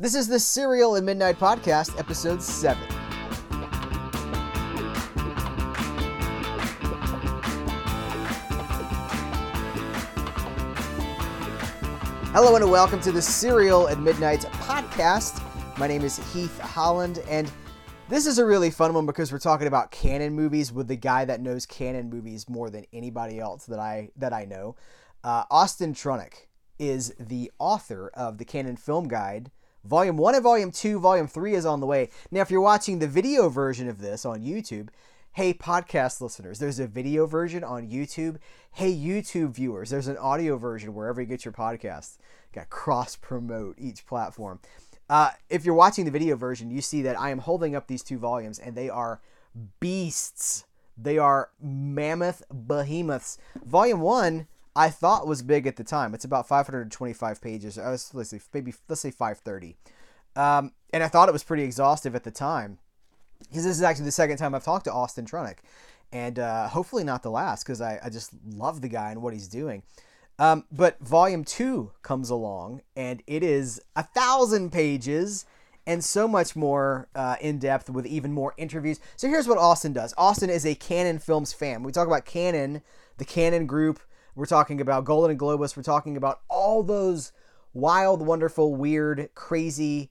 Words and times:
This 0.00 0.14
is 0.14 0.28
the 0.28 0.38
Cereal 0.38 0.94
and 0.94 1.04
Midnight 1.04 1.40
Podcast, 1.40 1.98
episode 1.98 2.40
7. 2.40 2.80
Hello 12.32 12.54
and 12.54 12.70
welcome 12.70 13.00
to 13.00 13.10
the 13.10 13.20
Cereal 13.20 13.88
at 13.88 13.98
Midnight 13.98 14.42
podcast. 14.42 15.42
My 15.78 15.88
name 15.88 16.02
is 16.02 16.18
Heath 16.32 16.60
Holland, 16.60 17.20
and 17.28 17.50
this 18.08 18.28
is 18.28 18.38
a 18.38 18.46
really 18.46 18.70
fun 18.70 18.94
one 18.94 19.04
because 19.04 19.32
we're 19.32 19.40
talking 19.40 19.66
about 19.66 19.90
Cannon 19.90 20.32
movies 20.32 20.72
with 20.72 20.86
the 20.86 20.94
guy 20.94 21.24
that 21.24 21.40
knows 21.40 21.66
Cannon 21.66 22.08
movies 22.08 22.48
more 22.48 22.70
than 22.70 22.84
anybody 22.92 23.40
else 23.40 23.66
that 23.66 23.80
I 23.80 24.10
that 24.14 24.32
I 24.32 24.44
know. 24.44 24.76
Uh, 25.24 25.42
Austin 25.50 25.92
Trunick 25.92 26.46
is 26.78 27.12
the 27.18 27.50
author 27.58 28.12
of 28.14 28.38
the 28.38 28.44
Cannon 28.44 28.76
Film 28.76 29.08
Guide. 29.08 29.50
Volume 29.88 30.18
1 30.18 30.34
and 30.34 30.44
Volume 30.44 30.70
2, 30.70 31.00
Volume 31.00 31.26
3 31.26 31.54
is 31.54 31.64
on 31.64 31.80
the 31.80 31.86
way. 31.86 32.10
Now, 32.30 32.42
if 32.42 32.50
you're 32.50 32.60
watching 32.60 32.98
the 32.98 33.08
video 33.08 33.48
version 33.48 33.88
of 33.88 34.02
this 34.02 34.26
on 34.26 34.42
YouTube, 34.42 34.90
hey, 35.32 35.54
podcast 35.54 36.20
listeners, 36.20 36.58
there's 36.58 36.78
a 36.78 36.86
video 36.86 37.24
version 37.26 37.64
on 37.64 37.88
YouTube. 37.88 38.36
Hey, 38.72 38.94
YouTube 38.94 39.54
viewers, 39.54 39.88
there's 39.88 40.06
an 40.06 40.18
audio 40.18 40.58
version 40.58 40.92
wherever 40.92 41.22
you 41.22 41.26
get 41.26 41.46
your 41.46 41.52
podcasts. 41.52 42.18
Got 42.52 42.68
cross 42.68 43.16
promote 43.16 43.76
each 43.78 44.06
platform. 44.06 44.60
Uh, 45.08 45.30
if 45.48 45.64
you're 45.64 45.74
watching 45.74 46.04
the 46.04 46.10
video 46.10 46.36
version, 46.36 46.70
you 46.70 46.82
see 46.82 47.00
that 47.00 47.18
I 47.18 47.30
am 47.30 47.38
holding 47.38 47.74
up 47.74 47.86
these 47.86 48.02
two 48.02 48.18
volumes, 48.18 48.58
and 48.58 48.76
they 48.76 48.90
are 48.90 49.22
beasts. 49.80 50.66
They 50.98 51.16
are 51.16 51.48
mammoth 51.62 52.42
behemoths. 52.50 53.38
Volume 53.64 54.00
1 54.00 54.48
I 54.74 54.90
thought 54.90 55.26
was 55.26 55.42
big 55.42 55.66
at 55.66 55.76
the 55.76 55.84
time. 55.84 56.14
It's 56.14 56.24
about 56.24 56.48
525 56.48 57.40
pages. 57.40 57.76
Let's 57.76 58.30
say 58.30 58.40
maybe 58.52 58.74
let's 58.88 59.00
say 59.00 59.10
530, 59.10 59.76
um, 60.36 60.72
and 60.92 61.02
I 61.02 61.08
thought 61.08 61.28
it 61.28 61.32
was 61.32 61.44
pretty 61.44 61.64
exhaustive 61.64 62.14
at 62.14 62.24
the 62.24 62.30
time. 62.30 62.78
Because 63.40 63.64
this 63.64 63.76
is 63.76 63.82
actually 63.82 64.06
the 64.06 64.12
second 64.12 64.38
time 64.38 64.54
I've 64.54 64.64
talked 64.64 64.84
to 64.86 64.92
Austin 64.92 65.24
Trunick, 65.24 65.58
and 66.12 66.38
uh, 66.38 66.68
hopefully 66.68 67.04
not 67.04 67.22
the 67.22 67.30
last 67.30 67.64
because 67.64 67.80
I, 67.80 68.00
I 68.02 68.10
just 68.10 68.30
love 68.44 68.80
the 68.80 68.88
guy 68.88 69.10
and 69.10 69.22
what 69.22 69.32
he's 69.32 69.48
doing. 69.48 69.82
Um, 70.38 70.64
but 70.70 70.98
volume 71.00 71.44
two 71.44 71.92
comes 72.02 72.30
along, 72.30 72.82
and 72.96 73.22
it 73.26 73.42
is 73.42 73.80
a 73.96 74.02
thousand 74.02 74.70
pages 74.70 75.46
and 75.86 76.04
so 76.04 76.28
much 76.28 76.54
more 76.54 77.08
uh, 77.14 77.36
in 77.40 77.58
depth 77.58 77.88
with 77.88 78.06
even 78.06 78.32
more 78.32 78.54
interviews. 78.58 79.00
So 79.16 79.26
here's 79.26 79.48
what 79.48 79.56
Austin 79.58 79.94
does. 79.94 80.12
Austin 80.18 80.50
is 80.50 80.66
a 80.66 80.74
Cannon 80.74 81.18
Films 81.18 81.52
fan. 81.52 81.82
We 81.82 81.92
talk 81.92 82.06
about 82.06 82.26
Cannon, 82.26 82.82
the 83.16 83.24
Cannon 83.24 83.66
Group, 83.66 83.98
we're 84.38 84.46
talking 84.46 84.80
about 84.80 85.04
Golan 85.04 85.32
and 85.32 85.40
Globus. 85.40 85.76
We're 85.76 85.82
talking 85.82 86.16
about 86.16 86.42
all 86.48 86.84
those 86.84 87.32
wild, 87.74 88.24
wonderful, 88.24 88.76
weird, 88.76 89.30
crazy. 89.34 90.10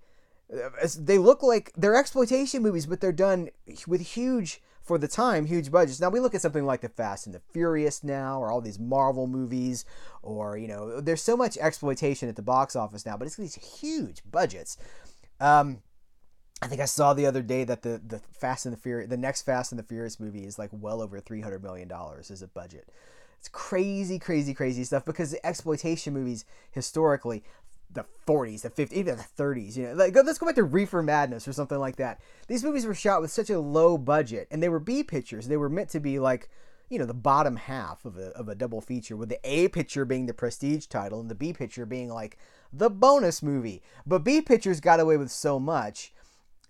Uh, 0.54 0.88
they 1.00 1.18
look 1.18 1.42
like 1.42 1.72
they're 1.78 1.96
exploitation 1.96 2.62
movies, 2.62 2.86
but 2.86 3.00
they're 3.00 3.14
done 3.14 3.50
with 3.88 4.02
huge, 4.02 4.62
for 4.84 4.98
the 4.98 5.08
time, 5.08 5.46
huge 5.46 5.72
budgets. 5.72 6.02
Now 6.02 6.10
we 6.10 6.20
look 6.20 6.36
at 6.36 6.42
something 6.42 6.66
like 6.66 6.82
The 6.82 6.90
Fast 6.90 7.26
and 7.26 7.34
the 7.34 7.42
Furious 7.54 8.04
now, 8.04 8.42
or 8.42 8.52
all 8.52 8.60
these 8.60 8.80
Marvel 8.80 9.28
movies, 9.28 9.86
or 10.22 10.58
you 10.58 10.68
know, 10.68 11.00
there's 11.00 11.24
so 11.24 11.38
much 11.38 11.58
exploitation 11.58 12.28
at 12.28 12.36
the 12.36 12.42
box 12.42 12.76
office 12.76 13.06
now, 13.06 13.16
but 13.16 13.28
it's 13.28 13.38
these 13.38 13.80
huge 13.80 14.22
budgets. 14.30 14.78
Um, 15.40 15.84
I 16.62 16.68
think 16.68 16.82
I 16.82 16.86
saw 16.86 17.14
the 17.14 17.28
other 17.28 17.42
day 17.42 17.64
that 17.64 17.82
the 17.82 18.02
the 18.06 18.20
Fast 18.20 18.66
and 18.66 18.74
the 18.74 18.80
Furious, 18.80 19.10
the 19.10 19.16
next 19.16 19.44
Fast 19.44 19.72
and 19.72 19.80
the 19.80 19.84
Furious 19.84 20.20
movie 20.20 20.46
is 20.46 20.60
like 20.60 20.70
well 20.74 21.02
over 21.02 21.20
three 21.22 21.42
hundred 21.42 21.64
million 21.64 21.88
dollars 21.88 22.30
as 22.30 22.42
a 22.42 22.48
budget. 22.48 22.90
It's 23.40 23.50
crazy, 23.50 24.20
crazy, 24.20 24.54
crazy 24.54 24.84
stuff 24.84 25.06
because 25.06 25.32
the 25.32 25.46
exploitation 25.46 26.14
movies 26.14 26.46
historically, 26.72 27.44
the 27.92 28.06
40s, 28.28 28.62
the 28.62 28.70
50s, 28.70 28.94
even 28.94 29.18
the 29.18 29.44
30s, 29.44 29.78
you 29.78 29.88
know, 29.88 29.94
like 29.94 30.16
let's 30.16 30.38
go 30.38 30.46
back 30.46 30.56
to 30.56 30.64
Reefer 30.64 31.02
Madness 31.02 31.48
or 31.48 31.54
something 31.54 31.80
like 31.80 31.98
that. 31.98 32.20
These 32.48 32.64
movies 32.64 32.86
were 32.86 32.94
shot 32.94 33.22
with 33.22 33.32
such 33.32 33.50
a 33.50 33.60
low 33.60 33.98
budget 33.98 34.48
and 34.52 34.62
they 34.62 34.70
were 34.70 34.80
B 34.80 35.04
pictures. 35.04 35.48
They 35.48 35.58
were 35.58 35.70
meant 35.70 35.90
to 35.90 36.00
be 36.00 36.20
like, 36.20 36.50
you 36.90 37.00
know, 37.00 37.06
the 37.06 37.14
bottom 37.14 37.58
half 37.58 38.06
of 38.06 38.18
a, 38.18 38.30
of 38.30 38.48
a 38.50 38.56
double 38.56 38.82
feature 38.82 39.16
with 39.16 39.30
the 39.30 39.40
A 39.44 39.68
picture 39.70 40.06
being 40.06 40.26
the 40.26 40.34
prestige 40.34 40.86
title 40.86 41.20
and 41.20 41.30
the 41.30 41.36
B 41.36 41.54
picture 41.54 41.86
being 41.86 42.10
like 42.10 42.38
the 42.72 42.90
bonus 42.90 43.44
movie. 43.44 43.82
But 44.06 44.24
B 44.24 44.42
pictures 44.42 44.80
got 44.80 45.00
away 45.00 45.18
with 45.18 45.32
so 45.32 45.60
much 45.60 46.14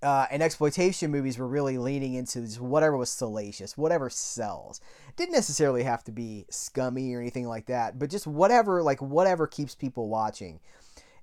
uh, 0.03 0.27
and 0.29 0.43
exploitation 0.43 1.11
movies 1.11 1.37
were 1.37 1.47
really 1.47 1.77
leaning 1.77 2.13
into 2.13 2.41
whatever 2.61 2.95
was 2.97 3.09
salacious, 3.09 3.77
whatever 3.77 4.09
sells. 4.09 4.79
didn't 5.15 5.33
necessarily 5.33 5.83
have 5.83 6.03
to 6.03 6.11
be 6.11 6.45
scummy 6.49 7.13
or 7.13 7.19
anything 7.19 7.47
like 7.47 7.65
that, 7.65 7.97
but 7.97 8.09
just 8.09 8.27
whatever, 8.27 8.83
like 8.83 9.01
whatever 9.01 9.47
keeps 9.47 9.73
people 9.73 10.07
watching. 10.07 10.59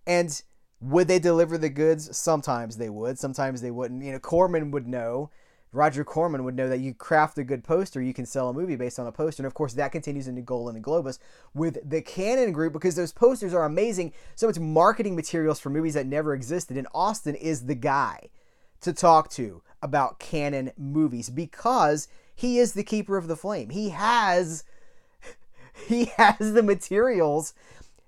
And 0.07 0.43
would 0.81 1.09
they 1.09 1.19
deliver 1.19 1.57
the 1.57 1.71
goods? 1.71 2.17
Sometimes 2.17 2.77
they 2.77 2.91
would. 2.91 3.19
Sometimes 3.19 3.61
they 3.61 3.71
wouldn't. 3.71 4.03
You 4.03 4.12
know, 4.12 4.19
Corman 4.19 4.71
would 4.73 4.89
know. 4.89 5.31
Roger 5.73 6.05
Corman 6.05 6.45
would 6.45 6.55
know 6.55 6.69
that 6.69 6.79
you 6.79 6.95
craft 6.95 7.37
a 7.39 7.43
good 7.43 7.65
poster, 7.65 8.01
you 8.01 8.15
can 8.15 8.27
sell 8.27 8.49
a 8.49 8.53
movie 8.53 8.77
based 8.77 9.01
on 9.01 9.09
a 9.09 9.12
poster. 9.12 9.43
And 9.43 9.47
of 9.47 9.55
course, 9.55 9.73
that 9.73 9.91
continues 9.91 10.29
into 10.29 10.41
Golan 10.41 10.77
and 10.77 10.85
Globus 10.85 11.19
with 11.53 11.79
the 11.89 12.01
Cannon 12.01 12.53
Group 12.53 12.73
because 12.73 12.95
those 12.95 13.12
posters 13.12 13.53
are 13.53 13.65
amazing. 13.65 14.12
So 14.37 14.49
it's 14.49 14.59
marketing 14.59 15.17
materials 15.17 15.59
for 15.59 15.71
movies 15.71 15.95
that 15.95 16.06
never 16.06 16.33
existed. 16.33 16.77
And 16.77 16.87
Austin 16.95 17.35
is 17.35 17.67
the 17.67 17.75
guy 17.75 18.29
to 18.84 18.93
talk 18.93 19.31
to 19.31 19.62
about 19.83 20.19
Cannon 20.19 20.72
movies 20.78 21.28
because 21.28 22.09
he 22.34 22.59
is 22.59 22.72
the 22.72 22.83
keeper 22.83 23.17
of 23.17 23.28
the 23.28 23.37
flame. 23.37 23.71
He 23.71 23.91
has 23.91 24.65
he 25.87 26.06
has 26.17 26.53
the 26.53 26.62
materials. 26.62 27.55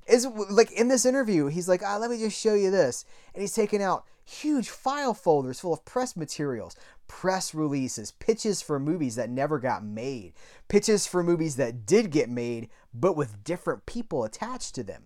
Is 0.07 0.27
like 0.27 0.71
in 0.71 0.89
this 0.89 1.05
interview, 1.05 1.47
he's 1.47 1.69
like, 1.69 1.83
ah, 1.85 1.97
let 1.97 2.11
me 2.11 2.19
just 2.19 2.41
show 2.41 2.55
you 2.55 2.71
this. 2.71 3.05
And 3.35 3.41
he's 3.41 3.55
taking 3.55 3.83
out 3.83 4.05
huge 4.25 4.69
file 4.69 5.15
folders 5.15 5.61
full 5.61 5.73
of 5.73 5.85
press 5.85 6.17
materials, 6.17 6.77
press 7.09 7.55
releases, 7.55 8.13
pitches 8.13 8.63
for 8.63 8.79
movies 8.79 9.17
that 9.17 9.31
never 9.31 9.59
got 9.59 9.85
made, 9.85 10.33
pitches 10.69 11.07
for 11.07 11.23
movies 11.23 11.57
that 11.57 11.87
did 11.87 12.11
get 12.11 12.29
made, 12.29 12.69
but 12.93 13.17
with 13.17 13.45
different 13.45 13.87
people 13.87 14.25
attached 14.25 14.75
to 14.75 14.83
them, 14.83 15.05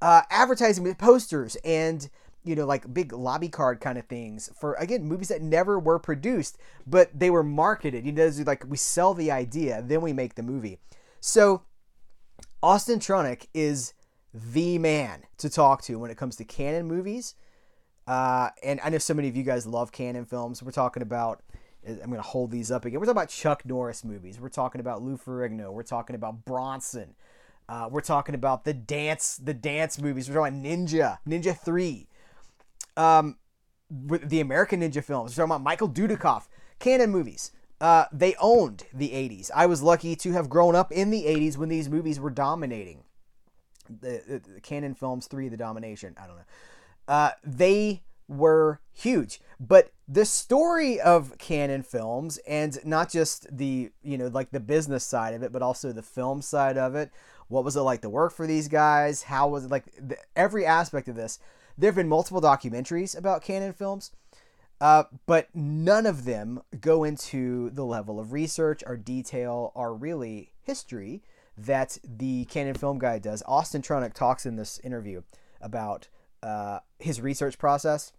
uh, 0.00 0.22
advertising 0.30 0.92
posters 0.94 1.56
and 1.64 2.08
you 2.44 2.56
know, 2.56 2.66
like 2.66 2.92
big 2.92 3.12
lobby 3.12 3.48
card 3.48 3.80
kind 3.80 3.98
of 3.98 4.06
things 4.06 4.50
for 4.58 4.74
again 4.74 5.04
movies 5.04 5.28
that 5.28 5.42
never 5.42 5.78
were 5.78 5.98
produced, 5.98 6.58
but 6.86 7.10
they 7.18 7.30
were 7.30 7.42
marketed. 7.42 8.04
You 8.04 8.12
know, 8.12 8.30
like 8.46 8.64
we 8.68 8.76
sell 8.76 9.14
the 9.14 9.30
idea, 9.30 9.82
then 9.86 10.00
we 10.00 10.12
make 10.12 10.34
the 10.34 10.42
movie. 10.42 10.78
So 11.20 11.62
Austin 12.62 12.98
Trunick 12.98 13.46
is 13.54 13.94
the 14.34 14.78
man 14.78 15.22
to 15.38 15.50
talk 15.50 15.82
to 15.82 15.98
when 15.98 16.10
it 16.10 16.16
comes 16.16 16.36
to 16.36 16.44
Cannon 16.44 16.86
movies. 16.86 17.34
Uh, 18.06 18.48
and 18.62 18.80
I 18.82 18.88
know 18.88 18.98
so 18.98 19.14
many 19.14 19.28
of 19.28 19.36
you 19.36 19.44
guys 19.44 19.66
love 19.66 19.92
Cannon 19.92 20.24
films. 20.24 20.62
We're 20.62 20.72
talking 20.72 21.02
about. 21.02 21.42
I'm 21.84 21.96
going 21.96 22.12
to 22.12 22.22
hold 22.22 22.52
these 22.52 22.70
up 22.70 22.84
again. 22.84 23.00
We're 23.00 23.06
talking 23.06 23.18
about 23.18 23.28
Chuck 23.28 23.66
Norris 23.66 24.04
movies. 24.04 24.38
We're 24.38 24.50
talking 24.50 24.80
about 24.80 25.02
Lou 25.02 25.16
Ferrigno. 25.16 25.72
We're 25.72 25.82
talking 25.82 26.14
about 26.14 26.44
Bronson. 26.44 27.16
Uh, 27.68 27.88
we're 27.90 28.02
talking 28.02 28.36
about 28.36 28.64
the 28.64 28.72
dance, 28.72 29.36
the 29.36 29.52
dance 29.52 30.00
movies. 30.00 30.28
We're 30.28 30.36
talking 30.36 30.60
about 30.60 30.78
Ninja, 30.78 31.18
Ninja 31.26 31.58
Three 31.58 32.06
um, 32.96 33.36
with 33.90 34.28
the 34.28 34.40
American 34.40 34.80
Ninja 34.80 35.02
films. 35.04 35.32
We're 35.32 35.42
talking 35.42 35.56
about 35.56 35.62
Michael 35.62 35.88
Dudikoff, 35.88 36.48
Cannon 36.78 37.10
movies. 37.10 37.52
Uh, 37.80 38.04
they 38.12 38.34
owned 38.40 38.84
the 38.94 39.10
80s. 39.10 39.50
I 39.54 39.66
was 39.66 39.82
lucky 39.82 40.14
to 40.16 40.32
have 40.32 40.48
grown 40.48 40.76
up 40.76 40.92
in 40.92 41.10
the 41.10 41.24
80s 41.24 41.56
when 41.56 41.68
these 41.68 41.88
movies 41.88 42.20
were 42.20 42.30
dominating. 42.30 43.02
The, 43.90 44.22
the, 44.26 44.54
the 44.54 44.60
Cannon 44.60 44.94
Films 44.94 45.26
3, 45.26 45.48
The 45.48 45.56
Domination. 45.56 46.14
I 46.16 46.26
don't 46.26 46.36
know. 46.36 46.42
Uh, 47.08 47.30
they 47.42 48.02
were 48.28 48.80
huge. 48.92 49.40
But 49.58 49.90
the 50.06 50.24
story 50.24 51.00
of 51.00 51.36
Cannon 51.38 51.82
Films, 51.82 52.38
and 52.46 52.78
not 52.84 53.10
just 53.10 53.46
the, 53.56 53.90
you 54.02 54.16
know, 54.16 54.28
like 54.28 54.50
the 54.50 54.60
business 54.60 55.04
side 55.04 55.34
of 55.34 55.42
it, 55.42 55.52
but 55.52 55.62
also 55.62 55.92
the 55.92 56.02
film 56.02 56.40
side 56.40 56.78
of 56.78 56.94
it. 56.94 57.10
What 57.48 57.64
was 57.64 57.76
it 57.76 57.80
like 57.80 58.00
to 58.02 58.08
work 58.08 58.32
for 58.32 58.46
these 58.46 58.68
guys? 58.68 59.24
How 59.24 59.48
was 59.48 59.64
it 59.64 59.70
like 59.70 59.84
the, 59.98 60.16
every 60.36 60.64
aspect 60.64 61.08
of 61.08 61.16
this? 61.16 61.38
There 61.76 61.88
have 61.88 61.96
been 61.96 62.08
multiple 62.08 62.40
documentaries 62.40 63.16
about 63.16 63.42
Cannon 63.42 63.72
films, 63.72 64.12
uh, 64.80 65.04
but 65.26 65.48
none 65.54 66.06
of 66.06 66.24
them 66.24 66.60
go 66.80 67.04
into 67.04 67.70
the 67.70 67.84
level 67.84 68.18
of 68.18 68.32
research 68.32 68.82
or 68.86 68.96
detail 68.96 69.72
or 69.74 69.94
really 69.94 70.52
history 70.60 71.22
that 71.56 71.98
the 72.02 72.44
Cannon 72.46 72.74
Film 72.74 72.98
Guide 72.98 73.22
does. 73.22 73.42
Austin 73.46 73.82
Trunick 73.82 74.14
talks 74.14 74.46
in 74.46 74.56
this 74.56 74.78
interview 74.80 75.22
about 75.60 76.08
uh, 76.42 76.80
his 76.98 77.20
research 77.20 77.58
process. 77.58 78.12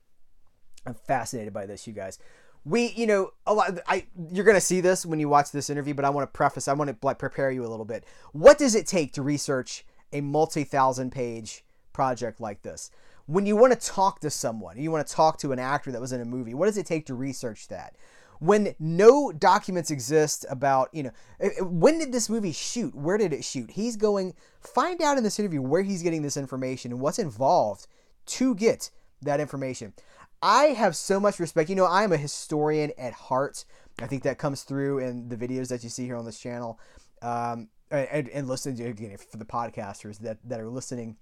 I'm 0.85 0.93
fascinated 0.93 1.53
by 1.53 1.65
this, 1.65 1.87
you 1.87 1.93
guys. 1.93 2.19
We, 2.65 2.87
you 2.95 3.07
know, 3.07 3.31
a 3.45 3.53
lot. 3.53 3.79
I 3.87 4.05
you're 4.31 4.45
gonna 4.45 4.61
see 4.61 4.79
this 4.79 5.05
when 5.05 5.19
you 5.19 5.27
watch 5.27 5.51
this 5.51 5.69
interview, 5.69 5.93
but 5.93 6.05
I 6.05 6.09
want 6.09 6.25
to 6.27 6.31
preface. 6.31 6.69
I 6.69 6.73
want 6.73 6.89
to 6.89 7.05
like 7.05 7.19
prepare 7.19 7.51
you 7.51 7.65
a 7.65 7.67
little 7.67 7.85
bit. 7.85 8.05
What 8.31 8.57
does 8.57 8.73
it 8.73 8.87
take 8.87 9.11
to 9.13 9.21
research 9.21 9.85
a 10.13 10.21
multi-thousand 10.21 11.11
page 11.11 11.65
project 11.91 12.39
like 12.39 12.61
this? 12.61 12.89
When 13.25 13.45
you 13.45 13.55
want 13.55 13.79
to 13.79 13.87
talk 13.87 14.19
to 14.21 14.29
someone, 14.29 14.77
you 14.77 14.91
want 14.91 15.07
to 15.07 15.13
talk 15.13 15.37
to 15.39 15.51
an 15.51 15.59
actor 15.59 15.91
that 15.91 16.01
was 16.01 16.11
in 16.11 16.21
a 16.21 16.25
movie, 16.25 16.53
what 16.53 16.65
does 16.65 16.77
it 16.77 16.85
take 16.85 17.05
to 17.05 17.13
research 17.13 17.67
that? 17.69 17.95
When 18.39 18.75
no 18.79 19.31
documents 19.31 19.89
exist 19.89 20.45
about, 20.49 20.89
you 20.91 21.03
know, 21.03 21.11
eh, 21.39 21.49
eh, 21.57 21.61
when 21.61 21.99
did 21.99 22.11
this 22.11 22.29
movie 22.29 22.51
shoot? 22.51 22.93
Where 22.93 23.17
did 23.17 23.31
it 23.31 23.45
shoot? 23.45 23.71
He's 23.71 23.95
going, 23.95 24.33
find 24.59 25.01
out 25.01 25.17
in 25.17 25.23
this 25.23 25.39
interview 25.39 25.61
where 25.61 25.83
he's 25.83 26.03
getting 26.03 26.23
this 26.23 26.35
information 26.35 26.91
and 26.91 26.99
what's 26.99 27.19
involved 27.19 27.87
to 28.25 28.55
get 28.55 28.89
that 29.21 29.39
information. 29.39 29.93
I 30.41 30.65
have 30.65 30.95
so 30.97 31.21
much 31.21 31.39
respect. 31.39 31.69
You 31.69 31.77
know, 31.77 31.85
I 31.85 32.03
am 32.03 32.11
a 32.11 32.17
historian 32.17 32.91
at 32.97 33.13
heart. 33.13 33.63
I 33.99 34.07
think 34.07 34.23
that 34.23 34.37
comes 34.37 34.63
through 34.63 34.99
in 34.99 35.29
the 35.29 35.37
videos 35.37 35.69
that 35.69 35.83
you 35.83 35.89
see 35.89 36.05
here 36.05 36.17
on 36.17 36.25
this 36.25 36.39
channel. 36.39 36.79
Um, 37.21 37.69
and, 37.89 38.27
and 38.27 38.47
listening 38.47 38.75
to 38.77 38.85
again 38.85 39.15
for 39.17 39.37
the 39.37 39.45
podcasters 39.45 40.19
that, 40.19 40.39
that 40.43 40.59
are 40.59 40.67
listening, 40.67 41.15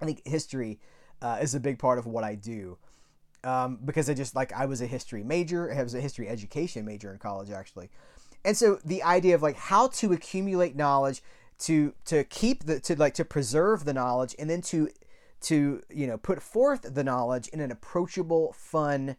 I 0.00 0.04
think 0.04 0.22
history 0.24 0.78
uh, 1.22 1.38
is 1.40 1.54
a 1.54 1.60
big 1.60 1.78
part 1.78 1.98
of 1.98 2.06
what 2.06 2.24
I 2.24 2.34
do. 2.34 2.76
Um, 3.44 3.78
because 3.84 4.10
I 4.10 4.14
just 4.14 4.36
like 4.36 4.52
I 4.52 4.66
was 4.66 4.82
a 4.82 4.86
history 4.86 5.24
major, 5.24 5.72
I 5.72 5.82
was 5.82 5.94
a 5.94 6.00
history 6.00 6.28
education 6.28 6.84
major 6.84 7.12
in 7.12 7.18
college 7.18 7.50
actually, 7.50 7.90
and 8.44 8.56
so 8.56 8.78
the 8.84 9.02
idea 9.02 9.34
of 9.34 9.42
like 9.42 9.56
how 9.56 9.88
to 9.88 10.12
accumulate 10.12 10.76
knowledge, 10.76 11.22
to 11.60 11.92
to 12.04 12.22
keep 12.24 12.64
the 12.64 12.78
to 12.80 12.94
like 12.96 13.14
to 13.14 13.24
preserve 13.24 13.84
the 13.84 13.92
knowledge, 13.92 14.36
and 14.38 14.48
then 14.48 14.60
to 14.62 14.88
to 15.42 15.82
you 15.90 16.06
know 16.06 16.18
put 16.18 16.40
forth 16.40 16.94
the 16.94 17.02
knowledge 17.02 17.48
in 17.48 17.60
an 17.60 17.72
approachable, 17.72 18.52
fun 18.52 19.16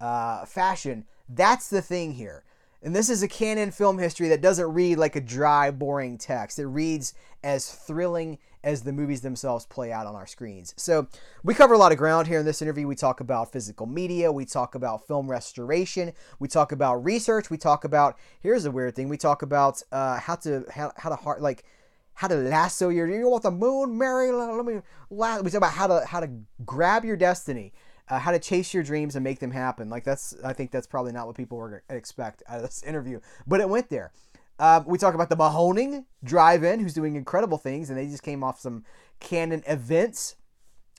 uh, 0.00 0.46
fashion. 0.46 1.04
That's 1.28 1.68
the 1.68 1.82
thing 1.82 2.12
here. 2.12 2.44
And 2.82 2.94
this 2.94 3.10
is 3.10 3.22
a 3.22 3.28
Cannon 3.28 3.70
film 3.70 3.98
history 3.98 4.28
that 4.28 4.40
doesn't 4.40 4.72
read 4.72 4.98
like 4.98 5.16
a 5.16 5.20
dry, 5.20 5.70
boring 5.70 6.16
text. 6.16 6.58
It 6.58 6.66
reads 6.66 7.12
as 7.42 7.70
thrilling 7.70 8.38
as 8.68 8.82
the 8.82 8.92
movies 8.92 9.20
themselves 9.20 9.66
play 9.66 9.90
out 9.92 10.06
on 10.06 10.14
our 10.14 10.26
screens. 10.26 10.74
So, 10.76 11.06
we 11.42 11.54
cover 11.54 11.74
a 11.74 11.78
lot 11.78 11.92
of 11.92 11.98
ground 11.98 12.26
here 12.26 12.38
in 12.38 12.46
this 12.46 12.62
interview. 12.62 12.86
We 12.86 12.94
talk 12.94 13.20
about 13.20 13.52
physical 13.52 13.86
media, 13.86 14.30
we 14.30 14.44
talk 14.44 14.74
about 14.74 15.06
film 15.06 15.30
restoration, 15.30 16.12
we 16.38 16.48
talk 16.48 16.72
about 16.72 17.04
research, 17.04 17.50
we 17.50 17.56
talk 17.56 17.84
about 17.84 18.18
here's 18.40 18.64
a 18.64 18.70
weird 18.70 18.94
thing. 18.94 19.08
We 19.08 19.16
talk 19.16 19.42
about 19.42 19.82
uh, 19.92 20.18
how 20.20 20.36
to 20.36 20.64
how, 20.72 20.92
how 20.96 21.08
to 21.10 21.16
heart 21.16 21.40
like 21.40 21.64
how 22.14 22.28
to 22.28 22.34
lasso 22.34 22.88
your 22.88 23.08
you 23.08 23.28
want 23.28 23.44
the 23.44 23.50
moon, 23.50 23.96
Mary? 23.96 24.32
Let 24.32 24.64
me. 24.64 24.80
We 25.10 25.18
talk 25.18 25.54
about 25.54 25.72
how 25.72 25.86
to 25.86 26.04
how 26.04 26.20
to 26.20 26.30
grab 26.64 27.04
your 27.04 27.16
destiny 27.16 27.72
uh, 28.10 28.18
how 28.18 28.32
to 28.32 28.38
chase 28.38 28.72
your 28.72 28.82
dreams 28.82 29.16
and 29.16 29.24
make 29.24 29.38
them 29.38 29.50
happen. 29.50 29.90
Like 29.90 30.04
that's, 30.04 30.34
I 30.44 30.52
think 30.52 30.70
that's 30.70 30.86
probably 30.86 31.12
not 31.12 31.26
what 31.26 31.36
people 31.36 31.58
were 31.58 31.82
expect 31.88 32.42
out 32.48 32.56
of 32.56 32.62
this 32.62 32.82
interview, 32.82 33.20
but 33.46 33.60
it 33.60 33.68
went 33.68 33.88
there. 33.90 34.12
Uh, 34.58 34.82
we 34.86 34.98
talk 34.98 35.14
about 35.14 35.28
the 35.28 35.36
Mahoning 35.36 36.04
Drive-In, 36.24 36.80
who's 36.80 36.94
doing 36.94 37.14
incredible 37.14 37.58
things, 37.58 37.90
and 37.90 37.98
they 37.98 38.06
just 38.06 38.22
came 38.22 38.42
off 38.42 38.60
some 38.60 38.84
Cannon 39.20 39.62
events 39.66 40.36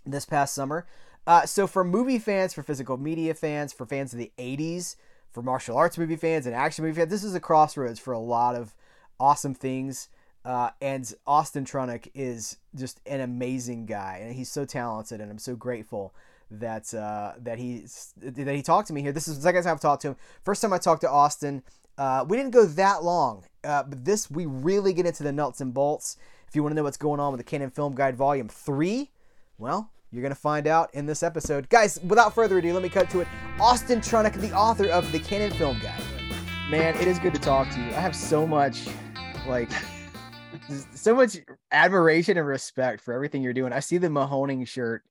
this 0.06 0.26
past 0.26 0.54
summer. 0.54 0.88
Uh, 1.28 1.46
so 1.46 1.68
for 1.68 1.84
movie 1.84 2.20
fans, 2.20 2.54
for 2.54 2.64
physical 2.64 2.98
media 2.98 3.34
fans, 3.34 3.74
for 3.74 3.86
fans 3.86 4.14
of 4.14 4.20
the 4.20 4.32
'80s, 4.38 4.96
for 5.32 5.44
martial 5.44 5.78
arts 5.78 5.98
movie 5.98 6.16
fans 6.16 6.46
and 6.46 6.56
action 6.56 6.84
movie 6.84 7.00
fans, 7.00 7.12
this 7.12 7.24
is 7.24 7.36
a 7.36 7.40
crossroads 7.40 8.00
for 8.00 8.14
a 8.14 8.20
lot 8.20 8.56
of 8.56 8.74
awesome 9.20 9.54
things. 9.54 10.10
Uh, 10.46 10.70
and 10.82 11.14
Austin 11.28 11.66
Trunick 11.66 12.10
is 12.16 12.58
just 12.74 13.02
an 13.06 13.20
amazing 13.20 13.86
guy, 13.86 14.22
and 14.24 14.34
he's 14.34 14.50
so 14.50 14.64
talented, 14.64 15.20
and 15.20 15.30
I'm 15.30 15.38
so 15.38 15.56
grateful 15.56 16.16
that 16.50 16.94
uh, 16.94 17.34
that 17.38 17.60
he 17.60 17.86
that 18.18 18.56
he 18.56 18.62
talked 18.62 18.88
to 18.88 18.94
me 18.94 19.02
here. 19.02 19.12
This 19.12 19.28
is 19.28 19.36
the 19.36 19.44
second 19.44 19.64
time 19.64 19.74
I've 19.74 19.82
talked 19.82 20.02
to 20.04 20.10
him. 20.10 20.16
First 20.44 20.62
time 20.62 20.74
I 20.74 20.78
talked 20.78 21.02
to 21.02 21.10
Austin, 21.10 21.62
uh, 22.00 22.26
we 22.28 22.38
didn't 22.38 22.52
go 22.52 22.66
that 22.66 23.04
long, 23.04 23.44
uh, 23.66 23.84
but 23.84 24.06
this 24.06 24.32
we 24.32 24.46
really 24.46 24.94
get 24.94 25.06
into 25.06 25.22
the 25.22 25.34
nuts 25.34 25.60
and 25.60 25.74
bolts. 25.74 26.16
If 26.48 26.56
you 26.56 26.64
want 26.64 26.72
to 26.72 26.76
know 26.78 26.84
what's 26.84 26.98
going 26.98 27.20
on 27.20 27.34
with 27.34 27.40
the 27.40 27.44
Cannon 27.44 27.70
Film 27.70 27.94
Guide 27.94 28.16
Volume 28.16 28.48
Three, 28.48 29.12
well, 29.58 29.92
you're 30.10 30.24
gonna 30.24 30.34
find 30.34 30.66
out 30.66 30.90
in 30.96 31.06
this 31.06 31.24
episode, 31.24 31.68
guys. 31.68 32.00
Without 32.08 32.34
further 32.34 32.58
ado, 32.58 32.74
let 32.74 32.82
me 32.82 32.88
cut 32.88 33.10
to 33.10 33.20
it. 33.20 33.28
Austin 33.60 34.00
Trunick, 34.00 34.34
the 34.36 34.54
author 34.54 34.88
of 34.88 35.12
the 35.12 35.20
Cannon 35.20 35.52
Film 35.52 35.78
Guide. 35.80 36.02
Man, 36.72 36.96
it 36.96 37.08
is 37.08 37.20
good 37.20 37.34
to 37.34 37.40
talk 37.42 37.70
to 37.72 37.80
you. 37.80 37.88
I 37.88 38.00
have 38.00 38.16
so 38.16 38.48
much, 38.48 38.88
like. 39.46 39.70
so 40.94 41.16
much 41.16 41.38
admiration 41.72 42.38
and 42.38 42.48
respect 42.48 43.02
for 43.02 43.14
everything 43.14 43.42
you're 43.42 43.54
doing. 43.54 43.74
I 43.74 43.80
see 43.80 43.98
the 43.98 44.08
Mahoning 44.08 44.68
shirt 44.68 45.04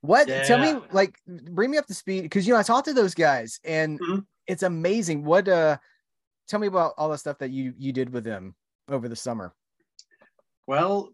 what? 0.00 0.28
Yeah. 0.28 0.44
Tell 0.44 0.58
me, 0.58 0.80
like, 0.92 1.18
bring 1.26 1.72
me 1.72 1.78
up 1.78 1.86
to 1.86 1.94
speed 1.94 2.22
because 2.22 2.46
you 2.46 2.52
know 2.52 2.60
I 2.60 2.62
talked 2.62 2.84
to 2.86 2.94
those 2.94 3.14
guys 3.14 3.58
and 3.64 3.98
mm-hmm. 3.98 4.18
it's 4.46 4.62
amazing. 4.62 5.24
What? 5.24 5.48
uh 5.48 5.78
Tell 6.48 6.60
me 6.60 6.66
about 6.66 6.94
all 6.96 7.10
the 7.10 7.18
stuff 7.18 7.38
that 7.38 7.50
you 7.50 7.74
you 7.76 7.92
did 7.92 8.10
with 8.10 8.24
them 8.24 8.54
over 8.88 9.08
the 9.08 9.16
summer. 9.16 9.54
Well, 10.66 11.10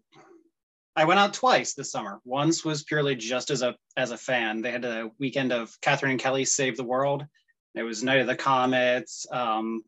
I 0.95 1.05
went 1.05 1.19
out 1.19 1.33
twice 1.33 1.73
this 1.73 1.91
summer. 1.91 2.21
Once 2.23 2.63
was 2.63 2.83
purely 2.83 3.15
just 3.15 3.51
as 3.51 3.61
a 3.61 3.75
as 3.97 4.11
a 4.11 4.17
fan. 4.17 4.61
They 4.61 4.71
had 4.71 4.85
a 4.85 5.11
weekend 5.19 5.51
of 5.51 5.75
Catherine 5.81 6.11
and 6.11 6.19
Kelly 6.19 6.45
Save 6.45 6.77
the 6.77 6.83
World. 6.83 7.25
It 7.73 7.83
was 7.83 8.03
Night 8.03 8.21
of 8.21 8.27
the 8.27 8.35
Comets. 8.35 9.25
Um, 9.29 9.83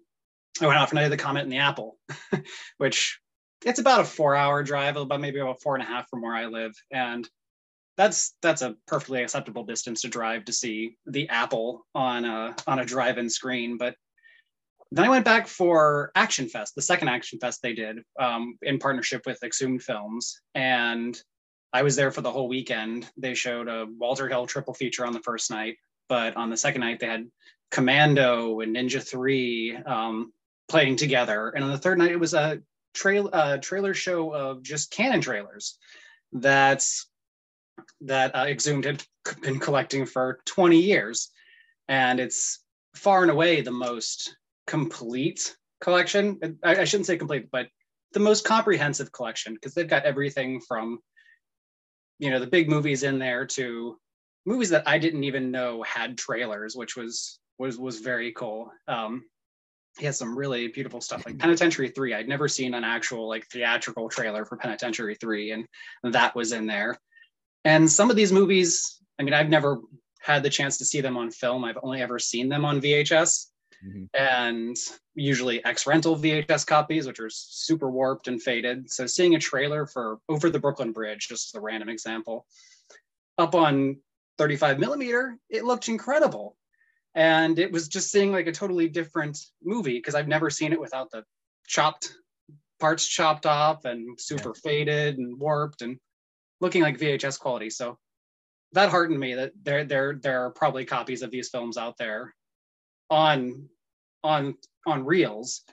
I 0.61 0.67
went 0.67 0.77
out 0.77 0.89
for 0.89 0.95
Night 0.95 1.05
of 1.05 1.11
the 1.11 1.17
Comet 1.17 1.43
and 1.43 1.51
the 1.51 1.59
Apple, 1.59 1.97
which 2.77 3.19
it's 3.65 3.79
about 3.79 4.01
a 4.01 4.05
four 4.05 4.35
hour 4.35 4.63
drive, 4.63 4.97
about 4.97 5.21
maybe 5.21 5.39
about 5.39 5.61
four 5.61 5.75
and 5.75 5.83
a 5.83 5.87
half 5.87 6.09
from 6.09 6.21
where 6.21 6.35
I 6.35 6.47
live. 6.47 6.73
And 6.91 7.27
that's 7.95 8.35
that's 8.41 8.61
a 8.61 8.75
perfectly 8.85 9.23
acceptable 9.23 9.63
distance 9.63 10.01
to 10.01 10.09
drive 10.09 10.45
to 10.45 10.53
see 10.53 10.97
the 11.05 11.29
Apple 11.29 11.85
on 11.95 12.25
a 12.25 12.55
on 12.67 12.79
a 12.79 12.85
drive-in 12.85 13.29
screen. 13.29 13.77
But 13.77 13.95
then 14.91 15.05
I 15.05 15.09
went 15.09 15.25
back 15.25 15.47
for 15.47 16.11
Action 16.15 16.47
Fest, 16.47 16.75
the 16.75 16.81
second 16.81 17.09
Action 17.09 17.39
Fest 17.39 17.61
they 17.61 17.73
did 17.73 17.99
um, 18.19 18.57
in 18.61 18.79
partnership 18.79 19.25
with 19.25 19.43
Exhumed 19.43 19.83
Films, 19.83 20.41
and 20.55 21.19
I 21.73 21.83
was 21.83 21.95
there 21.95 22.11
for 22.11 22.21
the 22.21 22.31
whole 22.31 22.47
weekend. 22.47 23.09
They 23.17 23.33
showed 23.33 23.67
a 23.67 23.87
Walter 23.97 24.27
Hill 24.29 24.47
triple 24.47 24.73
feature 24.73 25.05
on 25.05 25.13
the 25.13 25.19
first 25.21 25.51
night, 25.51 25.77
but 26.07 26.35
on 26.37 26.49
the 26.49 26.57
second 26.57 26.81
night 26.81 26.99
they 26.99 27.07
had 27.07 27.29
Commando 27.71 28.61
and 28.61 28.75
Ninja 28.75 29.05
Three 29.05 29.75
um, 29.75 30.31
playing 30.69 30.95
together, 30.95 31.49
and 31.49 31.63
on 31.63 31.71
the 31.71 31.77
third 31.77 31.97
night 31.97 32.11
it 32.11 32.19
was 32.19 32.33
a 32.33 32.61
trail 32.93 33.29
uh, 33.33 33.57
trailer 33.57 33.93
show 33.93 34.33
of 34.33 34.63
just 34.63 34.91
Cannon 34.91 35.21
trailers. 35.21 35.77
That's 36.31 37.07
that 38.01 38.35
uh, 38.35 38.45
Exhumed 38.47 38.85
had 38.85 39.03
been 39.41 39.59
collecting 39.59 40.05
for 40.05 40.39
20 40.45 40.79
years. 40.79 41.31
And 41.87 42.19
it's 42.19 42.59
far 42.95 43.21
and 43.21 43.31
away 43.31 43.61
the 43.61 43.71
most 43.71 44.35
complete 44.67 45.55
collection. 45.81 46.59
I, 46.63 46.81
I 46.81 46.83
shouldn't 46.83 47.07
say 47.07 47.17
complete, 47.17 47.49
but 47.51 47.67
the 48.13 48.19
most 48.19 48.45
comprehensive 48.45 49.11
collection 49.11 49.53
because 49.53 49.73
they've 49.73 49.89
got 49.89 50.03
everything 50.03 50.61
from, 50.61 50.99
you 52.19 52.29
know, 52.29 52.39
the 52.39 52.47
big 52.47 52.69
movies 52.69 53.03
in 53.03 53.17
there 53.17 53.45
to 53.45 53.97
movies 54.45 54.69
that 54.69 54.87
I 54.87 54.97
didn't 54.99 55.23
even 55.23 55.51
know 55.51 55.83
had 55.83 56.17
trailers, 56.17 56.75
which 56.75 56.95
was 56.95 57.39
was 57.57 57.77
was 57.77 57.99
very 57.99 58.31
cool. 58.33 58.71
Um, 58.87 59.23
he 59.97 60.05
has 60.05 60.17
some 60.17 60.37
really 60.37 60.67
beautiful 60.67 61.01
stuff 61.01 61.25
like 61.25 61.39
Penitentiary 61.39 61.89
3. 61.89 62.13
I'd 62.13 62.27
never 62.27 62.47
seen 62.47 62.75
an 62.75 62.83
actual 62.83 63.27
like 63.27 63.47
theatrical 63.47 64.09
trailer 64.09 64.45
for 64.45 64.57
Penitentiary 64.57 65.15
3, 65.15 65.51
and 65.51 65.65
that 66.03 66.35
was 66.35 66.51
in 66.51 66.67
there. 66.67 66.97
And 67.65 67.89
some 67.91 68.09
of 68.09 68.15
these 68.15 68.31
movies, 68.31 69.01
I 69.19 69.23
mean, 69.23 69.33
I've 69.33 69.49
never 69.49 69.79
had 70.19 70.43
the 70.43 70.49
chance 70.49 70.77
to 70.77 70.85
see 70.85 71.01
them 71.01 71.17
on 71.17 71.31
film. 71.31 71.63
I've 71.63 71.79
only 71.81 72.01
ever 72.01 72.19
seen 72.19 72.47
them 72.47 72.63
on 72.63 72.79
VHS 72.79 73.47
mm-hmm. 73.85 74.05
and 74.13 74.75
usually 75.15 75.63
X 75.65 75.87
rental 75.87 76.15
VHS 76.15 76.65
copies, 76.65 77.07
which 77.07 77.19
are 77.19 77.29
super 77.29 77.89
warped 77.89 78.27
and 78.27 78.41
faded. 78.41 78.91
So 78.91 79.05
seeing 79.05 79.35
a 79.35 79.39
trailer 79.39 79.85
for 79.85 80.19
Over 80.29 80.49
the 80.49 80.59
Brooklyn 80.59 80.91
Bridge, 80.91 81.27
just 81.27 81.55
as 81.55 81.59
a 81.59 81.61
random 81.61 81.89
example, 81.89 82.45
up 83.37 83.55
on 83.55 83.97
35 84.37 84.79
millimeter, 84.79 85.37
it 85.49 85.63
looked 85.63 85.89
incredible. 85.89 86.55
And 87.15 87.57
it 87.57 87.71
was 87.71 87.87
just 87.87 88.11
seeing 88.11 88.31
like 88.31 88.47
a 88.47 88.51
totally 88.51 88.87
different 88.89 89.39
movie 89.63 89.97
because 89.97 90.13
I've 90.13 90.27
never 90.27 90.49
seen 90.49 90.73
it 90.73 90.79
without 90.79 91.09
the 91.11 91.23
chopped 91.65 92.13
parts 92.79 93.07
chopped 93.07 93.47
off 93.47 93.85
and 93.85 94.19
super 94.19 94.53
yeah. 94.55 94.61
faded 94.63 95.17
and 95.17 95.39
warped. 95.39 95.81
And 95.81 95.97
looking 96.59 96.81
like 96.81 96.99
VHS 96.99 97.39
quality. 97.39 97.69
So 97.69 97.97
that 98.73 98.89
heartened 98.89 99.19
me 99.19 99.35
that 99.35 99.51
there 99.63 99.85
there 99.85 100.19
there 100.21 100.45
are 100.45 100.51
probably 100.51 100.85
copies 100.85 101.21
of 101.21 101.31
these 101.31 101.49
films 101.49 101.77
out 101.77 101.97
there 101.97 102.33
on 103.09 103.69
on 104.23 104.55
on 104.85 105.05
reels 105.05 105.63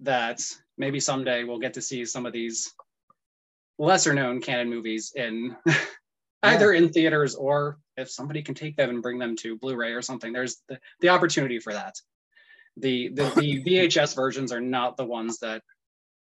that 0.00 0.40
maybe 0.76 1.00
someday 1.00 1.44
we'll 1.44 1.58
get 1.58 1.74
to 1.74 1.80
see 1.80 2.04
some 2.04 2.26
of 2.26 2.32
these 2.32 2.72
lesser 3.78 4.14
known 4.14 4.40
Cannon 4.40 4.68
movies 4.68 5.12
in 5.14 5.56
yeah. 5.66 5.74
either 6.42 6.72
in 6.72 6.90
theaters 6.90 7.34
or 7.34 7.78
if 7.96 8.10
somebody 8.10 8.42
can 8.42 8.54
take 8.54 8.76
them 8.76 8.90
and 8.90 9.02
bring 9.02 9.18
them 9.18 9.36
to 9.36 9.56
blu-ray 9.58 9.92
or 9.92 10.02
something 10.02 10.32
there's 10.32 10.62
the, 10.68 10.78
the 11.00 11.08
opportunity 11.08 11.58
for 11.58 11.72
that 11.72 11.94
the, 12.76 13.08
the 13.08 13.22
the 13.36 13.64
vhs 13.64 14.14
versions 14.14 14.52
are 14.52 14.60
not 14.60 14.96
the 14.96 15.04
ones 15.04 15.38
that 15.38 15.62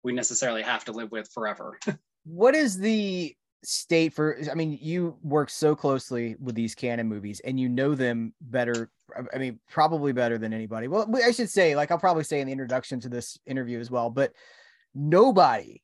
we 0.04 0.12
necessarily 0.12 0.62
have 0.62 0.84
to 0.84 0.92
live 0.92 1.10
with 1.10 1.28
forever 1.32 1.78
what 2.24 2.54
is 2.54 2.78
the 2.78 3.34
state 3.64 4.12
for 4.12 4.38
i 4.50 4.54
mean 4.54 4.76
you 4.80 5.16
work 5.22 5.48
so 5.48 5.74
closely 5.74 6.34
with 6.40 6.54
these 6.54 6.74
Cannon 6.74 7.08
movies 7.08 7.40
and 7.44 7.60
you 7.60 7.68
know 7.68 7.94
them 7.94 8.34
better 8.40 8.90
i 9.32 9.38
mean 9.38 9.60
probably 9.70 10.12
better 10.12 10.38
than 10.38 10.52
anybody. 10.52 10.88
Well 10.88 11.08
i 11.24 11.30
should 11.30 11.50
say 11.50 11.76
like 11.76 11.90
i'll 11.90 11.98
probably 11.98 12.24
say 12.24 12.40
in 12.40 12.46
the 12.46 12.52
introduction 12.52 12.98
to 13.00 13.08
this 13.08 13.38
interview 13.46 13.78
as 13.78 13.90
well 13.90 14.10
but 14.10 14.32
nobody 14.94 15.80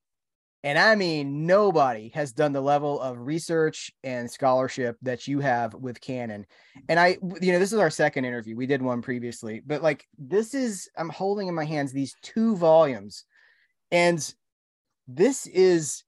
and 0.65 0.77
i 0.77 0.97
mean 0.97 1.47
nobody 1.47 2.11
has 2.15 2.33
done 2.33 2.53
the 2.53 2.61
level 2.61 3.01
of 3.01 3.21
research 3.21 3.93
and 4.03 4.29
scholarship 4.29 4.97
that 5.03 5.29
you 5.29 5.39
have 5.39 5.73
with 5.75 6.01
Cannon. 6.01 6.47
And 6.89 6.99
i 6.99 7.17
you 7.41 7.53
know 7.53 7.61
this 7.61 7.73
is 7.73 7.79
our 7.79 7.91
second 7.91 8.25
interview. 8.25 8.57
We 8.57 8.67
did 8.67 8.83
one 8.83 9.03
previously 9.03 9.63
but 9.65 9.83
like 9.83 10.05
this 10.19 10.53
is 10.53 10.91
i'm 10.97 11.11
holding 11.11 11.47
in 11.47 11.55
my 11.55 11.65
hands 11.65 11.93
these 11.93 12.17
two 12.23 12.57
volumes. 12.57 13.25
And 13.93 14.35
this 15.07 15.47
is 15.47 16.03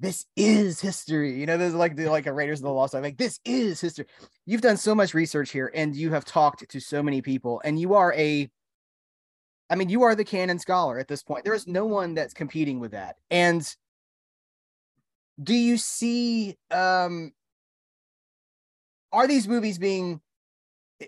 this 0.00 0.24
is 0.34 0.80
history. 0.80 1.38
You 1.38 1.46
know, 1.46 1.58
there's 1.58 1.74
like 1.74 1.94
the 1.94 2.08
like 2.08 2.26
a 2.26 2.32
Raiders 2.32 2.60
of 2.60 2.64
the 2.64 2.72
Lost 2.72 2.94
Ark, 2.94 3.04
like 3.04 3.18
this 3.18 3.38
is 3.44 3.80
history. 3.80 4.06
You've 4.46 4.62
done 4.62 4.78
so 4.78 4.94
much 4.94 5.12
research 5.12 5.50
here, 5.50 5.70
and 5.74 5.94
you 5.94 6.10
have 6.10 6.24
talked 6.24 6.68
to 6.68 6.80
so 6.80 7.02
many 7.02 7.20
people, 7.20 7.60
and 7.64 7.78
you 7.78 7.94
are 7.94 8.12
a 8.14 8.50
I 9.68 9.76
mean, 9.76 9.88
you 9.88 10.02
are 10.02 10.16
the 10.16 10.24
Cannon 10.24 10.58
scholar 10.58 10.98
at 10.98 11.06
this 11.06 11.22
point. 11.22 11.44
There 11.44 11.54
is 11.54 11.68
no 11.68 11.86
one 11.86 12.14
that's 12.14 12.34
competing 12.34 12.80
with 12.80 12.90
that. 12.90 13.16
And 13.30 13.62
do 15.42 15.54
you 15.54 15.76
see 15.76 16.56
um 16.70 17.32
are 19.12 19.26
these 19.26 19.48
movies 19.48 19.78
being 19.78 20.20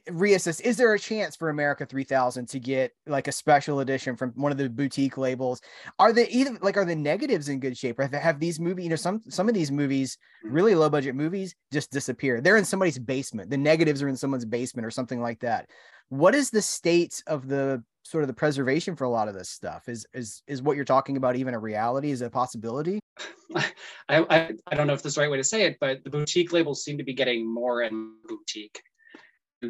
reassess 0.09 0.61
is 0.63 0.77
there 0.77 0.93
a 0.95 0.99
chance 0.99 1.37
for 1.37 1.51
america 1.51 1.85
3000 1.85 2.49
to 2.49 2.59
get 2.59 2.93
like 3.07 3.29
a 3.29 3.33
special 3.33 3.81
edition 3.81 4.17
from 4.17 4.31
one 4.31 4.53
of 4.53 4.59
the 4.59 4.69
boutique 4.69 5.19
labels? 5.19 5.61
Are 5.99 6.13
they 6.13 6.29
even 6.29 6.59
like 6.63 6.77
are 6.77 6.85
the 6.85 6.97
negatives 6.97 7.49
in 7.49 7.61
good 7.61 7.77
shape? 7.77 7.99
Or 7.99 8.03
have, 8.03 8.13
have 8.13 8.41
these 8.41 8.59
movies 8.59 8.85
you 8.85 8.91
know 8.91 8.97
some 8.97 9.23
some 9.29 9.49
of 9.49 9.55
these 9.55 9.71
movies 9.71 10.17
mm-hmm. 10.45 10.55
really 10.55 10.75
low 10.75 10.89
budget 10.89 11.15
movies 11.15 11.55
just 11.73 11.91
disappear. 11.91 12.41
They're 12.41 12.57
in 12.57 12.65
somebody's 12.65 12.99
basement. 12.99 13.51
The 13.51 13.59
negatives 13.59 14.03
are 14.03 14.09
in 14.09 14.17
someone's 14.17 14.45
basement 14.45 14.87
or 14.87 14.91
something 14.91 15.21
like 15.21 15.41
that. 15.41 15.69
What 16.09 16.35
is 16.35 16.51
the 16.51 16.63
state 16.63 17.23
of 17.27 17.49
the 17.49 17.83
sort 18.05 18.25
of 18.25 18.29
the 18.29 18.35
preservation 18.35 18.97
for 18.97 19.05
a 19.05 19.11
lot 19.11 19.29
of 19.29 19.35
this 19.35 19.51
stuff? 19.51 19.89
Is 19.89 20.07
is 20.15 20.43
is 20.47 20.63
what 20.63 20.77
you're 20.77 20.85
talking 20.85 21.17
about 21.17 21.37
even 21.37 21.55
a 21.55 21.59
reality? 21.59 22.11
Is 22.11 22.23
it 22.23 22.27
a 22.27 22.31
possibility? 22.31 23.01
I, 23.55 23.71
I 24.09 24.51
i 24.67 24.75
don't 24.75 24.87
know 24.87 24.95
if 24.95 25.03
this 25.03 25.11
is 25.11 25.17
the 25.17 25.21
right 25.21 25.31
way 25.31 25.37
to 25.37 25.45
say 25.45 25.65
it 25.65 25.77
but 25.79 26.03
the 26.05 26.09
boutique 26.09 26.55
labels 26.55 26.83
seem 26.83 26.97
to 26.97 27.05
be 27.05 27.13
getting 27.13 27.53
more 27.53 27.83
and 27.83 28.13
boutique 28.27 28.83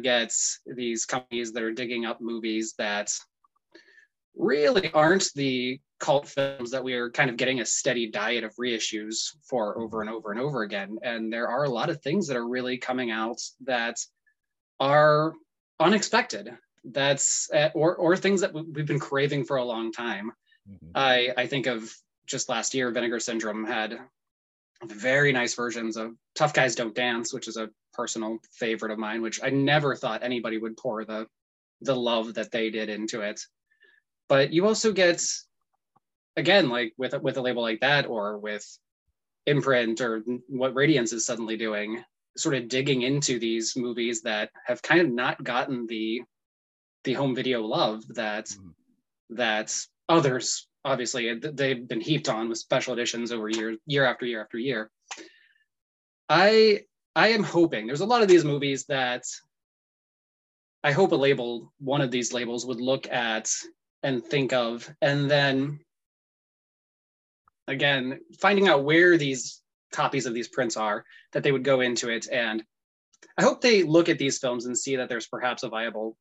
get 0.01 0.33
these 0.65 1.05
companies 1.05 1.51
that 1.53 1.63
are 1.63 1.71
digging 1.71 2.05
up 2.05 2.21
movies 2.21 2.73
that 2.77 3.11
really 4.35 4.91
aren't 4.93 5.25
the 5.35 5.79
cult 5.99 6.27
films 6.27 6.71
that 6.71 6.83
we 6.83 6.93
are 6.93 7.09
kind 7.09 7.29
of 7.29 7.37
getting 7.37 7.61
a 7.61 7.65
steady 7.65 8.09
diet 8.09 8.43
of 8.43 8.53
reissues 8.55 9.29
for 9.47 9.79
over 9.79 10.01
and 10.01 10.09
over 10.09 10.31
and 10.31 10.41
over 10.41 10.63
again. 10.63 10.97
And 11.01 11.31
there 11.31 11.47
are 11.47 11.63
a 11.63 11.69
lot 11.69 11.89
of 11.89 12.01
things 12.01 12.27
that 12.27 12.37
are 12.37 12.47
really 12.47 12.77
coming 12.77 13.11
out 13.11 13.39
that 13.61 13.95
are 14.79 15.33
unexpected. 15.79 16.57
That's 16.83 17.49
uh, 17.53 17.69
or 17.73 17.95
or 17.95 18.17
things 18.17 18.41
that 18.41 18.53
we've 18.53 18.85
been 18.85 18.99
craving 18.99 19.45
for 19.45 19.57
a 19.57 19.63
long 19.63 19.93
time. 19.93 20.31
Mm-hmm. 20.69 20.91
I 20.95 21.33
I 21.37 21.47
think 21.47 21.67
of 21.67 21.89
just 22.25 22.49
last 22.49 22.73
year, 22.73 22.91
Vinegar 22.91 23.21
Syndrome 23.21 23.65
had 23.65 23.99
very 24.85 25.31
nice 25.31 25.53
versions 25.53 25.97
of 25.97 26.13
Tough 26.35 26.53
Guys 26.53 26.75
Don't 26.75 26.95
Dance, 26.95 27.33
which 27.33 27.47
is 27.47 27.57
a 27.57 27.69
personal 27.93 28.39
favorite 28.51 28.91
of 28.91 28.99
mine, 28.99 29.21
which 29.21 29.39
I 29.43 29.49
never 29.49 29.95
thought 29.95 30.23
anybody 30.23 30.57
would 30.57 30.77
pour 30.77 31.05
the 31.05 31.27
the 31.81 31.95
love 31.95 32.35
that 32.35 32.51
they 32.51 32.69
did 32.69 32.89
into 32.89 33.21
it. 33.21 33.41
But 34.29 34.53
you 34.53 34.65
also 34.65 34.91
get 34.91 35.21
again, 36.35 36.69
like 36.69 36.93
with 36.97 37.13
with 37.21 37.37
a 37.37 37.41
label 37.41 37.61
like 37.61 37.81
that, 37.81 38.05
or 38.05 38.37
with 38.37 38.65
imprint 39.45 40.01
or 40.01 40.23
what 40.47 40.75
Radiance 40.75 41.13
is 41.13 41.25
suddenly 41.25 41.57
doing, 41.57 42.03
sort 42.37 42.55
of 42.55 42.67
digging 42.67 43.01
into 43.01 43.39
these 43.39 43.75
movies 43.75 44.21
that 44.21 44.49
have 44.65 44.81
kind 44.81 45.01
of 45.01 45.09
not 45.09 45.43
gotten 45.43 45.87
the 45.87 46.21
the 47.03 47.13
home 47.13 47.35
video 47.35 47.61
love 47.61 48.03
that 48.15 48.45
mm-hmm. 48.45 48.69
that 49.35 49.75
others 50.09 50.67
obviously 50.85 51.39
they've 51.39 51.87
been 51.87 52.01
heaped 52.01 52.29
on 52.29 52.49
with 52.49 52.57
special 52.57 52.93
editions 52.93 53.31
over 53.31 53.49
year 53.49 53.77
year 53.85 54.05
after 54.05 54.25
year 54.25 54.41
after 54.41 54.57
year. 54.57 54.91
I 56.29 56.81
I 57.15 57.29
am 57.29 57.43
hoping 57.43 57.87
there's 57.87 58.01
a 58.01 58.05
lot 58.05 58.21
of 58.21 58.27
these 58.27 58.45
movies 58.45 58.85
that 58.85 59.23
I 60.83 60.91
hope 60.91 61.11
a 61.11 61.15
label, 61.15 61.71
one 61.79 62.01
of 62.01 62.11
these 62.11 62.33
labels, 62.33 62.65
would 62.65 62.81
look 62.81 63.07
at 63.09 63.49
and 64.01 64.23
think 64.23 64.51
of, 64.51 64.89
and 65.01 65.31
then 65.31 65.79
again, 67.67 68.19
finding 68.41 68.67
out 68.67 68.83
where 68.83 69.17
these 69.17 69.61
copies 69.93 70.25
of 70.25 70.33
these 70.33 70.49
prints 70.49 70.75
are, 70.75 71.05
that 71.31 71.43
they 71.43 71.51
would 71.51 71.63
go 71.63 71.79
into 71.79 72.09
it. 72.09 72.27
And 72.29 72.63
I 73.37 73.43
hope 73.43 73.61
they 73.61 73.83
look 73.83 74.09
at 74.09 74.17
these 74.17 74.39
films 74.39 74.65
and 74.65 74.77
see 74.77 74.97
that 74.97 75.07
there's 75.07 75.27
perhaps 75.27 75.63
a 75.63 75.69
viable 75.69 76.17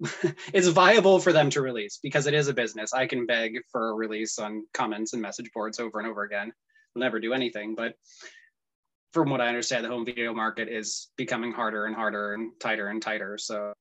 it's 0.52 0.68
viable 0.68 1.18
for 1.18 1.32
them 1.32 1.50
to 1.50 1.60
release 1.60 1.98
because 2.02 2.26
it 2.26 2.34
is 2.34 2.48
a 2.48 2.54
business. 2.54 2.92
I 2.92 3.06
can 3.06 3.26
beg 3.26 3.58
for 3.70 3.90
a 3.90 3.94
release 3.94 4.38
on 4.38 4.66
comments 4.72 5.12
and 5.12 5.22
message 5.22 5.50
boards 5.52 5.80
over 5.80 5.98
and 5.98 6.08
over 6.08 6.22
again. 6.22 6.52
I'll 6.96 7.00
never 7.00 7.20
do 7.20 7.32
anything, 7.32 7.74
but 7.74 7.94
from 9.12 9.30
what 9.30 9.40
I 9.40 9.48
understand, 9.48 9.84
the 9.84 9.88
home 9.88 10.04
video 10.04 10.34
market 10.34 10.68
is 10.68 11.08
becoming 11.16 11.52
harder 11.52 11.86
and 11.86 11.94
harder 11.94 12.34
and 12.34 12.52
tighter 12.60 12.88
and 12.88 13.02
tighter. 13.02 13.38
So 13.38 13.72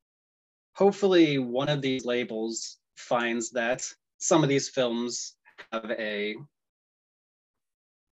hopefully 0.76 1.38
one 1.38 1.70
of 1.70 1.82
these 1.82 2.06
labels 2.06 2.78
finds 2.96 3.52
that 3.52 3.84
some 4.18 4.44
of 4.44 4.50
these 4.50 4.70
films 4.70 5.36
have 5.72 5.92
a 5.92 6.36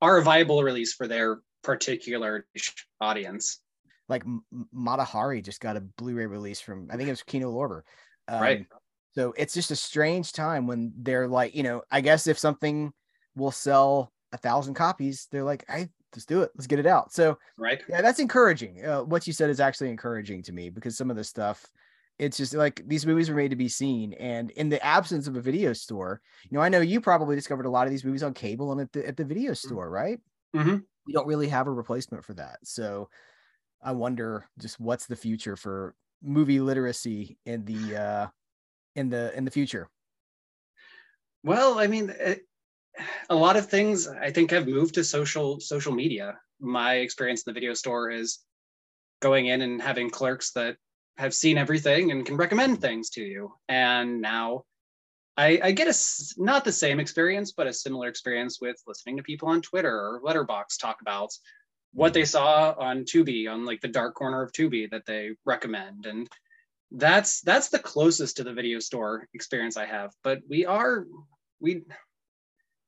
are 0.02 0.18
a 0.18 0.24
viable 0.24 0.62
release 0.62 0.94
for 0.94 1.08
their 1.08 1.40
particular 1.64 2.46
audience. 3.02 3.60
Like 4.08 4.24
Mata 4.72 5.04
Hari 5.04 5.42
just 5.42 5.62
got 5.62 5.78
a 5.78 5.82
Blu-ray 5.82 6.28
release 6.28 6.62
from 6.62 6.88
I 6.92 6.98
think 6.98 7.08
it 7.08 7.12
was 7.12 7.24
Kino 7.24 7.52
Lorber. 7.52 7.82
Um, 8.28 8.42
right. 8.42 8.66
So 9.14 9.34
it's 9.38 9.54
just 9.54 9.72
a 9.72 9.76
strange 9.76 10.34
time 10.34 10.68
when 10.68 10.94
they're 10.98 11.28
like, 11.28 11.56
you 11.56 11.64
know, 11.64 11.84
I 11.90 12.02
guess 12.02 12.28
if 12.28 12.38
something 12.38 12.92
will 13.36 13.52
sell 13.52 14.12
a 14.34 14.38
thousand 14.38 14.74
copies, 14.74 15.28
they're 15.32 15.44
like, 15.44 15.66
I 15.70 15.90
let's 16.14 16.26
do 16.26 16.42
it. 16.42 16.52
Let's 16.56 16.68
get 16.68 16.80
it 16.80 16.86
out. 16.86 17.14
So 17.14 17.38
right. 17.58 17.82
Yeah, 17.90 18.02
that's 18.02 18.20
encouraging. 18.20 18.86
Uh, 18.86 19.04
what 19.04 19.28
you 19.28 19.34
said 19.34 19.50
is 19.50 19.60
actually 19.60 19.90
encouraging 19.90 20.44
to 20.44 20.52
me 20.52 20.70
because 20.70 20.98
some 20.98 21.10
of 21.10 21.18
the 21.18 21.24
stuff, 21.24 21.66
it's 22.20 22.38
just 22.38 22.54
like 22.54 22.82
these 22.88 23.06
movies 23.06 23.30
were 23.30 23.36
made 23.36 23.52
to 23.52 23.58
be 23.58 23.68
seen. 23.68 24.14
And 24.14 24.52
in 24.52 24.70
the 24.70 24.84
absence 24.86 25.28
of 25.28 25.36
a 25.36 25.42
video 25.42 25.74
store, 25.74 26.22
you 26.50 26.58
know, 26.58 26.62
I 26.62 26.70
know 26.70 26.82
you 26.82 27.02
probably 27.02 27.36
discovered 27.36 27.66
a 27.66 27.70
lot 27.70 27.88
of 27.88 27.92
these 27.92 28.06
movies 28.06 28.24
on 28.24 28.34
cable 28.34 28.72
and 28.72 28.82
at 28.82 28.92
the 28.94 29.08
at 29.08 29.18
the 29.18 29.26
video 29.26 29.52
mm-hmm. 29.52 29.68
store, 29.68 29.90
right? 29.90 30.20
Mm-hmm. 30.56 30.78
You 31.08 31.14
don't 31.14 31.28
really 31.28 31.50
have 31.50 31.68
a 31.68 31.72
replacement 31.72 32.24
for 32.24 32.34
that. 32.36 32.60
So 32.64 33.10
I 33.86 33.92
wonder 33.92 34.50
just 34.58 34.80
what's 34.80 35.06
the 35.06 35.16
future 35.16 35.56
for 35.56 35.94
movie 36.24 36.60
literacy 36.60 37.38
in 37.46 37.64
the 37.66 37.96
uh 37.96 38.28
in 38.96 39.10
the 39.10 39.36
in 39.38 39.46
the 39.46 39.52
future. 39.52 39.88
Well, 41.44 41.78
I 41.78 41.86
mean, 41.86 42.10
it, 42.10 42.42
a 43.30 43.36
lot 43.36 43.58
of 43.58 43.68
things 43.68 44.08
I 44.08 44.32
think 44.32 44.50
have 44.50 44.68
moved 44.68 44.96
to 44.96 45.04
social 45.04 45.60
social 45.60 45.94
media. 45.94 46.40
My 46.60 46.96
experience 46.96 47.44
in 47.46 47.54
the 47.54 47.60
video 47.60 47.76
store 47.76 48.10
is 48.10 48.40
going 49.22 49.46
in 49.46 49.62
and 49.62 49.80
having 49.82 50.10
clerks 50.10 50.52
that 50.54 50.78
have 51.18 51.34
seen 51.34 51.58
everything 51.58 52.12
and 52.12 52.26
can 52.26 52.38
recommend 52.38 52.82
things 52.82 53.12
to 53.12 53.22
you. 53.22 53.54
And 53.70 54.20
now 54.20 54.64
I, 55.38 55.60
I 55.62 55.72
get 55.72 55.88
a 55.88 55.94
not 56.38 56.66
the 56.66 56.72
same 56.72 57.00
experience, 57.00 57.52
but 57.52 57.68
a 57.68 57.74
similar 57.74 58.08
experience 58.08 58.60
with 58.60 58.82
listening 58.88 59.18
to 59.18 59.24
people 59.24 59.50
on 59.50 59.62
Twitter 59.62 59.92
or 59.92 60.22
Letterboxd 60.26 60.80
talk 60.80 60.98
about 61.02 61.32
what 61.96 62.14
they 62.14 62.26
saw 62.26 62.76
on 62.78 63.06
Tubi, 63.06 63.50
on 63.50 63.66
like 63.66 63.80
the 63.80 63.88
dark 63.88 64.16
corner 64.16 64.44
of 64.44 64.52
Tubi 64.52 64.92
that 64.92 65.06
they 65.06 65.32
recommend. 65.46 66.06
And 66.06 66.30
that's 66.92 67.40
that's 67.42 67.70
the 67.70 67.80
closest 67.80 68.38
to 68.38 68.44
the 68.44 68.54
video 68.54 68.80
store 68.80 69.28
experience 69.34 69.78
I 69.78 69.86
have. 69.86 70.12
But 70.22 70.42
we 70.48 70.66
are 70.66 71.06
we 71.62 71.84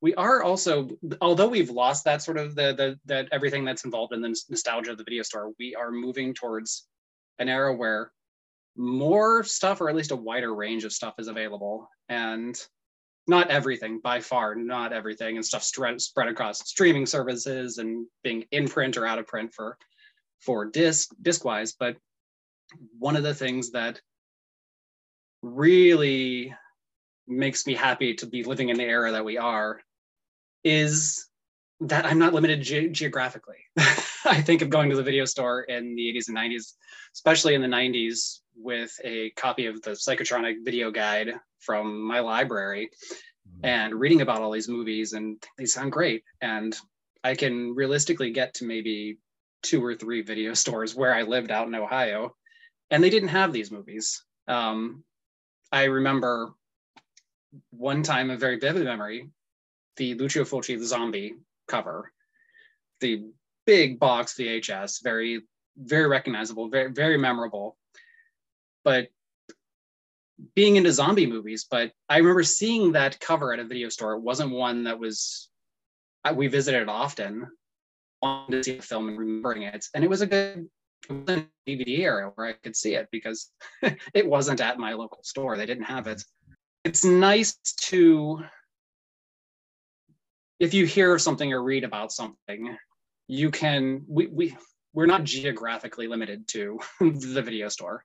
we 0.01 0.13
are 0.15 0.43
also 0.43 0.89
although 1.21 1.47
we've 1.47 1.69
lost 1.69 2.03
that 2.03 2.21
sort 2.21 2.37
of 2.37 2.53
the 2.53 2.73
the 2.73 2.99
that 3.05 3.29
everything 3.31 3.63
that's 3.63 3.85
involved 3.85 4.13
in 4.13 4.21
the 4.21 4.37
nostalgia 4.49 4.91
of 4.91 4.97
the 4.97 5.05
video 5.05 5.23
store 5.23 5.51
we 5.57 5.73
are 5.73 5.89
moving 5.89 6.33
towards 6.33 6.85
an 7.39 7.49
era 7.49 7.73
where 7.73 8.11
more 8.75 9.43
stuff 9.43 9.81
or 9.81 9.89
at 9.89 9.95
least 9.95 10.11
a 10.11 10.15
wider 10.15 10.53
range 10.53 10.83
of 10.83 10.93
stuff 10.93 11.15
is 11.17 11.27
available 11.27 11.89
and 12.09 12.61
not 13.27 13.51
everything 13.51 13.99
by 13.99 14.21
far 14.21 14.55
not 14.55 14.93
everything 14.93 15.35
and 15.35 15.45
stuff 15.45 15.63
spread, 15.63 16.01
spread 16.01 16.29
across 16.29 16.59
streaming 16.67 17.05
services 17.05 17.77
and 17.77 18.07
being 18.23 18.45
in 18.51 18.67
print 18.67 18.97
or 18.97 19.05
out 19.05 19.19
of 19.19 19.27
print 19.27 19.53
for 19.53 19.77
for 20.39 20.65
disc 20.65 21.09
disc 21.21 21.43
wise 21.43 21.73
but 21.73 21.97
one 22.97 23.15
of 23.15 23.23
the 23.23 23.33
things 23.33 23.71
that 23.71 23.99
really 25.41 26.53
makes 27.27 27.67
me 27.67 27.73
happy 27.73 28.13
to 28.13 28.25
be 28.25 28.43
living 28.43 28.69
in 28.69 28.77
the 28.77 28.83
era 28.83 29.11
that 29.11 29.25
we 29.25 29.37
are 29.37 29.79
is 30.63 31.27
that 31.81 32.05
I'm 32.05 32.19
not 32.19 32.33
limited 32.33 32.61
ge- 32.61 32.91
geographically. 32.91 33.57
I 34.25 34.41
think 34.41 34.61
of 34.61 34.69
going 34.69 34.89
to 34.89 34.95
the 34.95 35.03
video 35.03 35.25
store 35.25 35.61
in 35.61 35.95
the 35.95 36.13
80s 36.13 36.27
and 36.27 36.37
90s, 36.37 36.73
especially 37.13 37.53
in 37.53 37.61
the 37.61 37.67
90s, 37.67 38.39
with 38.55 38.91
a 39.03 39.29
copy 39.31 39.67
of 39.67 39.81
the 39.83 39.91
Psychotronic 39.91 40.65
video 40.65 40.91
guide 40.91 41.33
from 41.59 42.01
my 42.01 42.19
library 42.19 42.89
mm-hmm. 43.47 43.65
and 43.65 43.95
reading 43.95 44.21
about 44.21 44.41
all 44.41 44.51
these 44.51 44.67
movies, 44.67 45.13
and 45.13 45.41
they 45.57 45.65
sound 45.65 45.91
great. 45.91 46.23
And 46.41 46.75
I 47.23 47.35
can 47.35 47.75
realistically 47.75 48.31
get 48.31 48.55
to 48.55 48.65
maybe 48.65 49.19
two 49.61 49.83
or 49.83 49.95
three 49.95 50.21
video 50.21 50.53
stores 50.55 50.95
where 50.95 51.13
I 51.13 51.21
lived 51.21 51.51
out 51.51 51.67
in 51.67 51.75
Ohio, 51.75 52.35
and 52.89 53.03
they 53.03 53.09
didn't 53.09 53.29
have 53.29 53.53
these 53.53 53.71
movies. 53.71 54.23
Um, 54.47 55.03
I 55.71 55.83
remember 55.83 56.49
one 57.69 58.03
time, 58.03 58.29
a 58.29 58.37
very 58.37 58.57
vivid 58.57 58.83
memory 58.83 59.29
the 59.97 60.13
Lucio 60.13 60.43
Fulci 60.43 60.79
zombie 60.81 61.35
cover, 61.67 62.11
the 63.01 63.25
big 63.65 63.99
box 63.99 64.35
VHS, 64.35 65.03
very, 65.03 65.41
very 65.77 66.07
recognizable, 66.07 66.69
very, 66.69 66.91
very 66.91 67.17
memorable. 67.17 67.77
But 68.83 69.09
being 70.55 70.75
into 70.75 70.91
zombie 70.91 71.25
movies, 71.25 71.65
but 71.69 71.91
I 72.09 72.17
remember 72.17 72.43
seeing 72.43 72.91
that 72.93 73.19
cover 73.19 73.53
at 73.53 73.59
a 73.59 73.63
video 73.63 73.89
store. 73.89 74.13
It 74.13 74.21
wasn't 74.21 74.51
one 74.51 74.83
that 74.83 74.99
was 74.99 75.49
uh, 76.23 76.33
we 76.35 76.47
visited 76.47 76.87
often, 76.87 77.47
wanted 78.21 78.57
to 78.57 78.63
see 78.63 78.77
the 78.77 78.83
film 78.83 79.09
and 79.09 79.17
remembering 79.17 79.63
it, 79.63 79.85
and 79.93 80.03
it 80.03 80.09
was 80.09 80.21
a 80.21 80.27
good 80.27 80.69
DVD 81.09 81.99
era 81.99 82.31
where 82.35 82.47
I 82.47 82.53
could 82.53 82.75
see 82.75 82.95
it 82.95 83.07
because 83.11 83.51
it 84.13 84.27
wasn't 84.27 84.61
at 84.61 84.79
my 84.79 84.93
local 84.93 85.23
store. 85.23 85.57
They 85.57 85.65
didn't 85.65 85.85
have 85.85 86.07
it. 86.07 86.23
It's 86.83 87.03
nice 87.03 87.57
to, 87.81 88.43
if 90.59 90.73
you 90.73 90.85
hear 90.85 91.17
something 91.19 91.51
or 91.53 91.61
read 91.63 91.83
about 91.83 92.11
something, 92.11 92.77
you 93.27 93.51
can, 93.51 94.03
we, 94.07 94.27
we, 94.27 94.57
we're 94.93 95.05
not 95.05 95.23
geographically 95.23 96.07
limited 96.07 96.47
to 96.49 96.79
the 96.99 97.41
video 97.41 97.69
store. 97.69 98.03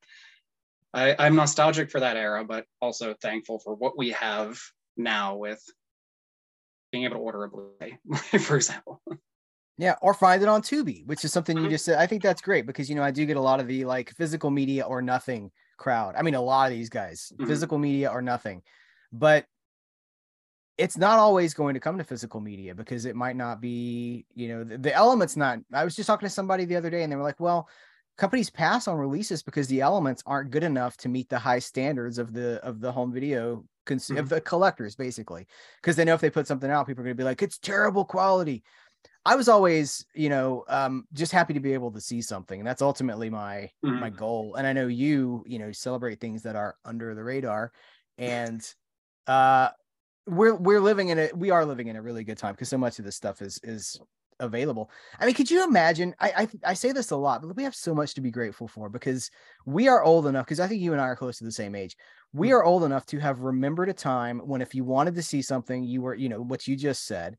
I, 0.95 1.17
I'm 1.19 1.37
nostalgic 1.37 1.91
for 1.91 2.01
that 2.01 2.17
era, 2.17 2.45
but 2.45 2.67
also 2.81 3.15
thankful 3.15 3.59
for 3.59 3.75
what 3.75 3.97
we 3.97 4.11
have 4.11 4.61
now 4.97 5.37
with 5.37 5.63
being 6.91 7.05
able 7.05 7.17
to 7.17 7.23
order 7.23 7.45
a 7.45 7.49
Blu-ray, 7.49 7.99
for 8.41 8.57
example. 8.57 9.01
Yeah, 9.79 9.95
or 10.03 10.13
find 10.13 10.43
it 10.43 10.49
on 10.51 10.61
Tubi, 10.61 11.07
which 11.07 11.25
is 11.25 11.33
something 11.33 11.57
you 11.57 11.65
Mhm. 11.65 11.71
just 11.71 11.87
said. 11.87 11.99
I 11.99 12.07
think 12.07 12.23
that's 12.23 12.43
great 12.43 12.67
because 12.67 12.91
you 12.91 12.95
know 12.95 13.03
I 13.03 13.11
do 13.11 13.25
get 13.25 13.39
a 13.39 13.41
lot 13.41 13.59
of 13.59 13.67
the 13.67 13.87
like 13.87 14.11
physical 14.11 14.51
media 14.51 14.85
or 14.85 15.01
nothing 15.01 15.51
crowd. 15.79 16.15
I 16.15 16.21
mean, 16.21 16.35
a 16.35 16.43
lot 16.43 16.71
of 16.71 16.77
these 16.77 16.91
guys, 16.91 17.33
Mhm. 17.39 17.47
physical 17.47 17.79
media 17.79 18.11
or 18.11 18.21
nothing, 18.21 18.63
but 19.13 19.47
it's 20.79 20.97
not 20.97 21.19
always 21.19 21.55
going 21.55 21.75
to 21.75 21.81
come 21.81 21.99
to 21.99 22.05
physical 22.05 22.41
media 22.41 22.75
because 22.75 23.05
it 23.05 23.15
might 23.15 23.37
not 23.37 23.61
be, 23.61 24.25
you 24.35 24.49
know, 24.49 24.65
the, 24.65 24.79
the 24.79 24.95
elements 24.95 25.37
not. 25.37 25.59
I 25.73 25.85
was 25.85 25.95
just 25.95 26.07
talking 26.07 26.27
to 26.27 26.35
somebody 26.35 26.65
the 26.65 26.77
other 26.77 26.91
day 26.91 27.03
and 27.03 27.13
they 27.13 27.17
were 27.17 27.23
like, 27.23 27.41
well, 27.41 27.69
companies 28.17 28.51
pass 28.51 28.89
on 28.89 28.97
releases 28.99 29.43
because 29.43 29.69
the 29.69 29.81
elements 29.81 30.23
aren't 30.27 30.51
good 30.51 30.63
enough 30.65 30.97
to 30.99 31.09
meet 31.09 31.29
the 31.29 31.39
high 31.39 31.59
standards 31.59 32.19
of 32.19 32.33
the 32.33 32.61
of 32.65 32.81
the 32.81 32.93
home 32.93 33.13
video 33.13 33.65
cons- 33.87 34.11
of 34.11 34.17
Mhm. 34.17 34.29
the 34.29 34.41
collectors 34.41 34.95
basically 34.95 35.47
because 35.81 35.97
they 35.97 36.05
know 36.05 36.15
if 36.15 36.21
they 36.21 36.31
put 36.31 36.47
something 36.47 36.71
out 36.71 36.87
people 36.87 37.01
are 37.01 37.05
going 37.05 37.17
to 37.17 37.21
be 37.21 37.25
like 37.25 37.43
it's 37.43 37.59
terrible 37.59 38.05
quality 38.05 38.63
i 39.25 39.35
was 39.35 39.49
always 39.49 40.05
you 40.15 40.29
know 40.29 40.65
um 40.69 41.05
just 41.13 41.33
happy 41.33 41.55
to 41.55 41.61
be 41.61 41.73
able 41.73 41.91
to 41.91 42.01
see 42.01 42.21
something 42.21 42.61
and 42.61 42.67
that's 42.67 42.83
ultimately 42.83 43.31
my 43.31 43.69
my 43.83 44.11
Mhm. 44.11 44.17
goal 44.17 44.55
and 44.57 44.67
i 44.67 44.73
know 44.73 44.87
you 44.87 45.43
you 45.47 45.59
know 45.59 45.73
celebrate 45.73 46.21
things 46.21 46.43
that 46.43 46.55
are 46.55 46.77
under 46.85 47.15
the 47.15 47.25
radar 47.25 47.73
and 48.19 48.75
uh 49.27 49.71
we're 50.27 50.55
we're 50.55 50.81
living 50.81 51.09
in 51.09 51.19
it 51.19 51.37
we 51.37 51.51
are 51.51 51.65
living 51.65 51.89
in 51.89 51.97
a 51.97 52.03
really 52.03 52.25
good 52.25 52.39
time 52.39 52.55
because 52.55 52.69
so 52.69 52.79
much 52.79 52.99
of 52.99 53.05
this 53.05 53.17
stuff 53.17 53.43
is 53.43 53.59
is 53.63 54.01
available 54.41 54.91
i 55.21 55.27
mean 55.27 55.35
could 55.35 55.51
you 55.51 55.63
imagine 55.63 56.15
I, 56.19 56.33
I 56.65 56.71
i 56.71 56.75
say 56.75 56.91
this 56.93 57.11
a 57.11 57.17
lot 57.17 57.43
but 57.43 57.55
we 57.55 57.63
have 57.63 57.75
so 57.75 57.95
much 57.95 58.15
to 58.15 58.21
be 58.21 58.31
grateful 58.31 58.67
for 58.67 58.89
because 58.89 59.31
we 59.67 59.89
are 59.89 60.03
old 60.03 60.27
enough 60.27 60.47
because 60.47 60.59
i 60.61 60.67
think 60.67 60.81
you 60.81 60.93
and 60.93 61.01
i 61.01 61.05
are 61.05 61.17
close 61.17 61.39
to 61.39 61.45
the 61.45 61.53
same 61.53 61.75
age 61.75 61.97
we 62.33 62.49
Mm. 62.49 62.53
are 62.53 62.65
old 62.65 62.83
enough 62.85 63.07
to 63.07 63.19
have 63.19 63.41
remembered 63.41 63.89
a 63.89 63.93
time 63.93 64.41
when 64.41 64.63
if 64.63 64.75
you 64.75 64.85
wanted 64.85 65.15
to 65.15 65.23
see 65.23 65.43
something 65.43 65.85
you 65.85 66.03
were 66.03 66.15
you 66.15 66.29
know 66.29 66.41
what 66.43 66.67
you 66.67 66.77
just 66.77 67.07
said 67.07 67.37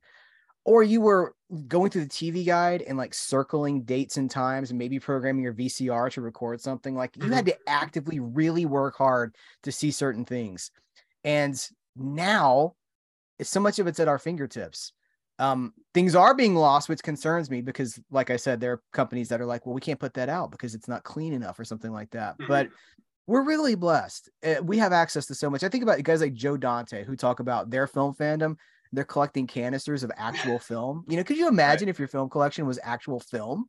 or 0.66 0.82
you 0.84 1.02
were 1.02 1.36
going 1.68 1.90
through 1.90 2.04
the 2.04 2.10
TV 2.10 2.46
guide 2.46 2.82
and 2.84 2.98
like 2.98 3.14
circling 3.14 3.84
dates 3.84 4.18
and 4.18 4.32
times 4.32 4.70
and 4.70 4.80
maybe 4.80 5.00
programming 5.00 5.44
your 5.44 5.54
VCR 5.54 6.10
to 6.12 6.22
record 6.22 6.62
something 6.62 6.96
like 6.96 7.18
you 7.18 7.32
had 7.32 7.46
to 7.48 7.58
actively 7.68 8.20
really 8.20 8.66
work 8.66 8.96
hard 8.98 9.36
to 9.64 9.72
see 9.72 9.92
certain 9.92 10.24
things. 10.26 10.72
And 11.26 11.56
now 11.96 12.74
it's 13.40 13.50
so 13.50 13.60
much 13.60 13.80
of 13.80 13.88
it's 13.88 14.00
at 14.00 14.08
our 14.08 14.20
fingertips. 14.20 14.94
Um, 15.40 15.74
things 15.94 16.16
are 16.16 16.36
being 16.36 16.56
lost, 16.56 16.88
which 16.90 17.02
concerns 17.02 17.50
me 17.50 17.62
because, 17.62 18.00
like 18.12 18.30
I 18.30 18.38
said, 18.38 18.60
there 18.60 18.74
are 18.74 18.82
companies 18.94 19.30
that 19.30 19.42
are 19.42 19.46
like, 19.46 19.66
well, 19.66 19.74
we 19.74 19.82
can't 19.82 20.00
put 20.00 20.14
that 20.14 20.30
out 20.30 20.52
because 20.52 20.76
it's 20.76 20.88
not 20.88 21.04
clean 21.04 21.34
enough 21.34 21.60
or 21.60 21.66
something 21.66 21.92
like 21.92 22.12
that. 22.12 22.38
Mhm. 22.38 22.48
But 22.48 22.70
we're 23.26 23.44
really 23.44 23.76
blessed. 23.76 24.30
Uh, 24.46 24.56
we 24.62 24.78
have 24.78 24.94
access 24.94 25.26
to 25.28 25.36
so 25.36 25.50
much. 25.50 25.64
I 25.64 25.70
think 25.70 25.84
about 25.84 26.02
guys 26.04 26.22
like 26.22 26.34
Joe 26.34 26.58
Dante 26.58 27.04
who 27.04 27.16
talk 27.16 27.40
about 27.40 27.70
their 27.70 27.88
film 27.88 28.14
fandom. 28.14 28.58
They're 28.92 29.04
collecting 29.04 29.48
canisters 29.48 30.04
of 30.04 30.12
actual 30.16 30.60
film. 30.60 31.04
You 31.08 31.18
know, 31.18 31.24
could 31.24 31.38
you 31.38 31.48
imagine 31.48 31.90
if 31.90 31.98
your 31.98 32.08
film 32.08 32.30
collection 32.30 32.68
was 32.68 32.80
actual 32.84 33.20
film? 33.20 33.66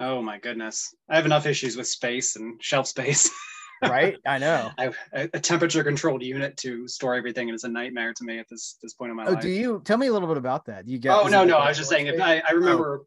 Oh 0.00 0.20
my 0.20 0.38
goodness. 0.38 0.92
I 1.08 1.14
have 1.16 1.26
enough 1.26 1.46
issues 1.46 1.76
with 1.76 1.86
space 1.86 2.34
and 2.34 2.60
shelf 2.62 2.88
space. 2.88 3.30
Right? 3.90 4.16
I 4.26 4.38
know. 4.38 4.70
I 4.78 4.82
have 4.84 4.96
a, 5.12 5.28
temperature 5.40 5.84
controlled 5.84 6.22
unit 6.22 6.56
to 6.58 6.88
store 6.88 7.14
everything 7.14 7.48
and 7.48 7.54
it's 7.54 7.64
a 7.64 7.68
nightmare 7.68 8.12
to 8.14 8.24
me 8.24 8.38
at 8.38 8.46
this 8.48 8.78
this 8.82 8.94
point 8.94 9.10
in 9.10 9.16
my 9.16 9.24
oh, 9.24 9.26
life. 9.26 9.32
Oh, 9.32 9.34
life. 9.34 9.42
do 9.42 9.50
you 9.50 9.82
tell 9.84 9.98
me 9.98 10.06
a 10.06 10.12
little 10.12 10.28
bit 10.28 10.36
about 10.36 10.66
that? 10.66 10.88
You 10.88 10.98
get 10.98 11.14
oh 11.14 11.28
no 11.28 11.44
no 11.44 11.56
i 11.56 11.68
was 11.68 11.78
just 11.78 11.90
saying 11.90 12.06
if 12.06 12.20
i, 12.20 12.36
I 12.36 12.42
oh. 12.50 12.56
remember 12.56 13.02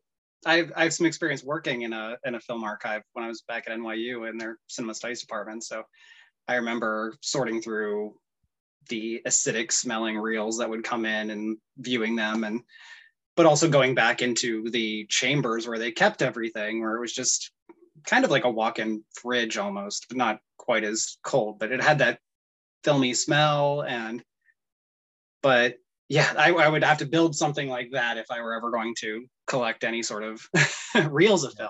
I, 0.45 0.57
have, 0.57 0.71
I 0.75 0.83
have 0.83 0.93
some 0.93 1.05
experience 1.05 1.43
working 1.43 1.81
in 1.81 1.93
a 1.93 2.17
in 2.25 2.35
a 2.35 2.39
film 2.39 2.63
archive 2.63 3.01
when 3.13 3.25
i 3.25 3.27
was 3.27 3.41
back 3.47 3.65
at 3.67 3.77
nyu 3.77 4.29
in 4.29 4.37
their 4.37 4.57
cinema 4.67 4.93
studies 4.93 5.21
department 5.21 5.63
so 5.63 5.83
i 6.47 6.55
remember 6.55 7.13
sorting 7.21 7.61
through 7.61 8.15
the 8.89 9.21
acidic 9.25 9.71
smelling 9.71 10.17
reels 10.17 10.57
that 10.59 10.69
would 10.69 10.83
come 10.83 11.05
in 11.05 11.31
and 11.31 11.57
viewing 11.77 12.15
them 12.15 12.43
and 12.43 12.61
but 13.35 13.45
also 13.45 13.69
going 13.69 13.93
back 13.93 14.21
into 14.21 14.69
the 14.71 15.05
chambers 15.09 15.67
where 15.67 15.77
they 15.77 15.91
kept 15.91 16.21
everything 16.21 16.81
where 16.81 16.95
it 16.95 17.01
was 17.01 17.13
just 17.13 17.51
kind 18.05 18.23
of 18.23 18.31
like 18.31 18.45
a 18.45 18.49
walk-in 18.49 19.03
fridge 19.13 19.57
almost 19.57 20.05
but 20.07 20.17
not 20.17 20.39
quite 20.67 20.83
as 20.83 21.17
cold 21.23 21.57
but 21.59 21.71
it 21.71 21.81
had 21.81 21.99
that 21.99 22.19
filmy 22.83 23.13
smell 23.13 23.81
and 23.81 24.23
but 25.41 25.77
yeah, 26.09 26.33
I, 26.37 26.51
I 26.51 26.67
would 26.69 26.83
have 26.83 26.99
to 26.99 27.05
build 27.05 27.35
something 27.35 27.67
like 27.67 27.91
that 27.91 28.17
if 28.17 28.27
I 28.31 28.41
were 28.41 28.55
ever 28.55 28.71
going 28.71 28.95
to 28.99 29.25
collect 29.45 29.83
any 29.83 30.01
sort 30.03 30.23
of 30.23 30.41
reels 31.11 31.43
of 31.43 31.53
film. 31.53 31.69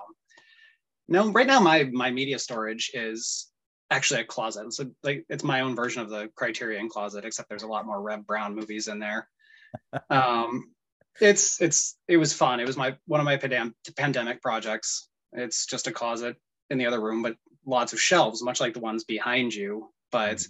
No, 1.07 1.31
right 1.31 1.47
now 1.47 1.59
my 1.59 1.85
my 1.85 2.11
media 2.11 2.37
storage 2.37 2.91
is 2.93 3.49
actually 3.89 4.21
a 4.21 4.25
closet. 4.25 4.73
So 4.73 4.91
like 5.03 5.25
it's 5.29 5.43
my 5.43 5.61
own 5.61 5.75
version 5.75 6.01
of 6.01 6.09
the 6.09 6.29
Criterion 6.35 6.89
closet, 6.89 7.25
except 7.25 7.49
there's 7.49 7.63
a 7.63 7.67
lot 7.67 7.85
more 7.85 8.01
Reb 8.01 8.27
Brown 8.27 8.55
movies 8.55 8.87
in 8.87 8.99
there. 8.99 9.27
um, 10.09 10.71
it's 11.19 11.59
it's 11.61 11.97
it 12.07 12.17
was 12.17 12.33
fun. 12.33 12.59
It 12.59 12.67
was 12.67 12.77
my 12.77 12.95
one 13.05 13.19
of 13.19 13.25
my 13.25 13.37
pandem- 13.37 13.73
pandemic 13.95 14.41
projects. 14.41 15.09
It's 15.33 15.65
just 15.65 15.87
a 15.87 15.91
closet 15.91 16.35
in 16.69 16.77
the 16.77 16.85
other 16.85 17.01
room, 17.01 17.23
but 17.23 17.37
lots 17.67 17.93
of 17.93 17.99
shelves, 18.01 18.41
much 18.41 18.59
like 18.59 18.73
the 18.73 18.79
ones 18.79 19.03
behind 19.03 19.53
you. 19.53 19.93
But 20.11 20.47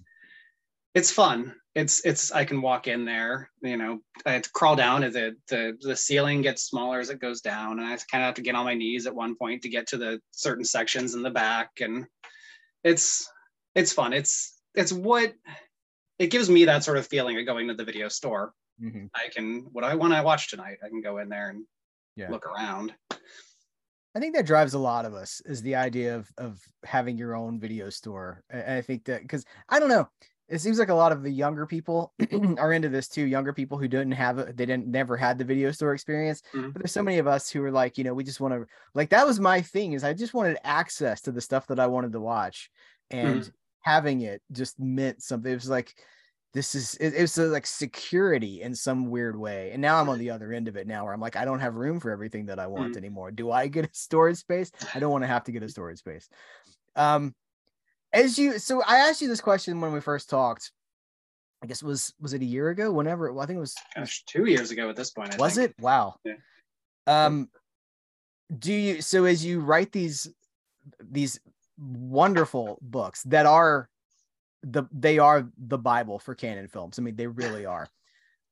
it's 0.93 1.11
fun. 1.11 1.55
It's 1.75 2.03
it's 2.05 2.31
I 2.31 2.45
can 2.45 2.61
walk 2.61 2.87
in 2.87 3.05
there, 3.05 3.51
you 3.61 3.77
know, 3.77 3.99
I 4.25 4.31
have 4.33 4.43
to 4.43 4.51
crawl 4.51 4.75
down 4.75 5.03
as 5.03 5.13
the 5.13 5.35
the 5.47 5.77
the 5.79 5.95
ceiling 5.95 6.41
gets 6.41 6.63
smaller 6.63 6.99
as 6.99 7.09
it 7.11 7.19
goes 7.19 7.41
down, 7.41 7.79
and 7.79 7.87
I 7.87 7.97
kind 8.11 8.23
of 8.23 8.27
have 8.27 8.35
to 8.35 8.41
get 8.41 8.55
on 8.55 8.65
my 8.65 8.73
knees 8.73 9.05
at 9.05 9.13
one 9.13 9.35
point 9.35 9.61
to 9.63 9.69
get 9.69 9.87
to 9.87 9.97
the 9.97 10.19
certain 10.31 10.65
sections 10.65 11.13
in 11.13 11.21
the 11.21 11.29
back, 11.29 11.81
and 11.81 12.07
it's 12.83 13.29
it's 13.75 13.93
fun. 13.93 14.13
It's 14.13 14.59
it's 14.73 14.91
what 14.91 15.35
it 16.17 16.27
gives 16.31 16.49
me 16.49 16.65
that 16.65 16.83
sort 16.83 16.97
of 16.97 17.05
feeling 17.05 17.37
of 17.37 17.45
going 17.45 17.67
to 17.67 17.75
the 17.75 17.85
video 17.85 18.07
store. 18.07 18.53
Mhm. 18.81 19.09
I 19.13 19.27
can 19.29 19.67
what 19.71 19.83
I 19.83 19.93
want 19.93 20.13
to 20.13 20.23
watch 20.23 20.49
tonight. 20.49 20.79
I 20.83 20.89
can 20.89 21.01
go 21.01 21.19
in 21.19 21.29
there 21.29 21.49
and 21.49 21.65
Yeah. 22.15 22.31
look 22.31 22.47
around. 22.47 22.95
I 24.17 24.19
think 24.19 24.35
that 24.35 24.47
drives 24.47 24.73
a 24.73 24.79
lot 24.79 25.05
of 25.05 25.13
us 25.13 25.41
is 25.45 25.61
the 25.61 25.75
idea 25.75 26.15
of 26.15 26.31
of 26.39 26.59
having 26.83 27.19
your 27.19 27.35
own 27.35 27.59
video 27.59 27.91
store. 27.91 28.43
And 28.49 28.71
I 28.73 28.81
think 28.81 29.05
that 29.05 29.21
because 29.21 29.45
I 29.69 29.79
don't 29.79 29.89
know, 29.89 30.09
it 30.47 30.57
seems 30.57 30.79
like 30.79 30.89
a 30.89 30.95
lot 30.95 31.11
of 31.11 31.21
the 31.21 31.29
younger 31.29 31.67
people 31.67 32.15
are 32.57 32.73
into 32.73 32.89
this 32.89 33.07
too. 33.07 33.25
Younger 33.27 33.53
people 33.53 33.77
who 33.77 33.87
didn't 33.87 34.13
have 34.13 34.39
it, 34.39 34.57
they 34.57 34.65
didn't 34.65 34.87
never 34.87 35.17
had 35.17 35.37
the 35.37 35.45
video 35.45 35.71
store 35.71 35.93
experience. 35.93 36.41
Mhm. 36.55 36.73
But 36.73 36.81
there's 36.81 36.91
so 36.91 37.03
many 37.03 37.19
of 37.19 37.27
us 37.27 37.51
who 37.51 37.63
are 37.63 37.71
like, 37.71 37.99
you 37.99 38.03
know, 38.03 38.15
we 38.15 38.23
just 38.23 38.39
want 38.41 38.55
to 38.55 38.65
like 38.95 39.09
that 39.11 39.27
was 39.27 39.39
my 39.39 39.61
thing 39.61 39.93
is 39.93 40.03
I 40.03 40.13
just 40.15 40.33
wanted 40.33 40.57
access 40.63 41.21
to 41.21 41.31
the 41.31 41.41
stuff 41.41 41.67
that 41.67 41.79
I 41.79 41.85
wanted 41.85 42.13
to 42.13 42.19
watch, 42.19 42.71
and 43.11 43.51
having 43.81 44.21
it 44.21 44.41
just 44.51 44.79
meant 44.79 45.21
something. 45.21 45.51
It 45.51 45.55
was 45.55 45.69
like 45.69 45.93
this 46.57 46.73
is 46.73 46.95
it, 46.95 47.13
it 47.13 47.21
was 47.21 47.37
uh, 47.37 47.43
like 47.45 47.67
security 47.67 48.63
in 48.63 48.73
some 48.73 49.11
weird 49.11 49.37
way. 49.37 49.69
And 49.73 49.79
now 49.79 50.01
I'm 50.01 50.09
on 50.09 50.17
the 50.17 50.31
other 50.31 50.51
end 50.51 50.67
of 50.67 50.75
it 50.75 50.87
now 50.87 51.03
where 51.05 51.13
I'm 51.13 51.21
like, 51.21 51.35
I 51.35 51.45
don't 51.45 51.59
have 51.59 51.75
room 51.75 51.99
for 51.99 52.09
everything 52.09 52.47
that 52.47 52.57
I 52.57 52.65
want 52.65 52.93
Mhm. 52.93 52.97
anymore. 52.97 53.29
Do 53.29 53.51
I 53.51 53.67
get 53.67 53.85
a 53.85 53.89
storage 53.93 54.37
space? 54.37 54.71
I 54.95 54.99
don't 54.99 55.11
want 55.11 55.23
to 55.23 55.27
have 55.27 55.43
to 55.43 55.51
get 55.51 55.61
a 55.61 55.69
storage 55.77 55.99
space. 55.99 56.27
Um 56.95 57.35
as 58.11 58.39
you 58.39 58.57
so 58.57 58.81
I 58.81 58.97
asked 59.07 59.21
you 59.21 59.27
this 59.27 59.39
question 59.39 59.79
when 59.81 59.93
we 59.93 60.01
first 60.01 60.31
talked. 60.31 60.71
I 61.63 61.67
guess 61.67 61.83
it 61.83 61.85
was 61.85 62.11
was 62.19 62.33
it 62.33 62.41
a 62.41 62.45
year 62.45 62.69
ago? 62.69 62.91
Whenever 62.91 63.31
well, 63.31 63.43
I 63.43 63.45
think 63.45 63.57
it 63.57 63.59
was 63.59 63.75
Gosh, 63.95 64.25
two 64.25 64.45
years 64.45 64.71
ago 64.71 64.89
at 64.89 64.95
this 64.95 65.11
point. 65.11 65.35
I 65.35 65.37
was 65.37 65.55
think. 65.57 65.69
it? 65.69 65.75
Wow. 65.79 66.15
Yeah. 66.25 66.33
Um 67.05 67.51
do 68.57 68.73
you 68.73 69.01
so 69.03 69.25
as 69.25 69.45
you 69.45 69.59
write 69.59 69.91
these 69.91 70.27
these 70.99 71.39
wonderful 71.77 72.79
books 72.81 73.21
that 73.23 73.45
are 73.45 73.89
the 74.71 74.83
they 74.91 75.19
are 75.19 75.49
the 75.57 75.77
bible 75.77 76.19
for 76.19 76.35
Cannon 76.35 76.67
films 76.67 76.99
i 76.99 77.01
mean 77.01 77.15
they 77.15 77.27
really 77.27 77.65
are 77.65 77.87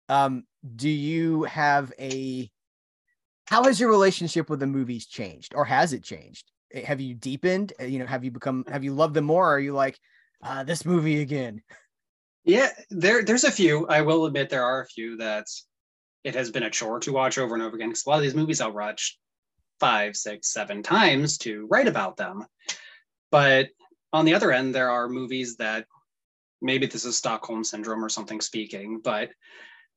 um 0.09 0.43
do 0.75 0.89
you 0.89 1.43
have 1.43 1.91
a 1.99 2.49
how 3.47 3.63
has 3.63 3.79
your 3.79 3.89
relationship 3.89 4.49
with 4.49 4.59
the 4.59 4.67
movies 4.67 5.05
changed 5.05 5.53
or 5.55 5.65
has 5.65 5.93
it 5.93 6.03
changed 6.03 6.51
Eh, 6.73 6.83
have 6.85 6.99
you 6.99 7.13
deepened 7.13 7.73
Uh, 7.79 7.85
you 7.85 7.99
know 7.99 8.05
have 8.05 8.23
you 8.23 8.31
become 8.31 8.65
have 8.67 8.83
you 8.83 8.93
loved 8.93 9.13
them 9.13 9.25
more 9.25 9.47
or 9.47 9.55
are 9.55 9.59
you 9.59 9.73
like 9.73 9.99
uh 10.43 10.63
this 10.63 10.85
movie 10.85 11.21
again 11.21 11.61
Yeah, 12.43 12.69
there 12.91 13.23
there's 13.23 13.43
a 13.43 13.51
few. 13.51 13.87
I 13.87 14.01
will 14.01 14.25
admit 14.25 14.49
there 14.49 14.63
are 14.63 14.81
a 14.81 14.87
few 14.87 15.17
that 15.17 15.45
it 16.23 16.35
has 16.35 16.51
been 16.51 16.63
a 16.63 16.69
chore 16.69 16.99
to 16.99 17.11
watch 17.11 17.37
over 17.39 17.55
and 17.55 17.63
over 17.63 17.75
again. 17.75 17.89
Because 17.89 18.05
a 18.05 18.09
lot 18.09 18.17
of 18.17 18.21
these 18.21 18.35
movies 18.35 18.61
I'll 18.61 18.71
watch 18.71 19.17
five, 19.79 20.15
six, 20.15 20.53
seven 20.53 20.83
times 20.83 21.39
to 21.39 21.65
write 21.71 21.87
about 21.87 22.17
them. 22.17 22.45
But 23.31 23.69
on 24.13 24.25
the 24.25 24.35
other 24.35 24.51
end, 24.51 24.75
there 24.75 24.91
are 24.91 25.09
movies 25.09 25.57
that 25.57 25.87
maybe 26.61 26.85
this 26.85 27.05
is 27.05 27.17
Stockholm 27.17 27.63
syndrome 27.63 28.03
or 28.03 28.09
something 28.09 28.41
speaking, 28.41 29.01
but 29.03 29.29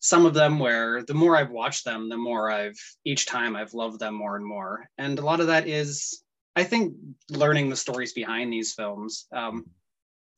some 0.01 0.27
of 0.27 0.35
them 0.35 0.59
where 0.59 1.03
the 1.03 1.15
more 1.15 1.37
I've 1.37 1.51
watched 1.51 1.85
them, 1.85 2.09
the 2.09 2.17
more 2.17 2.51
I've 2.51 2.79
each 3.05 3.27
time 3.27 3.57
I've 3.57 3.75
loved 3.75 3.99
them 3.99 4.15
more 4.15 4.37
and 4.37 4.45
more. 4.45 4.89
And 4.97 5.19
a 5.19 5.25
lot 5.25 5.41
of 5.41 5.49
that 5.49 5.67
is, 5.67 6.23
I 6.55 6.65
think, 6.65 6.95
learning 7.31 7.69
the 7.69 7.77
stories 7.77 8.13
behind 8.13 8.53
these 8.53 8.75
films. 8.75 9.27
Um, 9.33 9.67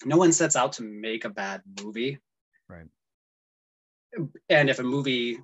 no 0.05 0.17
one 0.17 0.33
sets 0.33 0.57
out 0.57 0.73
to 0.75 0.83
make 0.83 1.25
a 1.25 1.31
bad 1.31 1.61
movie. 1.83 2.19
Right. 2.69 2.87
And 4.49 4.71
if 4.71 4.79
a 4.79 4.83
movie 4.83 5.39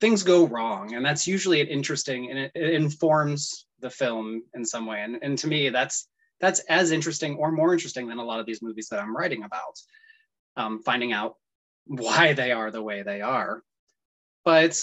things 0.00 0.24
go 0.24 0.46
wrong, 0.46 0.94
and 0.94 1.04
that's 1.04 1.28
usually 1.28 1.60
an 1.60 1.68
interesting 1.68 2.28
and 2.28 2.38
it, 2.38 2.52
it 2.54 2.74
informs 2.74 3.66
the 3.80 3.90
film 3.90 4.42
in 4.54 4.64
some 4.64 4.86
way. 4.86 5.00
And, 5.02 5.18
and 5.22 5.38
to 5.38 5.46
me, 5.46 5.68
that's 5.68 6.08
that's 6.42 6.60
as 6.68 6.90
interesting 6.90 7.36
or 7.36 7.52
more 7.52 7.72
interesting 7.72 8.08
than 8.08 8.18
a 8.18 8.24
lot 8.24 8.40
of 8.40 8.46
these 8.46 8.60
movies 8.60 8.88
that 8.88 9.00
I'm 9.00 9.16
writing 9.16 9.44
about. 9.44 9.80
Um, 10.56 10.82
finding 10.82 11.14
out 11.14 11.36
why 11.86 12.34
they 12.34 12.52
are 12.52 12.70
the 12.70 12.82
way 12.82 13.02
they 13.02 13.22
are. 13.22 13.62
But 14.44 14.76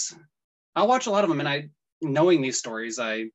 I'll 0.76 0.88
watch 0.88 1.06
a 1.06 1.12
lot 1.12 1.24
of 1.24 1.30
them, 1.30 1.42
and 1.42 1.50
I, 1.50 1.70
knowing 2.02 2.42
these 2.42 2.58
stories, 2.58 2.98
I, 2.98 3.26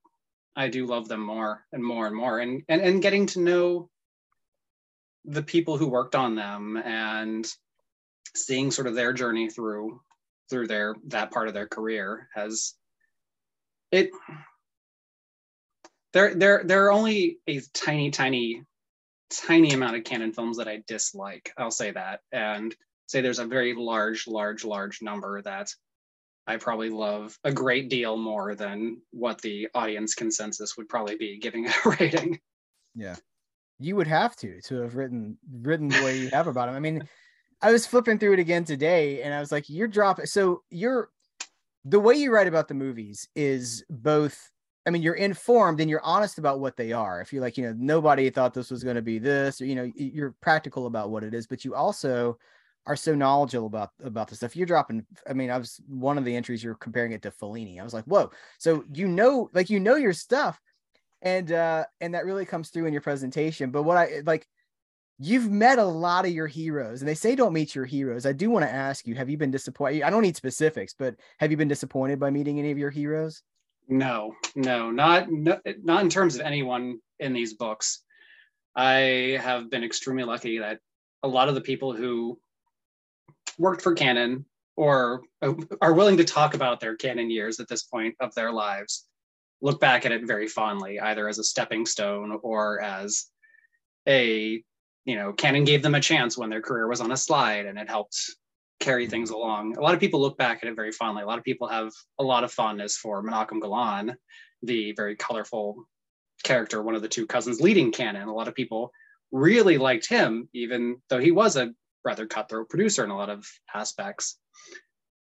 I 0.57 0.69
do 0.69 0.87
love 0.87 1.07
them 1.07 1.21
more 1.21 1.65
and 1.71 1.85
more 1.85 2.07
and 2.07 2.17
more, 2.17 2.41
and 2.41 2.63
and 2.69 2.81
and 2.81 3.03
getting 3.03 3.27
to 3.27 3.41
know 3.41 3.91
the 5.27 5.43
people 5.43 5.77
who 5.77 5.87
worked 5.87 6.15
on 6.15 6.35
them 6.35 6.77
and 6.77 7.47
seeing 8.35 8.71
sort 8.71 8.87
of 8.87 8.95
their 8.95 9.13
journey 9.13 9.51
through 9.51 10.01
through 10.51 10.67
their 10.67 10.95
that 11.07 11.31
part 11.31 11.49
of 11.49 11.55
their 11.55 11.69
career 11.69 12.29
has 12.35 12.75
it 13.91 14.11
there 16.15 16.35
there 16.35 16.63
there 16.65 16.87
are 16.87 16.93
only 16.93 17.39
a 17.47 17.61
tiny 17.75 18.11
tiny 18.11 18.63
tiny 19.31 19.73
amount 19.73 19.97
of 19.97 20.05
Cannon 20.05 20.33
films 20.33 20.59
that 20.59 20.69
i 20.69 20.83
dislike 20.87 21.53
i'll 21.59 21.71
say 21.71 21.91
that 21.91 22.21
and 22.31 22.75
say 23.07 23.21
there's 23.21 23.39
a 23.39 23.47
very 23.47 23.75
large, 23.75 24.27
large, 24.27 24.65
large 24.65 25.03
number 25.03 25.43
that 25.43 25.73
I 26.47 26.57
probably 26.57 26.91
love 26.91 27.39
a 27.45 27.53
great 27.53 27.89
deal 27.89 28.17
more 28.17 28.55
than 28.55 29.01
what 29.11 29.41
the 29.41 29.69
audience 29.75 30.15
consensus 30.15 30.77
would 30.77 30.89
probably 30.89 31.17
be 31.17 31.39
giving 31.39 31.67
a 31.67 31.73
rating. 32.01 32.39
Yeah. 32.95 33.17
You 33.79 33.97
would 33.97 34.07
have 34.07 34.37
to 34.37 34.61
to 34.63 34.83
have 34.83 34.95
written 34.95 35.39
written 35.63 35.89
the 35.89 36.03
way 36.05 36.19
you 36.19 36.29
have 36.31 36.47
about 36.47 36.69
him. 36.69 36.77
I 36.77 36.81
mean, 36.81 37.09
I 37.61 37.73
was 37.73 37.87
flipping 37.87 38.19
through 38.19 38.35
it 38.35 38.39
again 38.39 38.65
today 38.65 39.23
and 39.23 39.35
I 39.35 39.41
was 39.41 39.51
like, 39.51 39.69
you're 39.69 39.89
dropping 39.89 40.27
so 40.27 40.63
you're 40.71 41.09
the 41.85 42.01
way 42.01 42.15
you 42.15 42.33
write 42.33 42.47
about 42.47 42.69
the 42.69 42.75
movies 42.75 43.29
is 43.35 43.85
both 43.91 44.51
I 44.87 44.91
mean, 44.91 45.03
you're 45.03 45.15
informed 45.15 45.81
and 45.81 45.89
you're 45.89 46.05
honest 46.05 46.39
about 46.39 46.61
what 46.61 46.77
they 46.77 46.93
are. 46.93 47.21
If 47.21 47.33
you're 47.33 47.43
like, 47.43 47.57
you 47.57 47.65
know, 47.65 47.75
nobody 47.77 48.29
thought 48.29 48.53
this 48.53 48.71
was 48.71 48.85
going 48.85 48.97
to 48.97 49.03
be 49.03 49.19
this, 49.19 49.61
or 49.61 49.65
you 49.65 49.75
know, 49.75 49.91
you're 49.97 50.35
practical 50.41 50.87
about 50.87 51.11
what 51.11 51.25
it 51.25 51.33
is, 51.33 51.47
but 51.47 51.65
you 51.65 51.75
also 51.75 52.39
are 52.87 52.97
so 52.97 53.15
knowledgeable 53.15 53.67
about 53.67 53.91
about 54.03 54.29
the 54.29 54.37
stuff. 54.37 54.55
You're 54.55 54.67
dropping. 54.67 55.07
I 55.29 55.33
mean, 55.33 55.51
I 55.51 55.57
was 55.57 55.81
one 55.89 56.19
of 56.19 56.25
the 56.25 56.37
entries 56.37 56.63
you're 56.63 56.75
comparing 56.75 57.13
it 57.13 57.23
to 57.23 57.31
Fellini. 57.31 57.81
I 57.81 57.85
was 57.85 57.95
like, 57.95 58.05
whoa. 58.05 58.31
So 58.59 58.85
you 58.93 59.09
know, 59.09 59.49
like 59.55 59.71
you 59.71 59.81
know 59.81 59.97
your 59.97 60.13
stuff, 60.13 60.61
and 61.23 61.51
uh 61.51 61.87
and 62.01 62.15
that 62.15 62.27
really 62.27 62.45
comes 62.45 62.71
through 62.71 62.87
in 62.87 62.93
your 62.93 63.03
presentation. 63.03 63.71
But 63.71 63.85
what 63.85 63.97
I 63.97 64.21
like, 64.27 64.47
you've 65.19 65.51
met 65.51 65.79
a 65.79 65.85
lot 65.85 66.27
of 66.27 66.33
your 66.33 66.47
heroes, 66.47 67.01
and 67.01 67.09
they 67.09 67.15
say 67.15 67.35
don't 67.35 67.55
meet 67.55 67.75
your 67.75 67.87
heroes. 67.87 68.27
I 68.27 68.33
do 68.33 68.51
want 68.51 68.67
to 68.67 68.73
ask 68.73 69.07
you: 69.07 69.15
Have 69.15 69.31
you 69.31 69.39
been 69.39 69.51
disappointed? 69.51 70.03
I 70.03 70.11
don't 70.11 70.23
need 70.23 70.37
specifics, 70.37 70.95
but 70.99 71.17
have 71.39 71.51
you 71.51 71.57
been 71.57 71.69
disappointed 71.69 72.21
by 72.21 72.29
meeting 72.29 72.59
any 72.59 72.71
of 72.71 72.79
your 72.79 72.91
heroes? 72.91 73.43
No, 73.89 74.35
no, 74.55 74.91
not 74.91 75.31
no, 75.31 75.59
not 75.83 76.03
in 76.03 76.09
terms 76.09 76.35
of 76.35 76.41
anyone 76.41 76.99
in 77.19 77.33
these 77.33 77.55
books. 77.55 78.03
I 78.75 79.39
have 79.41 79.71
been 79.71 79.85
extremely 79.85 80.25
lucky 80.25 80.59
that 80.59 80.81
a 81.23 81.29
lot 81.29 81.49
of 81.49 81.55
the 81.55 81.61
people 81.61 81.93
who 81.93 82.39
worked 83.59 83.83
for 83.83 83.95
Cannon 83.95 84.45
or 84.77 85.23
are 85.81 85.93
willing 85.93 86.17
to 86.17 86.25
talk 86.25 86.55
about 86.55 86.81
their 86.81 86.97
Cannon 86.97 87.31
years 87.31 87.61
at 87.61 87.69
this 87.69 87.85
point 87.85 88.17
of 88.21 88.35
their 88.35 88.51
lives 88.51 89.07
look 89.61 89.81
back 89.81 90.05
at 90.05 90.13
it 90.13 90.27
very 90.27 90.49
fondly, 90.49 90.99
either 91.01 91.29
as 91.29 91.39
a 91.39 91.45
stepping 91.45 91.87
stone 91.87 92.39
or 92.43 92.81
as 92.83 93.27
a, 94.07 94.63
you 95.05 95.17
know, 95.17 95.33
Cannon 95.33 95.65
gave 95.65 95.83
them 95.83 95.95
a 95.95 96.01
chance 96.01 96.37
when 96.37 96.51
their 96.51 96.61
career 96.61 96.89
was 96.89 97.01
on 97.01 97.13
a 97.13 97.17
slide 97.17 97.67
and 97.67 97.79
it 97.79 97.89
helped 97.89 98.19
carry 98.81 99.07
things 99.07 99.31
along. 99.31 99.77
A 99.77 99.81
lot 99.81 99.95
of 99.95 100.01
people 100.01 100.21
look 100.21 100.37
back 100.37 100.61
at 100.63 100.69
it 100.69 100.77
very 100.77 100.93
fondly. 100.93 101.23
A 101.23 101.27
lot 101.27 101.39
of 101.39 101.45
people 101.45 101.69
have 101.69 101.93
a 102.19 102.25
lot 102.25 102.45
of 102.45 102.53
fondness 102.53 102.97
for 102.97 103.23
Menachem 103.23 103.61
Golan, 103.61 104.17
the 104.63 104.93
very 104.93 105.17
colorful 105.17 105.87
character, 106.43 106.83
one 106.83 106.95
of 106.95 107.03
the 107.03 107.09
two 107.09 107.27
cousins 107.27 107.61
leading 107.61 107.93
Cannon. 107.93 108.29
A 108.29 108.35
lot 108.35 108.49
of 108.49 108.55
people 108.55 108.93
really 109.33 109.79
liked 109.79 110.09
him, 110.09 110.49
even 110.53 110.97
though 111.09 111.21
he 111.21 111.33
was 111.33 111.57
a 111.57 111.73
rather 112.05 112.27
cutthroat 112.27 112.69
producer 112.69 113.05
in 113.05 113.11
a 113.11 113.17
lot 113.17 113.31
of 113.31 113.47
aspects. 113.75 114.39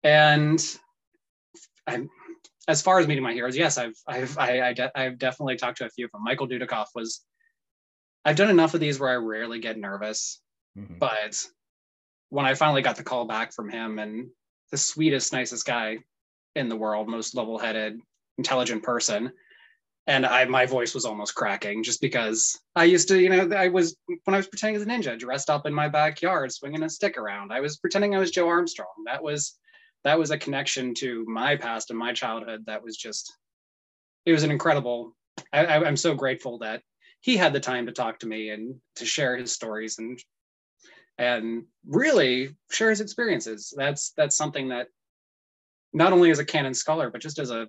And 0.03 0.63
I'm, 1.87 2.11
as 2.69 2.83
far 2.83 2.99
as 2.99 3.07
meeting 3.07 3.23
my 3.23 3.33
heroes, 3.33 3.57
yes, 3.57 3.79
I've 3.79 3.97
I've 4.07 4.37
I, 4.39 4.69
I 4.69 4.73
de- 4.73 4.99
I've 4.99 5.19
definitely 5.19 5.57
talked 5.57 5.79
to 5.79 5.87
a 5.87 5.91
few 5.91 6.07
of 6.07 6.13
them. 6.13 6.25
Michael 6.25 6.49
Dudikoff 6.49 6.87
was. 6.95 7.25
I've 8.25 8.35
done 8.35 8.51
enough 8.51 8.75
of 8.75 8.81
these 8.81 8.99
where 8.99 9.11
I 9.11 9.15
rarely 9.15 9.61
get 9.61 9.79
nervous, 9.79 10.41
mm-hmm. 10.77 10.99
but 10.99 11.47
when 12.31 12.47
I 12.47 12.55
finally 12.55 12.83
got 12.83 12.97
the 12.97 13.05
call 13.05 13.27
back 13.27 13.53
from 13.53 13.71
him 13.71 13.99
and 13.99 14.29
the 14.71 14.77
sweetest, 14.77 15.33
nicest 15.33 15.67
guy 15.67 15.99
in 16.55 16.69
the 16.69 16.77
world, 16.77 17.09
most 17.09 17.35
level-headed, 17.35 18.01
intelligent 18.39 18.83
person, 18.83 19.33
and 20.07 20.25
I 20.25 20.45
my 20.45 20.67
voice 20.67 20.95
was 20.95 21.05
almost 21.05 21.35
cracking 21.35 21.83
just 21.83 22.01
because 22.01 22.61
I 22.77 22.85
used 22.85 23.09
to, 23.09 23.21
you 23.21 23.29
know, 23.29 23.51
I 23.57 23.69
was 23.69 23.97
when 24.07 24.35
I 24.35 24.37
was 24.37 24.47
pretending 24.47 24.77
as 24.77 24.83
a 24.83 24.87
ninja, 24.87 25.19
dressed 25.19 25.51
up 25.51 25.67
in 25.67 25.75
my 25.75 25.89
backyard, 25.89 26.53
swinging 26.53 26.83
a 26.83 26.89
stick 26.89 27.19
around. 27.19 27.53
I 27.53 27.61
was 27.61 27.77
pretending 27.79 28.15
I 28.15 28.19
was 28.19 28.31
Joe 28.31 28.49
Armstrong. 28.49 29.05
That 29.07 29.23
was 29.23 29.59
that 30.05 30.19
was 30.19 30.31
a 30.31 30.39
connection 30.39 30.95
to 30.95 31.25
my 31.27 31.57
past 31.57 31.91
and 31.91 31.99
my 31.99 32.13
childhood. 32.13 32.65
That 32.67 32.85
was 32.85 32.97
just, 32.97 33.35
it 34.25 34.33
was 34.33 34.45
an 34.45 34.53
incredible. 34.53 35.17
I, 35.53 35.65
I, 35.65 35.85
I'm 35.85 35.97
so 35.97 36.15
grateful 36.15 36.59
that 36.59 36.83
he 37.21 37.37
had 37.37 37.53
the 37.53 37.59
time 37.59 37.87
to 37.87 37.93
talk 37.93 38.21
to 38.21 38.29
me 38.29 38.51
and 38.51 38.77
to 38.97 39.05
share 39.05 39.37
his 39.37 39.53
stories 39.53 39.99
and 39.99 40.21
and 41.19 41.65
really 41.87 42.55
share 42.71 42.91
his 42.91 43.01
experiences. 43.01 43.73
That's 43.77 44.13
that's 44.17 44.37
something 44.37 44.69
that 44.69 44.89
not 45.93 46.13
only 46.13 46.31
as 46.31 46.39
a 46.39 46.45
Cannon 46.45 46.75
scholar, 46.75 47.11
but 47.11 47.23
just 47.23 47.39
as 47.39 47.51
a 47.51 47.69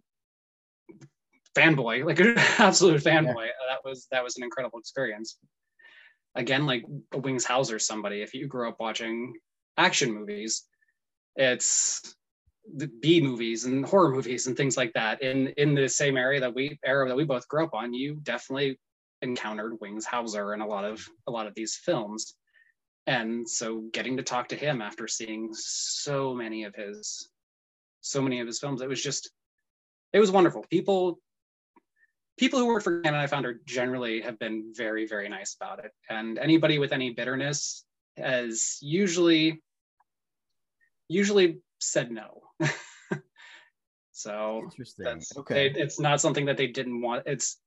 fanboy, 1.55 2.05
like 2.05 2.19
an 2.19 2.35
absolute 2.57 3.01
fanboy. 3.01 3.45
Yeah. 3.45 3.67
That 3.69 3.79
was 3.85 4.07
that 4.11 4.23
was 4.23 4.37
an 4.37 4.43
incredible 4.43 4.79
experience. 4.79 5.37
Again, 6.35 6.65
like 6.65 6.85
a 7.13 7.17
Wings 7.17 7.45
Hauser, 7.45 7.79
somebody. 7.79 8.21
If 8.21 8.33
you 8.33 8.47
grew 8.47 8.69
up 8.69 8.77
watching 8.79 9.33
action 9.77 10.13
movies, 10.13 10.65
it's 11.35 12.15
the 12.75 12.87
B 12.87 13.21
movies 13.21 13.65
and 13.65 13.85
horror 13.85 14.13
movies 14.13 14.47
and 14.47 14.55
things 14.55 14.77
like 14.77 14.93
that. 14.93 15.21
In 15.21 15.47
in 15.57 15.73
the 15.73 15.87
same 15.87 16.17
area 16.17 16.39
that 16.41 16.53
we 16.53 16.79
era 16.85 17.07
that 17.07 17.15
we 17.15 17.23
both 17.23 17.47
grew 17.47 17.63
up 17.63 17.73
on, 17.73 17.93
you 17.93 18.19
definitely 18.23 18.79
encountered 19.21 19.79
Wings 19.81 20.05
Hauser 20.05 20.53
in 20.53 20.61
a 20.61 20.67
lot 20.67 20.85
of 20.85 21.07
a 21.27 21.31
lot 21.31 21.47
of 21.47 21.55
these 21.55 21.75
films. 21.75 22.35
And 23.07 23.49
so 23.49 23.85
getting 23.93 24.17
to 24.17 24.23
talk 24.23 24.49
to 24.49 24.55
him 24.55 24.81
after 24.81 25.07
seeing 25.07 25.49
so 25.53 26.33
many 26.33 26.65
of 26.65 26.75
his 26.75 27.29
so 28.01 28.21
many 28.21 28.39
of 28.39 28.47
his 28.47 28.59
films, 28.59 28.81
it 28.81 28.89
was 28.89 29.01
just 29.01 29.31
it 30.13 30.19
was 30.19 30.31
wonderful. 30.31 30.65
People 30.69 31.19
people 32.37 32.59
who 32.59 32.67
work 32.67 32.83
for 32.83 33.01
Cannon, 33.01 33.19
I 33.19 33.27
found 33.27 33.45
are 33.45 33.59
generally 33.65 34.21
have 34.21 34.37
been 34.39 34.71
very, 34.75 35.07
very 35.07 35.27
nice 35.29 35.55
about 35.59 35.83
it. 35.83 35.91
And 36.09 36.37
anybody 36.37 36.79
with 36.79 36.91
any 36.91 37.11
bitterness 37.11 37.83
has 38.17 38.77
usually 38.81 39.61
usually 41.07 41.59
said 41.79 42.11
no. 42.11 42.41
so 44.11 44.61
interesting. 44.63 45.21
okay, 45.37 45.71
they, 45.71 45.79
it's 45.79 45.99
not 45.99 46.21
something 46.21 46.45
that 46.45 46.57
they 46.57 46.67
didn't 46.67 47.01
want. 47.01 47.23
It's 47.25 47.57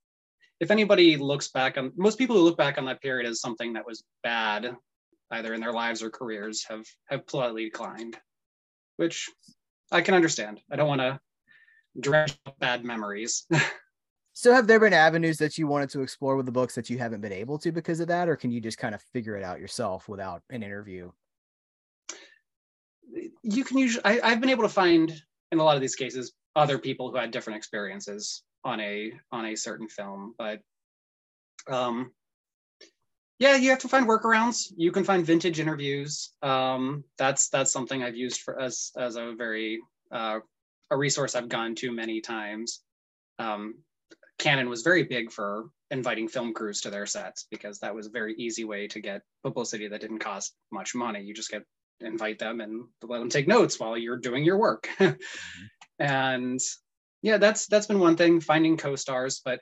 if 0.60 0.70
anybody 0.70 1.16
looks 1.16 1.48
back 1.48 1.78
on 1.78 1.92
most 1.96 2.18
people 2.18 2.36
who 2.36 2.42
look 2.42 2.58
back 2.58 2.76
on 2.76 2.84
that 2.84 3.00
period 3.00 3.26
as 3.26 3.40
something 3.40 3.72
that 3.72 3.86
was 3.86 4.04
bad, 4.22 4.76
either 5.30 5.54
in 5.54 5.60
their 5.60 5.72
lives 5.72 6.02
or 6.02 6.10
careers, 6.10 6.64
have 6.68 6.86
have 7.08 7.26
politely 7.26 7.64
declined, 7.64 8.16
which 8.96 9.28
I 9.90 10.00
can 10.00 10.14
understand. 10.14 10.60
I 10.70 10.76
don't 10.76 10.88
want 10.88 11.00
to 11.00 11.20
dredge 11.98 12.38
up 12.46 12.58
bad 12.58 12.84
memories. 12.84 13.46
So 14.32 14.54
have 14.54 14.66
there 14.66 14.80
been 14.80 14.94
avenues 14.94 15.36
that 15.36 15.58
you 15.58 15.66
wanted 15.66 15.90
to 15.90 16.00
explore 16.00 16.34
with 16.34 16.46
the 16.46 16.52
books 16.52 16.74
that 16.74 16.88
you 16.88 16.96
haven't 16.96 17.20
been 17.20 17.30
able 17.30 17.58
to 17.58 17.72
because 17.72 18.00
of 18.00 18.08
that, 18.08 18.26
or 18.26 18.36
can 18.36 18.50
you 18.50 18.58
just 18.58 18.78
kind 18.78 18.94
of 18.94 19.02
figure 19.12 19.36
it 19.36 19.42
out 19.42 19.60
yourself 19.60 20.08
without 20.08 20.42
an 20.48 20.62
interview? 20.62 21.10
You 23.42 23.64
can 23.64 23.76
usually 23.76 24.02
I, 24.04 24.30
have 24.30 24.40
been 24.40 24.48
able 24.48 24.62
to 24.62 24.70
find 24.70 25.12
in 25.52 25.58
a 25.58 25.62
lot 25.62 25.74
of 25.74 25.82
these 25.82 25.94
cases 25.94 26.32
other 26.56 26.78
people 26.78 27.10
who 27.10 27.18
had 27.18 27.32
different 27.32 27.58
experiences 27.58 28.42
on 28.64 28.80
a 28.80 29.12
on 29.30 29.44
a 29.44 29.56
certain 29.56 29.88
film, 29.88 30.34
but 30.38 30.60
um 31.68 32.10
yeah, 33.40 33.56
you 33.56 33.70
have 33.70 33.78
to 33.80 33.88
find 33.88 34.06
workarounds. 34.06 34.70
You 34.76 34.92
can 34.92 35.02
find 35.02 35.24
vintage 35.24 35.58
interviews. 35.58 36.34
Um, 36.42 37.04
that's 37.16 37.48
that's 37.48 37.72
something 37.72 38.02
I've 38.02 38.14
used 38.14 38.42
for 38.42 38.60
as 38.60 38.92
as 38.96 39.16
a 39.16 39.32
very 39.36 39.80
uh, 40.12 40.40
a 40.90 40.96
resource 40.96 41.34
I've 41.34 41.48
gone 41.48 41.74
to 41.76 41.90
many 41.90 42.20
times. 42.20 42.82
Um, 43.38 43.76
Cannon 44.38 44.68
was 44.68 44.82
very 44.82 45.04
big 45.04 45.32
for 45.32 45.70
inviting 45.90 46.28
film 46.28 46.52
crews 46.52 46.82
to 46.82 46.90
their 46.90 47.06
sets 47.06 47.46
because 47.50 47.78
that 47.80 47.94
was 47.94 48.06
a 48.06 48.10
very 48.10 48.34
easy 48.34 48.64
way 48.64 48.86
to 48.88 49.00
get 49.00 49.22
publicity 49.42 49.88
that 49.88 50.02
didn't 50.02 50.18
cost 50.18 50.54
much 50.70 50.94
money. 50.94 51.22
You 51.22 51.32
just 51.32 51.50
get 51.50 51.64
invite 52.00 52.38
them 52.38 52.60
and 52.60 52.84
let 53.02 53.20
them 53.20 53.30
take 53.30 53.48
notes 53.48 53.80
while 53.80 53.96
you're 53.96 54.18
doing 54.18 54.44
your 54.44 54.58
work. 54.58 54.88
mm-hmm. 55.00 55.14
And 55.98 56.60
yeah, 57.22 57.38
that's 57.38 57.66
that's 57.68 57.86
been 57.86 58.00
one 58.00 58.16
thing 58.16 58.40
finding 58.40 58.76
co-stars, 58.76 59.40
but 59.42 59.60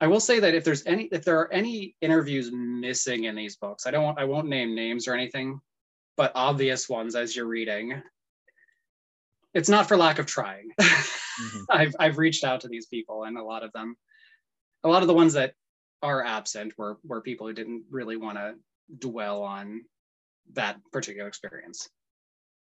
I 0.00 0.06
will 0.06 0.20
say 0.20 0.38
that 0.40 0.54
if 0.54 0.64
there's 0.64 0.86
any 0.86 1.04
if 1.04 1.24
there 1.24 1.40
are 1.40 1.52
any 1.52 1.96
interviews 2.00 2.50
missing 2.52 3.24
in 3.24 3.34
these 3.34 3.56
books, 3.56 3.86
I 3.86 3.90
don't 3.90 4.04
want 4.04 4.18
I 4.18 4.24
won't 4.24 4.48
name 4.48 4.74
names 4.74 5.08
or 5.08 5.14
anything, 5.14 5.60
but 6.16 6.32
obvious 6.34 6.88
ones 6.88 7.16
as 7.16 7.34
you're 7.34 7.46
reading. 7.46 8.00
It's 9.54 9.68
not 9.68 9.88
for 9.88 9.96
lack 9.96 10.18
of 10.18 10.26
trying. 10.26 10.70
Mm-hmm. 10.80 11.62
I've 11.70 11.96
I've 11.98 12.18
reached 12.18 12.44
out 12.44 12.60
to 12.60 12.68
these 12.68 12.86
people 12.86 13.24
and 13.24 13.36
a 13.36 13.42
lot 13.42 13.64
of 13.64 13.72
them 13.72 13.96
a 14.84 14.88
lot 14.88 15.02
of 15.02 15.08
the 15.08 15.14
ones 15.14 15.32
that 15.32 15.54
are 16.02 16.24
absent 16.24 16.72
were 16.78 16.98
were 17.02 17.20
people 17.20 17.48
who 17.48 17.52
didn't 17.52 17.84
really 17.90 18.16
want 18.16 18.38
to 18.38 18.54
dwell 18.98 19.42
on 19.42 19.82
that 20.52 20.78
particular 20.92 21.28
experience. 21.28 21.88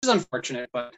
It's 0.02 0.12
unfortunate, 0.12 0.70
but 0.72 0.94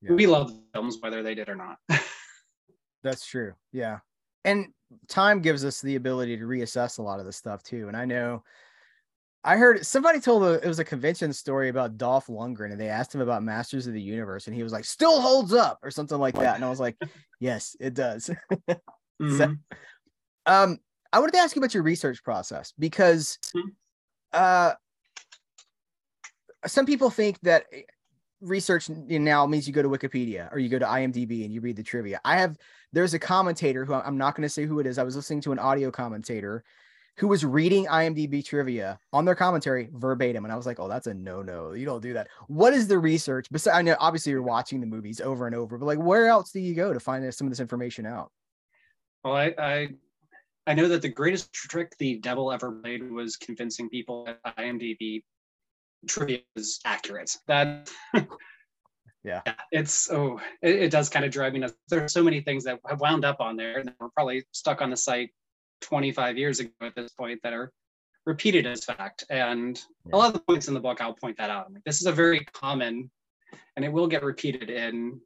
yeah. 0.00 0.12
we 0.12 0.26
love 0.26 0.52
films 0.72 0.98
whether 1.00 1.22
they 1.22 1.34
did 1.34 1.48
or 1.48 1.56
not. 1.56 1.78
That's 3.02 3.26
true. 3.26 3.54
Yeah. 3.72 3.98
And 4.44 4.68
time 5.08 5.40
gives 5.40 5.64
us 5.64 5.80
the 5.80 5.96
ability 5.96 6.36
to 6.36 6.44
reassess 6.44 6.98
a 6.98 7.02
lot 7.02 7.20
of 7.20 7.26
this 7.26 7.36
stuff 7.36 7.62
too. 7.62 7.88
And 7.88 7.96
I 7.96 8.04
know 8.04 8.42
I 9.44 9.56
heard 9.56 9.84
somebody 9.84 10.20
told 10.20 10.44
a, 10.44 10.52
it 10.64 10.68
was 10.68 10.78
a 10.78 10.84
convention 10.84 11.32
story 11.32 11.68
about 11.68 11.98
Dolph 11.98 12.28
Lundgren, 12.28 12.70
and 12.70 12.80
they 12.80 12.88
asked 12.88 13.14
him 13.14 13.20
about 13.20 13.42
Masters 13.42 13.88
of 13.88 13.92
the 13.92 14.00
Universe, 14.00 14.46
and 14.46 14.54
he 14.54 14.62
was 14.62 14.72
like, 14.72 14.84
"Still 14.84 15.20
holds 15.20 15.52
up" 15.52 15.80
or 15.82 15.90
something 15.90 16.18
like 16.18 16.34
that. 16.36 16.54
And 16.54 16.64
I 16.64 16.70
was 16.70 16.78
like, 16.78 16.96
"Yes, 17.40 17.76
it 17.80 17.94
does." 17.94 18.30
mm-hmm. 18.68 19.36
so, 19.38 19.56
um, 20.46 20.78
I 21.12 21.18
wanted 21.18 21.32
to 21.32 21.38
ask 21.38 21.56
you 21.56 21.60
about 21.60 21.74
your 21.74 21.82
research 21.82 22.22
process 22.22 22.72
because 22.78 23.38
mm-hmm. 23.56 23.68
uh, 24.32 24.74
some 26.66 26.86
people 26.86 27.10
think 27.10 27.40
that 27.40 27.66
eh, 27.72 27.82
research 28.40 28.88
now 28.88 29.44
means 29.46 29.66
you 29.66 29.72
go 29.72 29.82
to 29.82 29.88
Wikipedia 29.88 30.52
or 30.52 30.60
you 30.60 30.68
go 30.68 30.78
to 30.78 30.86
IMDb 30.86 31.44
and 31.44 31.52
you 31.52 31.60
read 31.60 31.76
the 31.76 31.82
trivia. 31.82 32.20
I 32.24 32.38
have 32.38 32.56
there's 32.92 33.14
a 33.14 33.18
commentator 33.18 33.84
who 33.84 33.94
I'm 33.94 34.18
not 34.18 34.34
going 34.34 34.42
to 34.42 34.48
say 34.48 34.64
who 34.64 34.80
it 34.80 34.86
is. 34.86 34.98
I 34.98 35.02
was 35.02 35.16
listening 35.16 35.40
to 35.42 35.52
an 35.52 35.58
audio 35.58 35.90
commentator 35.90 36.64
who 37.18 37.28
was 37.28 37.44
reading 37.44 37.86
IMDb 37.86 38.44
trivia 38.44 38.98
on 39.12 39.24
their 39.24 39.34
commentary 39.34 39.90
verbatim, 39.92 40.44
and 40.44 40.52
I 40.52 40.56
was 40.56 40.66
like, 40.66 40.80
"Oh, 40.80 40.88
that's 40.88 41.06
a 41.06 41.14
no-no. 41.14 41.72
You 41.72 41.84
don't 41.84 42.02
do 42.02 42.14
that." 42.14 42.28
What 42.48 42.72
is 42.72 42.88
the 42.88 42.98
research? 42.98 43.48
Besides, 43.50 43.76
I 43.76 43.82
know 43.82 43.96
obviously 43.98 44.32
you're 44.32 44.42
watching 44.42 44.80
the 44.80 44.86
movies 44.86 45.20
over 45.20 45.46
and 45.46 45.54
over, 45.54 45.78
but 45.78 45.86
like, 45.86 45.98
where 45.98 46.28
else 46.28 46.52
do 46.52 46.60
you 46.60 46.74
go 46.74 46.92
to 46.92 47.00
find 47.00 47.32
some 47.34 47.46
of 47.46 47.50
this 47.50 47.60
information 47.60 48.06
out? 48.06 48.30
Well, 49.24 49.36
I, 49.36 49.54
I 49.58 49.88
I 50.66 50.74
know 50.74 50.88
that 50.88 51.02
the 51.02 51.08
greatest 51.08 51.52
trick 51.52 51.96
the 51.98 52.18
devil 52.18 52.52
ever 52.52 52.72
played 52.72 53.10
was 53.10 53.36
convincing 53.36 53.88
people 53.88 54.24
that 54.24 54.56
IMDb 54.56 55.22
trivia 56.06 56.40
is 56.56 56.80
accurate. 56.84 57.36
That 57.46 57.90
yeah, 59.24 59.42
it's 59.70 60.10
oh, 60.10 60.40
it, 60.62 60.82
it 60.82 60.90
does 60.90 61.08
kind 61.08 61.24
of 61.24 61.30
drive 61.30 61.52
me 61.52 61.60
nuts. 61.60 61.74
There 61.88 62.04
are 62.04 62.08
so 62.08 62.22
many 62.22 62.40
things 62.40 62.64
that 62.64 62.80
have 62.88 63.00
wound 63.00 63.24
up 63.24 63.40
on 63.40 63.56
there 63.56 63.82
that 63.84 63.94
were 64.00 64.10
probably 64.10 64.44
stuck 64.52 64.82
on 64.82 64.90
the 64.90 64.96
site 64.96 65.30
25 65.82 66.38
years 66.38 66.60
ago 66.60 66.70
at 66.80 66.94
this 66.94 67.12
point 67.12 67.40
that 67.42 67.52
are 67.52 67.72
repeated 68.26 68.66
as 68.66 68.84
fact. 68.84 69.24
And 69.30 69.80
yeah. 70.06 70.14
a 70.14 70.16
lot 70.16 70.28
of 70.28 70.34
the 70.34 70.40
points 70.40 70.68
in 70.68 70.74
the 70.74 70.80
book, 70.80 71.00
I'll 71.00 71.14
point 71.14 71.36
that 71.38 71.50
out. 71.50 71.66
I'm 71.66 71.74
like, 71.74 71.84
this 71.84 72.00
is 72.00 72.06
a 72.06 72.12
very 72.12 72.44
common, 72.52 73.10
and 73.76 73.84
it 73.84 73.92
will 73.92 74.06
get 74.06 74.22
repeated 74.22 74.70
in 74.70 75.20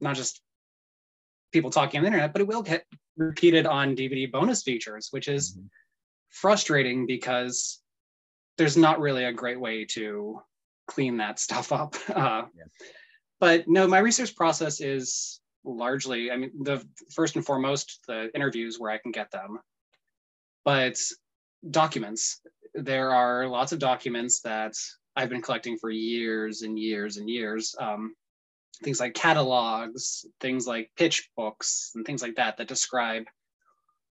not 0.00 0.16
just 0.16 0.40
people 1.52 1.70
talking 1.70 1.98
on 1.98 2.04
the 2.04 2.08
internet, 2.08 2.32
but 2.32 2.40
it 2.40 2.48
will 2.48 2.62
get 2.62 2.84
repeated 3.16 3.66
on 3.66 3.96
DVD 3.96 4.30
bonus 4.30 4.62
features, 4.62 5.08
which 5.10 5.28
is 5.28 5.52
mm-hmm. 5.52 5.66
frustrating 6.30 7.06
because 7.06 7.80
there's 8.58 8.76
not 8.76 9.00
really 9.00 9.24
a 9.24 9.32
great 9.32 9.60
way 9.60 9.84
to 9.84 10.40
clean 10.86 11.18
that 11.18 11.38
stuff 11.38 11.72
up. 11.72 11.96
Uh, 12.08 12.44
yeah. 12.56 12.64
But 13.42 13.66
no, 13.66 13.88
my 13.88 13.98
research 13.98 14.36
process 14.36 14.80
is 14.80 15.40
largely, 15.64 16.30
I 16.30 16.36
mean, 16.36 16.52
the 16.62 16.80
first 17.12 17.34
and 17.34 17.44
foremost, 17.44 17.98
the 18.06 18.30
interviews 18.36 18.78
where 18.78 18.92
I 18.92 18.98
can 18.98 19.10
get 19.10 19.32
them, 19.32 19.58
but 20.64 20.96
documents. 21.68 22.40
There 22.74 23.10
are 23.10 23.48
lots 23.48 23.72
of 23.72 23.80
documents 23.80 24.42
that 24.42 24.74
I've 25.16 25.28
been 25.28 25.42
collecting 25.42 25.76
for 25.76 25.90
years 25.90 26.62
and 26.62 26.78
years 26.78 27.16
and 27.16 27.28
years. 27.28 27.74
Um, 27.80 28.14
things 28.84 29.00
like 29.00 29.14
catalogs, 29.14 30.24
things 30.40 30.68
like 30.68 30.92
pitch 30.96 31.28
books, 31.36 31.90
and 31.96 32.06
things 32.06 32.22
like 32.22 32.36
that 32.36 32.56
that 32.58 32.68
describe 32.68 33.24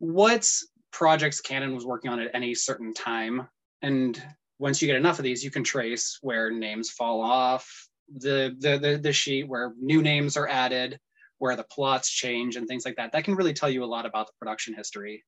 what 0.00 0.46
projects 0.92 1.40
Cannon 1.40 1.74
was 1.74 1.86
working 1.86 2.10
on 2.10 2.20
at 2.20 2.34
any 2.34 2.54
certain 2.54 2.92
time. 2.92 3.48
And 3.80 4.22
once 4.58 4.82
you 4.82 4.86
get 4.86 4.96
enough 4.96 5.18
of 5.18 5.22
these, 5.22 5.42
you 5.42 5.50
can 5.50 5.64
trace 5.64 6.18
where 6.20 6.50
names 6.50 6.90
fall 6.90 7.22
off 7.22 7.88
the, 8.12 8.56
the, 8.58 8.78
the, 8.78 8.98
the 8.98 9.12
sheet, 9.12 9.48
where 9.48 9.72
new 9.80 10.02
names 10.02 10.36
are 10.36 10.48
added, 10.48 10.98
where 11.38 11.56
the 11.56 11.64
plots 11.64 12.10
change, 12.10 12.56
and 12.56 12.66
things 12.66 12.84
like 12.84 12.96
that. 12.96 13.12
That 13.12 13.24
can 13.24 13.34
really 13.34 13.54
tell 13.54 13.70
you 13.70 13.84
a 13.84 13.86
lot 13.86 14.06
about 14.06 14.26
the 14.26 14.32
production 14.38 14.74
history. 14.74 15.24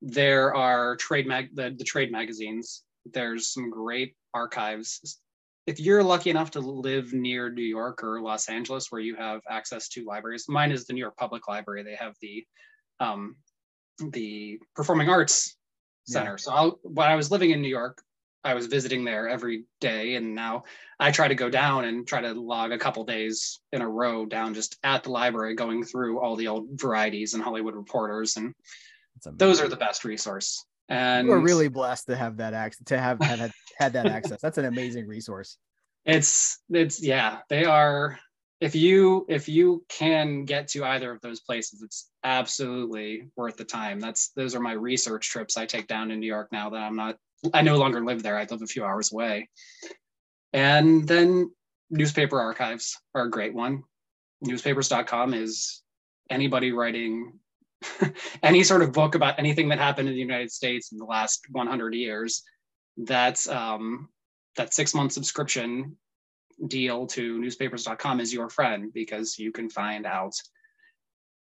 There 0.00 0.54
are 0.54 0.96
trade 0.96 1.26
mag 1.26 1.54
the, 1.54 1.74
the 1.76 1.84
trade 1.84 2.10
magazines. 2.10 2.82
There's 3.12 3.52
some 3.52 3.70
great 3.70 4.14
archives 4.34 5.20
if 5.66 5.78
you're 5.78 6.02
lucky 6.02 6.30
enough 6.30 6.50
to 6.52 6.60
live 6.60 7.12
near 7.12 7.50
New 7.50 7.62
York 7.62 8.02
or 8.02 8.20
Los 8.20 8.48
Angeles, 8.48 8.90
where 8.90 9.00
you 9.00 9.14
have 9.14 9.40
access 9.48 9.88
to 9.90 10.04
libraries, 10.04 10.46
mine 10.48 10.72
is 10.72 10.86
the 10.86 10.92
New 10.92 11.00
York 11.00 11.16
Public 11.16 11.46
Library. 11.48 11.82
They 11.82 11.94
have 11.94 12.14
the 12.20 12.44
um, 13.00 13.36
the 14.10 14.58
Performing 14.74 15.08
Arts 15.08 15.56
Center. 16.06 16.32
Yeah. 16.32 16.36
So 16.36 16.52
I'll, 16.52 16.80
when 16.82 17.08
I 17.08 17.14
was 17.14 17.30
living 17.30 17.50
in 17.50 17.62
New 17.62 17.68
York, 17.68 18.02
I 18.44 18.54
was 18.54 18.66
visiting 18.66 19.04
there 19.04 19.28
every 19.28 19.64
day, 19.80 20.16
and 20.16 20.34
now 20.34 20.64
I 20.98 21.10
try 21.10 21.28
to 21.28 21.34
go 21.34 21.48
down 21.48 21.84
and 21.84 22.06
try 22.06 22.20
to 22.20 22.32
log 22.32 22.72
a 22.72 22.78
couple 22.78 23.04
days 23.04 23.60
in 23.72 23.82
a 23.82 23.88
row 23.88 24.26
down 24.26 24.54
just 24.54 24.76
at 24.82 25.04
the 25.04 25.10
library, 25.10 25.54
going 25.54 25.84
through 25.84 26.20
all 26.20 26.36
the 26.36 26.48
old 26.48 26.68
varieties 26.72 27.34
and 27.34 27.42
Hollywood 27.42 27.74
Reporters, 27.74 28.36
and 28.36 28.54
those 29.24 29.60
are 29.60 29.68
the 29.68 29.76
best 29.76 30.04
resource. 30.04 30.64
And 30.88 31.28
we're 31.28 31.38
really 31.38 31.68
blessed 31.68 32.06
to 32.06 32.16
have 32.16 32.38
that 32.38 32.54
access 32.54 32.84
to 32.86 32.98
have 32.98 33.20
had, 33.20 33.52
had 33.78 33.92
that 33.94 34.06
access. 34.06 34.40
That's 34.40 34.58
an 34.58 34.64
amazing 34.64 35.06
resource. 35.06 35.56
It's 36.04 36.58
it's 36.68 37.02
yeah, 37.02 37.38
they 37.48 37.64
are 37.64 38.18
if 38.60 38.76
you 38.76 39.26
if 39.28 39.48
you 39.48 39.84
can 39.88 40.44
get 40.44 40.68
to 40.68 40.84
either 40.84 41.10
of 41.10 41.20
those 41.20 41.40
places, 41.40 41.82
it's 41.82 42.10
absolutely 42.22 43.28
worth 43.36 43.56
the 43.56 43.64
time. 43.64 43.98
That's 43.98 44.30
those 44.36 44.54
are 44.54 44.60
my 44.60 44.72
research 44.72 45.30
trips 45.30 45.56
I 45.56 45.66
take 45.66 45.86
down 45.88 46.08
to 46.08 46.16
New 46.16 46.26
York 46.26 46.48
now 46.52 46.70
that 46.70 46.82
I'm 46.82 46.96
not 46.96 47.16
I 47.52 47.62
no 47.62 47.76
longer 47.76 48.04
live 48.04 48.22
there. 48.22 48.36
I 48.36 48.46
live 48.48 48.62
a 48.62 48.66
few 48.66 48.84
hours 48.84 49.12
away. 49.12 49.48
And 50.52 51.06
then 51.06 51.50
newspaper 51.90 52.40
archives 52.40 52.98
are 53.14 53.24
a 53.24 53.30
great 53.30 53.54
one. 53.54 53.84
Newspapers.com 54.42 55.34
is 55.34 55.82
anybody 56.30 56.72
writing 56.72 57.38
any 58.42 58.62
sort 58.62 58.82
of 58.82 58.92
book 58.92 59.14
about 59.14 59.38
anything 59.38 59.68
that 59.68 59.78
happened 59.78 60.08
in 60.08 60.14
the 60.14 60.20
United 60.20 60.52
States 60.52 60.92
in 60.92 60.98
the 60.98 61.04
last 61.04 61.46
100 61.50 61.94
years, 61.94 62.42
that's 62.96 63.48
um, 63.48 64.08
that 64.56 64.74
six 64.74 64.94
month 64.94 65.12
subscription 65.12 65.96
deal 66.66 67.06
to 67.06 67.38
newspapers.com 67.40 68.20
is 68.20 68.32
your 68.32 68.48
friend 68.48 68.92
because 68.92 69.38
you 69.38 69.50
can 69.50 69.68
find 69.68 70.06
out 70.06 70.34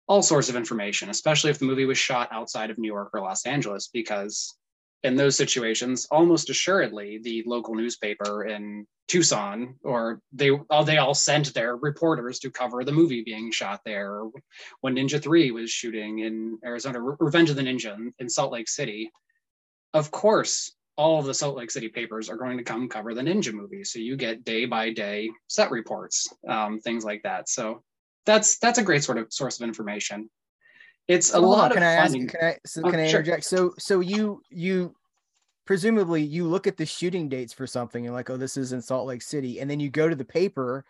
all 0.07 0.21
sorts 0.21 0.49
of 0.49 0.55
information, 0.55 1.09
especially 1.09 1.49
if 1.49 1.59
the 1.59 1.65
movie 1.65 1.85
was 1.85 1.97
shot 1.97 2.29
outside 2.31 2.69
of 2.69 2.77
New 2.77 2.87
York 2.87 3.09
or 3.13 3.21
Los 3.21 3.45
Angeles, 3.45 3.89
because 3.93 4.55
in 5.03 5.15
those 5.15 5.35
situations, 5.35 6.07
almost 6.11 6.49
assuredly, 6.49 7.19
the 7.23 7.43
local 7.45 7.73
newspaper 7.73 8.45
in 8.45 8.85
Tucson, 9.07 9.75
or 9.83 10.21
they 10.31 10.51
all 10.51 10.83
they 10.83 10.97
all 10.97 11.13
sent 11.13 11.53
their 11.53 11.75
reporters 11.75 12.39
to 12.39 12.51
cover 12.51 12.83
the 12.83 12.91
movie 12.91 13.23
being 13.23 13.51
shot 13.51 13.81
there. 13.83 14.23
When 14.81 14.95
Ninja 14.95 15.21
Three 15.21 15.51
was 15.51 15.71
shooting 15.71 16.19
in 16.19 16.59
Arizona, 16.63 16.99
Revenge 17.01 17.49
of 17.49 17.55
the 17.55 17.63
Ninja 17.63 17.95
in, 17.95 18.13
in 18.19 18.29
Salt 18.29 18.51
Lake 18.51 18.69
City, 18.69 19.11
of 19.93 20.11
course, 20.11 20.75
all 20.97 21.19
of 21.19 21.25
the 21.25 21.33
Salt 21.33 21.57
Lake 21.57 21.71
City 21.71 21.89
papers 21.89 22.29
are 22.29 22.37
going 22.37 22.57
to 22.57 22.63
come 22.63 22.87
cover 22.87 23.13
the 23.13 23.21
Ninja 23.21 23.51
movie. 23.51 23.83
So 23.83 23.99
you 23.99 24.15
get 24.15 24.43
day 24.43 24.65
by 24.65 24.91
day 24.91 25.31
set 25.47 25.71
reports, 25.71 26.27
um, 26.47 26.79
things 26.79 27.03
like 27.03 27.23
that. 27.23 27.49
So 27.49 27.83
that's 28.25 28.59
that's 28.59 28.77
a 28.77 28.83
great 28.83 29.03
sort 29.03 29.17
of 29.17 29.33
source 29.33 29.59
of 29.59 29.67
information. 29.67 30.29
It's 31.11 31.33
a 31.33 31.39
lot 31.39 31.73
can 31.73 31.83
of 31.83 31.87
I 31.87 31.91
ask, 31.91 32.13
can 32.13 32.29
I 32.41 32.57
so 32.65 32.81
oh, 32.85 32.89
can 32.89 32.99
I 33.01 33.07
interject? 33.07 33.47
Sure. 33.47 33.71
So 33.71 33.73
so 33.77 33.99
you 33.99 34.41
you 34.49 34.95
presumably 35.65 36.23
you 36.23 36.47
look 36.47 36.67
at 36.67 36.77
the 36.77 36.85
shooting 36.85 37.27
dates 37.27 37.51
for 37.51 37.67
something 37.67 38.05
and 38.05 38.15
like, 38.15 38.29
oh, 38.29 38.37
this 38.37 38.55
is 38.55 38.71
in 38.71 38.81
Salt 38.81 39.07
Lake 39.07 39.21
City, 39.21 39.59
and 39.59 39.69
then 39.69 39.79
you 39.79 39.89
go 39.89 40.07
to 40.07 40.15
the 40.15 40.23
paper 40.23 40.85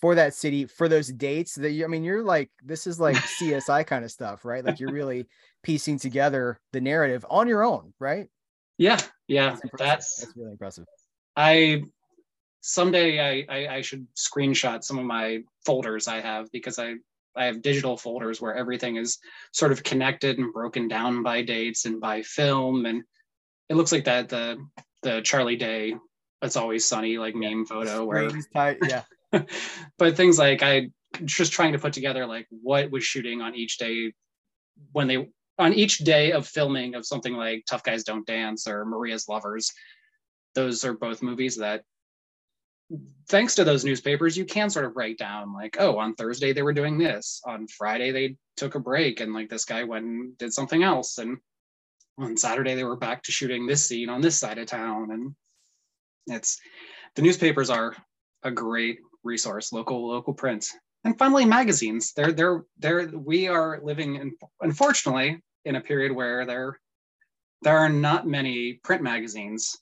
for 0.00 0.14
that 0.14 0.32
city 0.32 0.66
for 0.66 0.88
those 0.88 1.08
dates 1.08 1.56
that 1.56 1.70
you, 1.72 1.84
I 1.84 1.88
mean, 1.88 2.04
you're 2.04 2.22
like, 2.22 2.50
this 2.62 2.86
is 2.86 3.00
like 3.00 3.16
CSI 3.40 3.84
kind 3.84 4.04
of 4.04 4.12
stuff, 4.12 4.44
right? 4.44 4.64
Like 4.64 4.78
you're 4.78 4.92
really 4.92 5.26
piecing 5.64 5.98
together 5.98 6.60
the 6.72 6.80
narrative 6.80 7.26
on 7.28 7.48
your 7.48 7.64
own, 7.64 7.92
right? 7.98 8.28
Yeah, 8.78 9.00
yeah, 9.26 9.50
that's 9.50 9.70
that's, 9.78 10.16
that's 10.20 10.36
really 10.36 10.52
impressive. 10.52 10.84
I 11.36 11.82
someday 12.60 13.18
I, 13.48 13.54
I, 13.54 13.76
I 13.76 13.80
should 13.80 14.06
screenshot 14.14 14.84
some 14.84 14.98
of 14.98 15.04
my 15.04 15.40
folders 15.66 16.06
I 16.06 16.20
have 16.20 16.50
because 16.52 16.78
I 16.78 16.94
I 17.36 17.46
have 17.46 17.62
digital 17.62 17.96
folders 17.96 18.40
where 18.40 18.54
everything 18.54 18.96
is 18.96 19.18
sort 19.52 19.72
of 19.72 19.82
connected 19.82 20.38
and 20.38 20.52
broken 20.52 20.88
down 20.88 21.22
by 21.22 21.42
dates 21.42 21.84
and 21.84 22.00
by 22.00 22.22
film 22.22 22.86
and 22.86 23.02
it 23.68 23.74
looks 23.74 23.92
like 23.92 24.04
that 24.04 24.28
the 24.28 24.64
the 25.02 25.20
Charlie 25.22 25.56
Day 25.56 25.94
it's 26.42 26.56
always 26.56 26.84
sunny 26.84 27.18
like 27.18 27.34
meme 27.34 27.64
photo 27.64 28.04
where 28.04 28.30
tight, 28.52 28.78
yeah. 28.86 29.02
but 29.98 30.16
things 30.16 30.38
like 30.38 30.62
I 30.62 30.90
just 31.24 31.52
trying 31.52 31.72
to 31.72 31.78
put 31.78 31.92
together 31.92 32.26
like 32.26 32.46
what 32.50 32.90
was 32.90 33.04
shooting 33.04 33.40
on 33.40 33.54
each 33.54 33.78
day 33.78 34.12
when 34.92 35.06
they 35.06 35.28
on 35.58 35.72
each 35.72 35.98
day 35.98 36.32
of 36.32 36.46
filming 36.46 36.94
of 36.94 37.06
something 37.06 37.34
like 37.34 37.64
Tough 37.68 37.82
Guys 37.82 38.04
Don't 38.04 38.26
Dance 38.26 38.66
or 38.66 38.84
Maria's 38.84 39.28
Lovers. 39.28 39.72
Those 40.54 40.84
are 40.84 40.94
both 40.94 41.22
movies 41.22 41.56
that 41.56 41.82
thanks 43.28 43.54
to 43.54 43.64
those 43.64 43.84
newspapers 43.84 44.36
you 44.36 44.44
can 44.44 44.68
sort 44.70 44.84
of 44.84 44.96
write 44.96 45.18
down 45.18 45.52
like 45.52 45.76
oh 45.78 45.98
on 45.98 46.14
Thursday 46.14 46.52
they 46.52 46.62
were 46.62 46.72
doing 46.72 46.98
this 46.98 47.40
on 47.46 47.66
Friday 47.66 48.10
they 48.10 48.36
took 48.56 48.74
a 48.74 48.80
break 48.80 49.20
and 49.20 49.32
like 49.32 49.48
this 49.48 49.64
guy 49.64 49.84
went 49.84 50.04
and 50.04 50.38
did 50.38 50.52
something 50.52 50.82
else 50.82 51.18
and 51.18 51.38
on 52.18 52.36
Saturday 52.36 52.74
they 52.74 52.84
were 52.84 52.96
back 52.96 53.22
to 53.22 53.32
shooting 53.32 53.66
this 53.66 53.84
scene 53.86 54.08
on 54.08 54.20
this 54.20 54.36
side 54.38 54.58
of 54.58 54.66
town 54.66 55.10
and 55.10 55.34
it's 56.26 56.60
the 57.16 57.22
newspapers 57.22 57.70
are 57.70 57.96
a 58.42 58.50
great 58.50 58.98
resource 59.22 59.72
local 59.72 60.06
local 60.06 60.34
print 60.34 60.68
and 61.04 61.18
finally 61.18 61.46
magazines 61.46 62.12
they're 62.12 62.32
they're 62.32 62.64
they're 62.78 63.06
we 63.08 63.48
are 63.48 63.80
living 63.82 64.16
in 64.16 64.32
unfortunately 64.60 65.42
in 65.64 65.76
a 65.76 65.80
period 65.80 66.12
where 66.12 66.44
there 66.44 66.78
there 67.62 67.78
are 67.78 67.88
not 67.88 68.26
many 68.26 68.74
print 68.74 69.02
magazines 69.02 69.78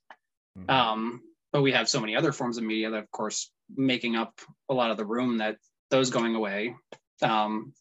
Mhm. 0.58 0.70
um 0.70 1.22
but 1.52 1.62
we 1.62 1.72
have 1.72 1.88
so 1.88 2.00
many 2.00 2.16
other 2.16 2.32
forms 2.32 2.58
of 2.58 2.64
media 2.64 2.90
that 2.90 3.02
of 3.02 3.10
course 3.10 3.50
making 3.74 4.16
up 4.16 4.40
a 4.68 4.74
lot 4.74 4.90
of 4.90 4.96
the 4.96 5.06
room 5.06 5.38
that 5.38 5.56
those 5.90 6.10
going 6.10 6.34
away 6.34 6.74
um 7.22 7.72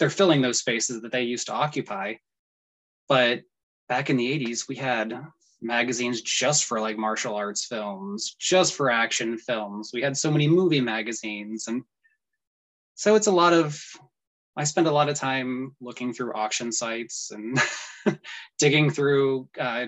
they're 0.00 0.10
filling 0.10 0.40
those 0.40 0.58
spaces 0.58 1.02
that 1.02 1.12
they 1.12 1.22
used 1.22 1.46
to 1.46 1.52
occupy. 1.52 2.14
But 3.06 3.42
back 3.88 4.10
in 4.10 4.16
the 4.16 4.46
80s 4.46 4.66
we 4.66 4.74
had 4.74 5.12
magazines 5.60 6.22
just 6.22 6.64
for 6.64 6.80
like 6.80 6.96
martial 6.96 7.36
arts 7.36 7.66
films 7.66 8.34
just 8.40 8.74
for 8.74 8.90
action 8.90 9.36
films. 9.36 9.90
We 9.92 10.00
had 10.00 10.16
so 10.16 10.30
many 10.30 10.48
movie 10.48 10.80
magazines. 10.80 11.68
And 11.68 11.82
so 12.94 13.14
it's 13.14 13.28
a 13.28 13.32
lot 13.32 13.52
of 13.52 13.80
i 14.56 14.64
spend 14.64 14.88
a 14.88 14.92
lot 14.92 15.08
of 15.08 15.14
time 15.14 15.76
looking 15.80 16.12
through 16.12 16.34
auction 16.34 16.72
sites 16.72 17.30
and 17.30 17.58
digging 18.58 18.90
through 18.90 19.48
uh, 19.58 19.86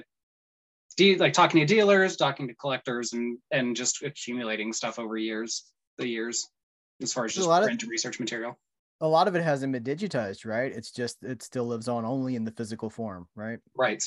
de- 0.94 1.16
like 1.16 1.32
talking 1.32 1.60
to 1.60 1.66
dealers 1.66 2.16
talking 2.16 2.46
to 2.48 2.54
collectors 2.54 3.12
and 3.12 3.38
and 3.50 3.74
just 3.76 4.02
accumulating 4.02 4.72
stuff 4.72 4.98
over 4.98 5.16
years 5.16 5.64
the 5.98 6.06
years 6.06 6.48
as 7.02 7.12
far 7.12 7.24
as 7.24 7.32
There's 7.34 7.38
a 7.38 7.40
just 7.40 7.48
lot 7.48 7.62
of- 7.62 7.66
print 7.68 7.82
research 7.88 8.20
material 8.20 8.58
A 9.00 9.06
lot 9.08 9.26
of 9.28 9.34
it 9.34 9.42
hasn't 9.42 9.72
been 9.72 9.82
digitized, 9.84 10.46
right? 10.46 10.70
It's 10.72 10.92
just 10.92 11.22
it 11.24 11.42
still 11.42 11.66
lives 11.66 11.88
on 11.88 12.04
only 12.04 12.36
in 12.36 12.44
the 12.44 12.52
physical 12.52 12.88
form, 12.90 13.26
right? 13.34 13.58
right 13.76 14.02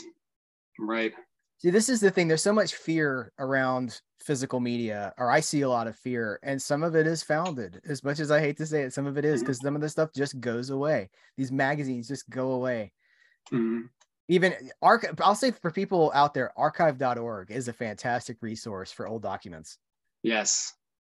right 0.80 1.14
See, 1.60 1.70
this 1.70 1.88
is 1.88 2.02
the 2.02 2.12
thing. 2.12 2.28
There's 2.28 2.42
so 2.44 2.52
much 2.52 2.76
fear 2.76 3.32
around 3.40 4.02
physical 4.20 4.60
media, 4.60 5.14
or 5.18 5.32
I 5.32 5.40
see 5.40 5.62
a 5.62 5.70
lot 5.70 5.88
of 5.88 5.96
fear, 5.98 6.38
and 6.44 6.62
some 6.62 6.84
of 6.84 6.98
it 6.98 7.08
is 7.08 7.24
founded. 7.24 7.80
As 7.88 8.04
much 8.04 8.20
as 8.20 8.30
I 8.30 8.42
hate 8.42 8.58
to 8.58 8.66
say 8.66 8.82
it, 8.84 8.94
some 8.94 9.08
of 9.08 9.18
it 9.18 9.24
is 9.24 9.40
because 9.42 9.60
some 9.62 9.74
of 9.74 9.82
the 9.82 9.88
stuff 9.88 10.10
just 10.14 10.38
goes 10.42 10.70
away. 10.70 11.10
These 11.38 11.54
magazines 11.54 12.10
just 12.10 12.30
go 12.30 12.52
away. 12.52 12.92
Mhm. 13.54 13.88
Even 14.28 14.54
arch, 14.82 15.06
I'll 15.22 15.36
say 15.36 15.52
for 15.52 15.72
people 15.72 16.12
out 16.16 16.34
there, 16.34 16.52
archive.org 16.58 17.52
is 17.52 17.68
a 17.68 17.74
fantastic 17.74 18.42
resource 18.42 18.92
for 18.92 19.08
old 19.08 19.22
documents. 19.22 19.78
yes 20.24 20.74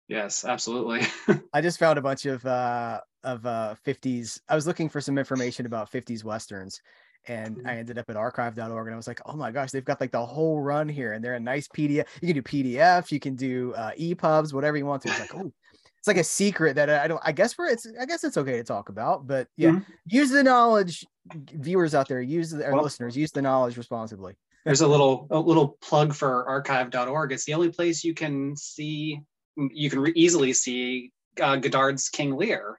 yes 0.08 0.44
absolutely 0.44 1.00
I 1.52 1.60
just 1.60 1.78
found 1.78 1.98
a 1.98 2.02
bunch 2.02 2.26
of 2.26 2.44
uh 2.46 3.00
of 3.24 3.44
uh 3.44 3.74
50s. 3.84 4.40
I 4.48 4.54
was 4.54 4.66
looking 4.66 4.88
for 4.88 5.00
some 5.00 5.18
information 5.18 5.66
about 5.66 5.90
50s 5.90 6.24
westerns 6.24 6.80
and. 7.26 7.60
I 7.66 7.76
ended 7.76 7.98
up 7.98 8.08
at 8.08 8.16
archive.org 8.16 8.86
and 8.86 8.94
I 8.94 8.96
was 8.96 9.06
like, 9.08 9.20
"Oh 9.26 9.36
my 9.36 9.50
gosh, 9.50 9.70
they've 9.72 9.84
got 9.84 10.00
like 10.00 10.12
the 10.12 10.24
whole 10.24 10.60
run 10.60 10.88
here 10.88 11.12
and 11.12 11.22
they're 11.24 11.34
a 11.34 11.40
nice 11.40 11.68
PDF. 11.68 12.06
You 12.22 12.28
can 12.28 12.36
do 12.36 12.42
PDF, 12.42 13.12
you 13.12 13.20
can 13.20 13.34
do 13.36 13.74
uh 13.74 13.90
EPUBs, 13.98 14.54
whatever 14.54 14.76
you 14.76 14.86
want 14.86 15.02
to." 15.02 15.10
It's 15.10 15.18
like, 15.18 15.34
"Oh, 15.34 15.52
it's 15.98 16.08
like 16.08 16.16
a 16.16 16.24
secret 16.24 16.74
that 16.76 16.88
I 16.88 17.06
don't 17.08 17.20
I 17.24 17.32
guess 17.32 17.58
we're 17.58 17.66
it's 17.66 17.86
I 18.00 18.06
guess 18.06 18.24
it's 18.24 18.38
okay 18.38 18.56
to 18.56 18.64
talk 18.64 18.88
about, 18.88 19.26
but 19.26 19.48
yeah, 19.56 19.72
Mhm. 19.72 19.84
use 20.06 20.30
the 20.30 20.42
knowledge 20.42 21.04
viewers 21.34 21.94
out 21.94 22.08
there, 22.08 22.20
use 22.20 22.50
the, 22.50 22.64
our 22.64 22.74
Well- 22.74 22.82
listeners, 22.84 23.16
use 23.16 23.32
the 23.32 23.42
knowledge 23.42 23.76
responsibly. 23.76 24.34
there's 24.64 24.80
a 24.82 24.86
little 24.86 25.26
a 25.30 25.38
little 25.38 25.78
plug 25.80 26.12
for 26.14 26.46
archive.org 26.46 27.32
it's 27.32 27.44
the 27.46 27.54
only 27.54 27.70
place 27.70 28.04
you 28.04 28.12
can 28.14 28.54
see 28.56 29.18
you 29.56 29.88
can 29.88 30.00
re- 30.00 30.12
easily 30.14 30.52
see 30.52 31.12
uh, 31.40 31.56
godard's 31.56 32.10
king 32.10 32.36
lear 32.36 32.78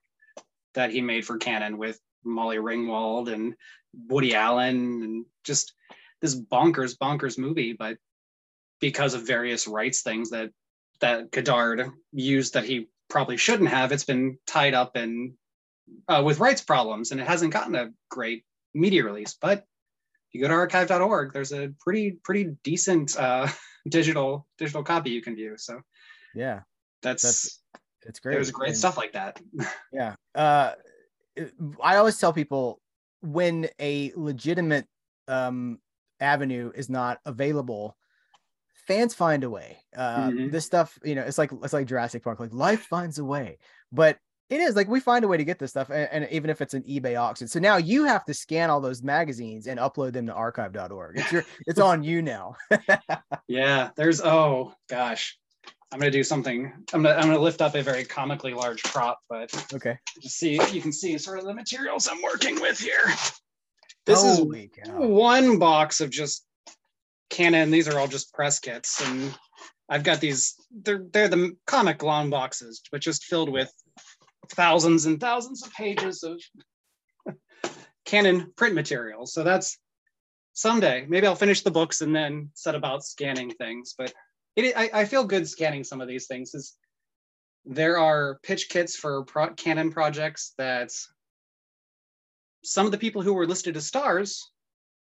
that 0.76 0.92
he 0.92 1.02
made 1.02 1.26
for 1.26 1.38
Cannon 1.38 1.80
with 1.80 2.00
molly 2.24 2.58
ringwald 2.58 3.34
and 3.34 3.56
woody 4.08 4.36
allen 4.36 4.76
and 5.04 5.26
just 5.44 5.74
this 6.22 6.36
bonkers 6.40 6.96
bonkers 6.96 7.40
movie 7.40 7.74
but 7.74 7.98
because 8.80 9.16
of 9.16 9.26
various 9.26 9.68
rights 9.68 10.02
things 10.02 10.30
that 10.30 10.52
that 11.00 11.32
godard 11.32 11.90
used 12.14 12.54
that 12.54 12.64
he 12.66 12.88
probably 13.10 13.38
shouldn't 13.38 13.70
have 13.70 13.92
it's 13.92 14.04
been 14.06 14.38
tied 14.46 14.76
up 14.76 14.96
in 14.96 15.34
uh, 16.08 16.22
with 16.26 16.40
rights 16.40 16.62
problems 16.62 17.12
and 17.12 17.20
it 17.20 17.28
hasn't 17.28 17.52
gotten 17.54 17.76
a 17.76 17.92
great 18.10 18.44
media 18.74 19.04
release 19.04 19.36
but 19.42 19.60
if 19.60 20.34
you 20.36 20.42
go 20.42 20.48
to 20.48 20.54
archive.org 20.54 21.34
there's 21.34 21.52
a 21.52 21.72
pretty 21.80 22.12
pretty 22.24 22.56
decent 22.64 23.18
uh, 23.18 23.48
digital 23.90 24.48
digital 24.58 24.84
copy 24.84 25.10
you 25.12 25.22
can 25.22 25.36
view 25.36 25.56
so 25.58 25.82
Yeah, 26.36 26.62
that's, 27.02 27.24
That's 27.24 27.60
it's 28.04 28.20
great. 28.20 28.34
there's 28.34 28.52
great 28.52 28.70
And- 28.70 28.78
stuff 28.78 28.98
like 28.98 29.14
that 29.14 29.40
Yeah. 29.94 30.16
Uh, 30.36 30.74
I 31.84 31.96
always 31.98 32.18
tell 32.18 32.34
people 32.34 32.80
when 33.22 33.68
a 33.80 34.12
legitimate 34.16 34.88
um, 35.28 35.80
avenue 36.20 36.72
is 36.76 36.90
not 36.90 37.20
available, 37.26 37.96
fans 38.88 39.14
find 39.14 39.44
a 39.44 39.50
way. 39.50 39.78
Uh, 39.96 40.30
Mhm. 40.30 40.52
This 40.52 40.66
stuff, 40.66 40.98
you 41.04 41.16
know, 41.16 41.22
it's 41.22 41.38
like 41.38 41.52
it's 41.64 41.74
like 41.74 41.88
Jurassic 41.88 42.24
Park. 42.24 42.40
Like 42.40 42.54
life 42.54 42.82
finds 42.82 43.20
a 43.20 43.24
way, 43.26 43.60
but 43.92 44.18
it 44.52 44.60
is 44.60 44.76
like 44.76 44.88
we 44.88 45.00
find 45.00 45.26
a 45.26 45.28
way 45.28 45.38
to 45.38 45.44
get 45.44 45.58
this 45.58 45.72
stuff, 45.72 45.90
and, 45.90 46.08
and 46.12 46.28
even 46.30 46.50
if 46.50 46.62
it's 46.62 46.76
an 46.76 46.84
eBay 46.84 47.20
auction. 47.20 47.48
So 47.48 47.60
now 47.60 47.78
you 47.78 48.06
have 48.06 48.26
to 48.26 48.34
scan 48.34 48.70
all 48.70 48.82
those 48.82 49.02
magazines 49.02 49.66
and 49.66 49.80
upload 49.80 50.14
them 50.14 50.28
to 50.28 50.34
archive.org. 50.34 51.18
It's 51.18 51.32
your, 51.32 51.46
it's 51.66 51.80
on 51.80 52.04
you 52.04 52.22
now. 52.22 52.56
yeah 53.48 53.90
there's 53.96 54.22
oh 54.22 54.74
gosh 54.90 55.38
i'm 55.92 56.00
gonna 56.00 56.12
do 56.12 56.24
something 56.24 56.72
i'm 56.94 57.02
gonna 57.02 57.16
i'm 57.16 57.28
gonna 57.28 57.40
lift 57.40 57.62
up 57.62 57.76
a 57.76 57.82
very 57.82 58.04
comically 58.04 58.54
large 58.54 58.84
prop 58.84 59.20
but 59.30 59.52
okay. 59.74 59.98
just 60.22 60.38
see 60.38 60.60
you 60.72 60.82
can 60.82 60.92
see 60.92 61.18
sort 61.18 61.40
of 61.40 61.46
the 61.46 61.54
materials 61.54 62.08
i'm 62.12 62.22
working 62.22 62.60
with 62.62 62.80
here 62.80 63.14
this 64.06 64.24
is 64.24 64.40
cow. 64.40 65.06
one 65.08 65.60
box 65.60 66.02
of 66.02 66.10
just 66.10 66.46
Cannon. 67.32 67.72
These 67.72 67.88
are 67.88 67.98
all 67.98 68.08
just 68.08 68.34
press 68.34 68.60
kits, 68.60 69.02
and 69.02 69.34
I've 69.90 70.04
got 70.04 70.20
these. 70.20 70.56
They're 70.70 71.06
they're 71.12 71.30
the 71.30 71.58
comic 71.66 72.04
long 72.04 72.30
boxes, 72.30 72.82
but 72.92 73.02
just 73.02 73.24
filled 73.24 73.50
with 73.50 73.74
thousands 74.50 75.06
and 75.06 75.20
thousands 75.20 75.66
of 75.66 75.74
pages 75.74 76.24
of 76.24 76.42
Cannon 78.06 78.52
print 78.56 78.76
materials. 78.76 79.34
So 79.34 79.44
that's 79.44 79.78
someday. 80.54 81.06
Maybe 81.08 81.28
I'll 81.28 81.36
finish 81.36 81.62
the 81.62 81.72
books 81.72 82.02
and 82.02 82.16
then 82.16 82.50
set 82.54 82.76
about 82.76 83.04
scanning 83.04 83.52
things. 83.52 83.94
But 83.98 84.14
it, 84.56 84.76
I, 84.76 85.02
I 85.02 85.06
feel 85.06 85.24
good 85.24 85.48
scanning 85.48 85.84
some 85.84 86.02
of 86.02 86.08
these 86.08 86.28
things. 86.28 86.54
Is 86.54 86.76
there 87.66 87.98
are 87.98 88.40
pitch 88.44 88.70
kits 88.70 88.96
for 88.96 89.24
pro- 89.24 89.54
Cannon 89.54 89.92
projects 89.92 90.54
that 90.58 90.92
some 92.64 92.86
of 92.86 92.92
the 92.92 92.98
people 92.98 93.22
who 93.22 93.34
were 93.34 93.48
listed 93.48 93.78
as 93.78 93.88
stars 93.88 94.52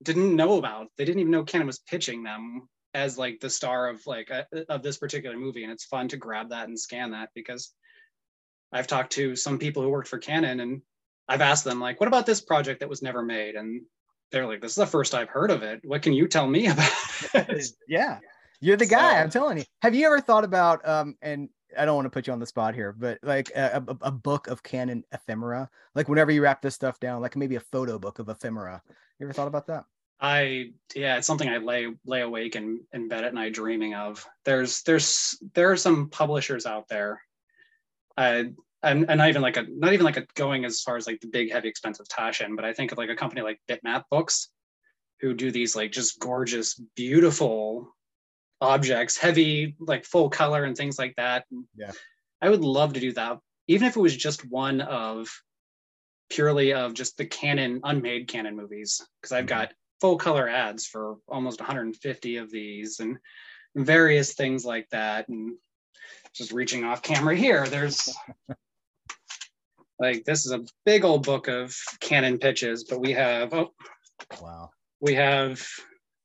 didn't 0.03 0.35
know 0.35 0.57
about. 0.57 0.87
They 0.97 1.05
didn't 1.05 1.19
even 1.19 1.31
know 1.31 1.43
Cannon 1.43 1.67
was 1.67 1.79
pitching 1.79 2.23
them 2.23 2.67
as 2.93 3.17
like 3.17 3.39
the 3.39 3.49
star 3.49 3.89
of 3.89 4.01
like 4.05 4.29
a, 4.29 4.45
of 4.69 4.83
this 4.83 4.97
particular 4.97 5.37
movie, 5.37 5.63
and 5.63 5.71
it's 5.71 5.85
fun 5.85 6.07
to 6.09 6.17
grab 6.17 6.49
that 6.49 6.67
and 6.67 6.79
scan 6.79 7.11
that 7.11 7.29
because 7.35 7.73
I've 8.71 8.87
talked 8.87 9.13
to 9.13 9.35
some 9.35 9.57
people 9.59 9.83
who 9.83 9.89
worked 9.89 10.07
for 10.07 10.19
Cannon, 10.19 10.59
and 10.59 10.81
I've 11.27 11.41
asked 11.41 11.63
them 11.63 11.79
like, 11.79 11.99
"What 11.99 12.07
about 12.07 12.25
this 12.25 12.41
project 12.41 12.79
that 12.79 12.89
was 12.89 13.01
never 13.01 13.21
made?" 13.21 13.55
And 13.55 13.81
they're 14.31 14.47
like, 14.47 14.61
"This 14.61 14.71
is 14.71 14.75
the 14.75 14.87
first 14.87 15.13
I've 15.13 15.29
heard 15.29 15.51
of 15.51 15.63
it. 15.63 15.81
What 15.83 16.01
can 16.01 16.13
you 16.13 16.27
tell 16.27 16.47
me 16.47 16.67
about 16.71 16.91
it?" 17.33 17.67
yeah 17.87 18.19
you're 18.61 18.77
the 18.77 18.85
guy 18.85 19.13
So- 19.13 19.17
i'm 19.17 19.29
telling 19.29 19.57
you 19.57 19.63
have 19.81 19.95
you 19.95 20.05
ever 20.05 20.21
thought 20.21 20.43
about 20.43 20.87
um 20.87 21.15
and 21.21 21.49
i 21.77 21.83
don't 21.83 21.95
want 21.95 22.05
to 22.05 22.09
put 22.11 22.27
you 22.27 22.33
on 22.33 22.39
the 22.39 22.45
spot 22.45 22.75
here 22.75 22.93
but 22.93 23.17
like 23.23 23.49
a, 23.55 23.83
a, 23.87 23.97
a 24.07 24.11
book 24.11 24.47
of 24.47 24.61
Cannon 24.63 25.03
ephemera 25.11 25.69
like 25.95 26.07
whenever 26.07 26.31
you 26.31 26.43
wrap 26.43 26.61
this 26.61 26.75
stuff 26.75 26.99
down 26.99 27.21
like 27.21 27.35
maybe 27.35 27.55
a 27.55 27.59
photo 27.59 27.97
book 27.97 28.19
of 28.19 28.29
ephemera 28.29 28.81
you 29.19 29.25
ever 29.25 29.33
thought 29.33 29.47
about 29.47 29.67
that 29.67 29.85
I 30.23 30.73
yeah, 30.93 31.17
it's 31.17 31.25
something 31.25 31.49
I 31.49 31.57
lay 31.57 31.87
lay 32.05 32.21
awake 32.21 32.53
and 32.53 32.81
in 32.93 33.07
bed 33.07 33.23
at 33.23 33.33
night 33.33 33.55
dreaming 33.55 33.95
of. 33.95 34.23
There's 34.45 34.83
there's 34.83 35.35
there 35.55 35.71
are 35.71 35.77
some 35.77 36.09
publishers 36.09 36.67
out 36.67 36.87
there, 36.87 37.23
uh, 38.17 38.43
and 38.83 39.09
and 39.09 39.17
not 39.17 39.29
even 39.29 39.41
like 39.41 39.57
a 39.57 39.65
not 39.69 39.93
even 39.93 40.05
like 40.05 40.17
a 40.17 40.25
going 40.35 40.65
as 40.65 40.81
far 40.81 40.97
as 40.97 41.07
like 41.07 41.19
the 41.21 41.27
big 41.27 41.51
heavy 41.51 41.67
expensive 41.67 42.07
Taschen, 42.07 42.55
but 42.55 42.65
I 42.65 42.73
think 42.73 42.91
of 42.91 42.97
like 42.97 43.09
a 43.09 43.15
company 43.15 43.41
like 43.41 43.59
Bitmap 43.69 44.03
Books, 44.09 44.49
who 45.19 45.33
do 45.33 45.51
these 45.51 45.75
like 45.75 45.91
just 45.91 46.19
gorgeous, 46.19 46.75
beautiful 46.95 47.95
objects, 48.59 49.17
heavy 49.17 49.75
like 49.79 50.05
full 50.05 50.29
color 50.29 50.63
and 50.63 50.75
things 50.75 50.97
like 50.99 51.15
that. 51.17 51.45
Yeah. 51.75 51.91
I 52.41 52.49
would 52.49 52.61
love 52.63 52.93
to 52.93 52.99
do 52.99 53.11
that, 53.13 53.37
even 53.67 53.87
if 53.87 53.95
it 53.95 53.99
was 54.01 54.15
just 54.15 54.47
one 54.49 54.81
of 54.81 55.29
purely 56.29 56.73
of 56.73 56.93
just 56.93 57.17
the 57.17 57.25
Cannon 57.25 57.81
unmade 57.83 58.27
Cannon 58.27 58.55
movies 58.55 59.01
because 59.21 59.33
i've 59.33 59.45
Mhm. 59.45 59.49
got 59.49 59.73
full 59.99 60.17
color 60.17 60.47
ads 60.47 60.87
for 60.87 61.17
almost 61.27 61.59
150 61.59 62.37
of 62.37 62.49
these 62.49 62.99
and 62.99 63.17
various 63.75 64.33
things 64.33 64.65
like 64.65 64.87
that. 64.89 65.27
And 65.29 65.57
just 66.33 66.51
reaching 66.51 66.83
off 66.83 67.01
camera 67.03 67.35
here, 67.35 67.67
there's 67.67 68.09
like 70.01 70.25
this 70.25 70.45
is 70.45 70.51
a 70.51 70.65
big 70.85 71.05
old 71.05 71.23
book 71.23 71.47
of 71.47 71.75
Cannon 71.99 72.39
pitches, 72.39 72.83
but 72.83 72.99
we 72.99 73.13
have 73.13 73.53
oh 73.53 73.71
Wow. 74.41 74.71
we 74.99 75.13
have 75.13 75.65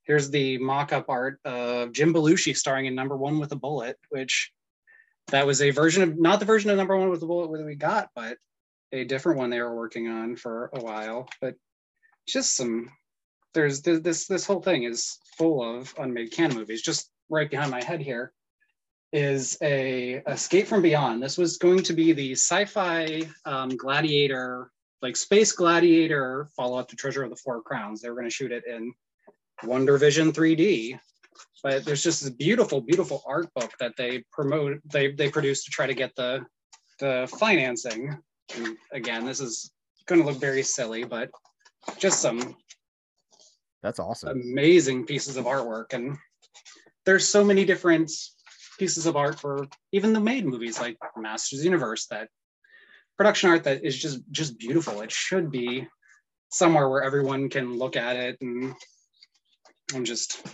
here's 0.05 0.31
the 0.31 0.59
mock-up 0.59 1.07
art 1.09 1.39
of 1.45 1.93
Jim 1.93 2.15
Belushi 2.15 2.57
starring 2.57 2.87
in 2.87 2.95
number 2.95 3.17
one 3.17 3.39
with 3.39 3.53
a 3.53 3.57
bullet, 3.57 3.99
which 4.09 4.53
that 5.29 5.47
was 5.47 5.61
a 5.61 5.71
version 5.71 6.03
of 6.03 6.19
not 6.19 6.41
the 6.41 6.47
version 6.47 6.71
of 6.71 6.77
number 6.77 6.97
one 6.97 7.11
with 7.11 7.23
a 7.23 7.27
bullet 7.27 7.57
that 7.57 7.67
we 7.67 7.75
got, 7.75 8.09
but 8.15 8.39
a 8.93 9.05
different 9.05 9.39
one 9.39 9.51
they 9.51 9.61
were 9.61 9.77
working 9.77 10.09
on 10.09 10.37
for 10.37 10.71
a 10.73 10.81
while. 10.81 11.29
But 11.41 11.55
just 12.27 12.57
some 12.57 12.91
there's 13.53 13.83
this 13.83 14.27
this 14.27 14.47
whole 14.47 14.63
thing 14.63 14.85
is 14.85 15.19
full 15.37 15.63
of 15.63 15.95
unmade 15.99 16.33
Cannon 16.33 16.57
movies. 16.57 16.83
Just 16.83 17.11
right 17.29 17.51
behind 17.51 17.71
my 17.71 17.83
head 17.83 18.01
here 18.01 18.33
is 19.13 19.57
a 19.63 20.23
Escape 20.27 20.67
from 20.67 20.83
Beyond. 20.83 21.23
This 21.23 21.39
was 21.39 21.57
going 21.57 21.83
to 21.85 21.93
be 21.93 22.13
the 22.13 22.33
sci-fi 22.33 23.23
um, 23.45 23.71
gladiator, 23.71 24.71
like 25.03 25.17
space 25.17 25.53
gladiator 25.53 26.49
follow-up 26.57 26.89
to 26.89 26.97
Treasure 26.97 27.23
of 27.23 27.31
the 27.31 27.37
Four 27.37 27.63
Crowns. 27.63 28.01
They 28.01 28.09
were 28.09 28.17
going 28.17 28.29
to 28.29 28.35
shoot 28.35 28.53
it 28.53 28.65
in 28.67 28.93
Wonder 29.65 29.97
Vision 29.99 30.33
3D. 30.33 30.99
But 31.63 31.85
there's 31.85 32.03
just 32.03 32.23
this 32.23 32.31
beautiful, 32.31 32.81
beautiful 32.81 33.23
art 33.27 33.53
book 33.55 33.73
that 33.81 33.93
they 33.97 34.25
promote, 34.33 34.79
they 34.91 35.13
they 35.13 35.31
produced 35.31 35.65
to 35.67 35.71
try 35.71 35.87
to 35.87 35.95
get 35.95 36.15
the 36.17 36.45
the 37.01 37.29
financing. 37.39 38.17
And 38.57 38.77
again, 38.93 39.27
this 39.27 39.41
is 39.41 39.71
going 40.07 40.21
to 40.21 40.27
look 40.27 40.41
very 40.41 40.63
silly, 40.63 41.05
but 41.05 41.31
just 41.99 42.21
some 42.21 42.57
That's 43.83 43.99
awesome. 43.99 44.41
amazing 44.41 45.07
pieces 45.07 45.37
of 45.37 45.45
artwork 45.45 45.93
and 45.93 46.17
there's 47.05 47.27
so 47.27 47.45
many 47.45 47.65
different 47.65 48.11
pieces 48.79 49.07
of 49.07 49.17
art 49.17 49.39
for 49.39 49.67
even 49.93 50.13
the 50.13 50.21
made 50.21 50.47
movies 50.47 50.81
like 50.81 50.97
masters 51.17 51.65
universe 51.65 52.07
that 52.07 52.29
production 53.17 53.51
art 53.51 53.65
that 53.65 53.85
is 53.85 53.97
just 53.97 54.21
just 54.31 54.59
beautiful 54.59 55.01
it 55.01 55.11
should 55.11 55.51
be 55.51 55.87
somewhere 56.51 56.89
where 56.89 57.03
everyone 57.03 57.49
can 57.49 57.77
look 57.77 57.97
at 57.97 58.17
it 58.17 58.37
and 58.41 58.75
and 59.95 60.07
just 60.07 60.47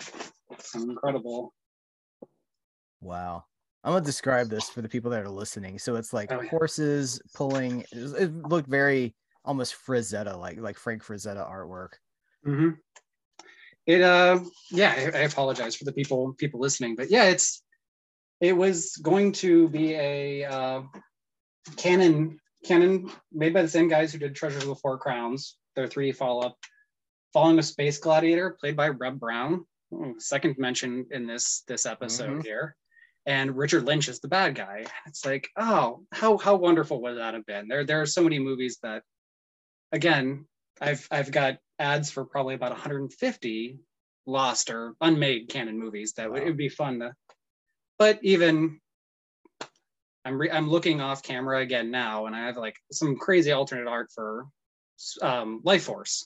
incredible 0.75 1.53
Wow. 3.03 3.45
I'm 3.85 3.93
gonna 3.93 4.05
describe 4.05 4.49
this 4.49 4.68
for 4.68 4.81
the 4.81 4.89
people 4.89 5.11
that 5.11 5.23
are 5.23 5.29
listening. 5.29 5.79
So 5.79 5.97
it's 5.97 6.12
like 6.12 6.31
Oh, 6.33 6.41
yeah. 6.41 6.49
horses 6.51 7.20
pulling. 7.35 7.85
It, 7.91 8.33
looked 8.49 8.68
very 8.68 9.14
almost 9.45 9.75
Frazetta, 9.75 10.39
like 10.39 10.59
like 10.61 10.79
Frank 10.79 11.05
Frazetta 11.05 11.51
artwork. 11.51 11.95
Mm-hmm. 12.47 12.70
It 13.87 14.03
uh 14.03 14.39
yeah, 14.70 14.95
I, 14.97 15.18
I 15.18 15.23
apologize 15.23 15.75
for 15.75 15.85
the 15.85 15.93
people 15.93 16.33
people 16.35 16.61
listening, 16.61 16.95
but 16.95 17.11
yeah, 17.11 17.25
it's 17.25 17.62
it 18.43 18.53
was 18.55 18.97
going 18.97 19.30
to 19.32 19.68
be 19.68 19.95
a 19.95 20.45
uh, 20.45 20.82
Cannon 21.76 22.38
Cannon 22.66 23.09
made 23.32 23.55
by 23.55 23.62
the 23.62 23.68
same 23.68 23.88
guys 23.88 24.12
who 24.12 24.18
did 24.18 24.34
Treasures 24.34 24.62
of 24.64 24.68
the 24.68 24.74
Four 24.76 24.99
Crowns, 24.99 25.57
their 25.76 25.86
3D 25.88 26.14
follow 26.16 26.43
up, 26.43 26.57
following 27.32 27.59
a 27.59 27.62
space 27.62 27.99
gladiator 27.99 28.57
played 28.61 28.76
by 28.76 28.88
Reb 28.88 29.18
Brown, 29.18 29.64
oh, 29.95 30.14
second 30.18 30.57
mention 30.59 31.07
in 31.12 31.26
this 31.26 31.62
this 31.68 31.86
episode 31.86 32.38
Mhm. 32.40 32.45
here. 32.45 32.76
And 33.24 33.57
Richard 33.57 33.84
Lynch 33.84 34.09
is 34.09 34.18
the 34.18 34.26
bad 34.26 34.57
guy. 34.57 34.84
It's 35.07 35.24
like, 35.24 35.49
oh, 35.57 36.05
how 36.12 36.36
how 36.36 36.57
wonderful 36.57 37.01
would 37.03 37.18
that 37.18 37.34
have 37.34 37.47
been? 37.47 37.68
There 37.68 37.84
there 37.84 38.01
are 38.03 38.07
so 38.07 38.22
many 38.24 38.40
movies 38.40 38.78
that, 38.82 39.05
again, 39.93 40.47
I've 40.80 41.07
I've 41.12 41.30
got 41.30 41.59
ads 41.78 42.11
for 42.11 42.24
probably 42.24 42.57
about 42.57 42.72
150 42.72 43.78
lost 44.26 44.70
or 44.70 44.95
unmade 45.01 45.49
Cannon 45.49 45.78
movies 45.78 46.14
that 46.14 46.30
would 46.30 46.43
it 46.43 46.47
would 46.47 46.57
be 46.57 46.68
fun 46.68 46.99
to. 47.01 47.12
But 47.99 48.18
even 48.22 48.80
I'm 50.24 50.38
re- 50.38 50.51
I'm 50.51 50.70
looking 50.70 51.01
off 51.01 51.22
camera 51.22 51.61
again 51.61 51.90
now, 51.90 52.26
and 52.26 52.34
I 52.34 52.47
have 52.47 52.57
like 52.57 52.76
some 52.90 53.16
crazy 53.16 53.53
alternate 53.53 53.88
art 53.88 54.11
for 54.14 54.47
um, 55.20 55.62
Lifeforce, 55.64 56.24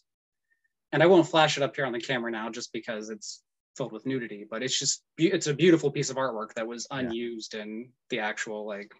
and 0.92 1.02
I 1.02 1.06
won't 1.06 1.28
flash 1.28 1.56
it 1.56 1.62
up 1.62 1.76
here 1.76 1.86
on 1.86 1.92
the 1.92 2.00
camera 2.00 2.30
now 2.30 2.50
just 2.50 2.72
because 2.72 3.10
it's 3.10 3.42
filled 3.76 3.92
with 3.92 4.06
nudity. 4.06 4.46
But 4.48 4.62
it's 4.62 4.78
just 4.78 5.02
be- 5.16 5.32
it's 5.32 5.46
a 5.46 5.54
beautiful 5.54 5.90
piece 5.90 6.10
of 6.10 6.16
artwork 6.16 6.54
that 6.54 6.66
was 6.66 6.86
Yeah. 6.90 6.98
unused 7.00 7.54
in 7.54 7.90
the 8.10 8.20
actual 8.20 8.66
like 8.66 8.92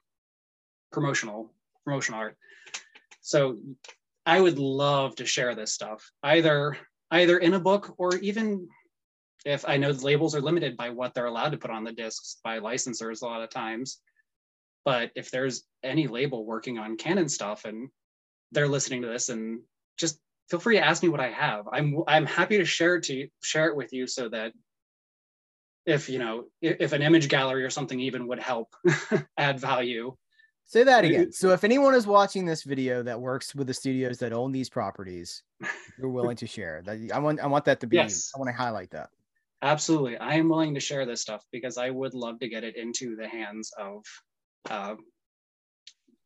promotional 0.92 1.52
promotional 1.84 2.20
art. 2.20 2.36
So 3.20 3.58
I 4.24 4.40
would 4.40 4.58
love 4.58 5.16
to 5.16 5.26
share 5.26 5.54
this 5.54 5.72
stuff 5.72 6.10
either 6.22 6.76
either 7.10 7.38
in 7.38 7.54
a 7.54 7.60
book 7.60 7.94
or 7.98 8.16
even 8.16 8.68
if 9.47 9.64
I 9.66 9.76
know 9.76 9.92
the 9.92 10.05
labels 10.05 10.34
are 10.34 10.40
limited 10.40 10.76
by 10.76 10.90
what 10.90 11.14
they're 11.14 11.26
allowed 11.26 11.51
to 11.51 11.57
put 11.57 11.70
on 11.70 11.84
the 11.84 11.92
discs 11.92 12.38
by 12.42 12.59
licensors 12.59 13.22
a 13.22 13.26
lot 13.26 13.42
of 13.42 13.49
times. 13.49 14.01
But 14.84 15.12
if 15.14 15.30
there's 15.30 15.62
any 15.84 16.09
label 16.09 16.44
working 16.44 16.78
on 16.78 16.97
Cannon 16.97 17.28
stuff 17.28 17.64
and 17.64 17.88
they're 18.51 18.68
listening 18.68 19.03
to 19.03 19.09
this 19.09 19.28
and 19.28 19.61
just 19.97 20.18
feel 20.51 20.59
free 20.59 20.76
to 20.76 20.84
ask 20.84 21.03
me 21.03 21.09
what 21.09 21.20
I 21.20 21.30
have. 21.30 21.66
I'm 21.72 22.03
I'm 22.09 22.26
happy 22.26 22.59
to 22.59 22.64
share 22.64 22.97
it 22.97 23.05
to 23.05 23.14
you, 23.14 23.28
share 23.40 23.68
it 23.68 23.76
with 23.76 23.92
you 23.92 24.09
so 24.09 24.28
that 24.28 24.53
if 25.86 26.09
you 26.09 26.18
know 26.18 26.44
if, 26.61 26.76
if 26.80 26.92
an 26.92 27.03
image 27.03 27.28
gallery 27.28 27.64
or 27.64 27.70
something 27.70 28.01
even 28.01 28.26
would 28.26 28.40
help 28.40 28.74
add 29.38 29.61
value. 29.61 30.16
Say 30.64 30.82
that 30.82 31.05
again. 31.05 31.30
So 31.30 31.51
if 31.51 31.62
anyone 31.62 31.94
is 31.94 32.09
watching 32.09 32.44
this 32.44 32.64
video 32.64 33.05
that 33.05 33.20
works 33.20 33.55
with 33.55 33.68
the 33.68 33.74
studios 33.74 34.18
that 34.18 34.32
own 34.32 34.51
these 34.51 34.68
properties, 34.68 35.44
you're 35.97 36.11
willing 36.11 36.36
to 36.38 36.49
share. 36.49 36.82
That 36.84 36.99
I 37.14 37.20
want 37.20 37.38
I 37.38 37.47
want 37.47 37.64
that 37.66 37.78
to 37.80 37.86
be 37.86 37.97
Yes. 37.97 38.32
I 38.34 38.40
want 38.40 38.49
to 38.49 38.57
highlight 38.57 38.90
that. 38.90 39.11
Absolutely. 39.62 40.18
I 40.18 40.34
am 40.34 40.48
willing 40.48 40.74
to 40.74 40.80
share 40.80 41.07
this 41.07 41.22
stuff 41.22 41.42
because 41.50 41.78
I 41.78 41.90
would 41.90 42.14
love 42.14 42.38
to 42.40 42.48
get 42.48 42.64
it 42.64 42.76
into 42.76 43.16
the 43.16 43.26
hands 43.26 43.72
of 43.78 44.04
uh, 44.70 44.96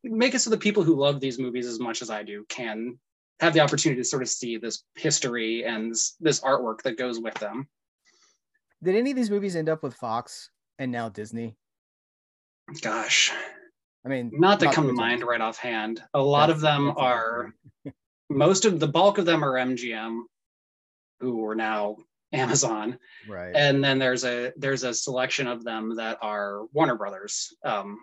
make 0.03 0.35
it 0.35 0.41
so 0.41 0.51
the 0.51 0.57
people 0.57 0.83
who 0.83 0.97
love 0.97 1.20
these 1.20 1.39
movies 1.39 1.66
as 1.66 1.78
much 1.78 2.03
as 2.03 2.11
I 2.11 2.22
do 2.22 2.45
can 2.49 2.99
have 3.41 3.55
the 3.55 3.61
opportunity 3.61 4.01
to 4.01 4.05
sort 4.05 4.22
of 4.22 4.28
see 4.28 4.57
this 4.57 4.83
history 4.97 5.64
and 5.64 5.93
this, 5.93 6.16
this 6.20 6.41
artwork 6.41 6.83
that 6.83 6.99
goes 6.99 7.18
with 7.18 7.35
them. 7.35 7.68
Did 8.83 8.97
any 8.97 9.11
of 9.11 9.16
these 9.16 9.31
movies 9.31 9.57
end 9.57 9.68
up 9.68 9.83
with 9.83 9.95
Fox 9.95 10.51
and 10.78 10.91
now 10.91 11.09
Disney? 11.09 11.57
Gosh, 12.81 13.33
I 14.05 14.09
mean, 14.09 14.31
not 14.33 14.61
that 14.61 14.74
come 14.74 14.87
to 14.87 14.93
mind 14.93 15.22
right 15.22 15.41
offhand. 15.41 16.03
A 16.14 16.22
lot 16.22 16.51
of 16.51 16.61
them 16.61 16.87
that's 16.87 16.99
a 16.99 17.01
good 17.01 17.05
are, 17.05 17.55
most 18.31 18.64
of 18.64 18.81
the 18.81 18.89
bulk 18.89 19.18
of 19.18 19.26
them 19.26 19.45
are 19.45 19.55
MGM, 19.55 20.20
who 21.20 21.45
are 21.47 21.55
now 21.55 21.97
Amazon. 22.33 22.99
right. 23.28 23.55
and 23.55 23.83
then 23.83 23.99
there's 23.99 24.24
a 24.24 24.53
there's 24.57 24.85
a 24.85 24.95
selection 24.95 25.47
of 25.47 25.64
them 25.64 25.97
that 25.97 26.18
are 26.22 26.64
Warner 26.72 26.97
Brothers, 26.97 27.55
um, 27.64 27.99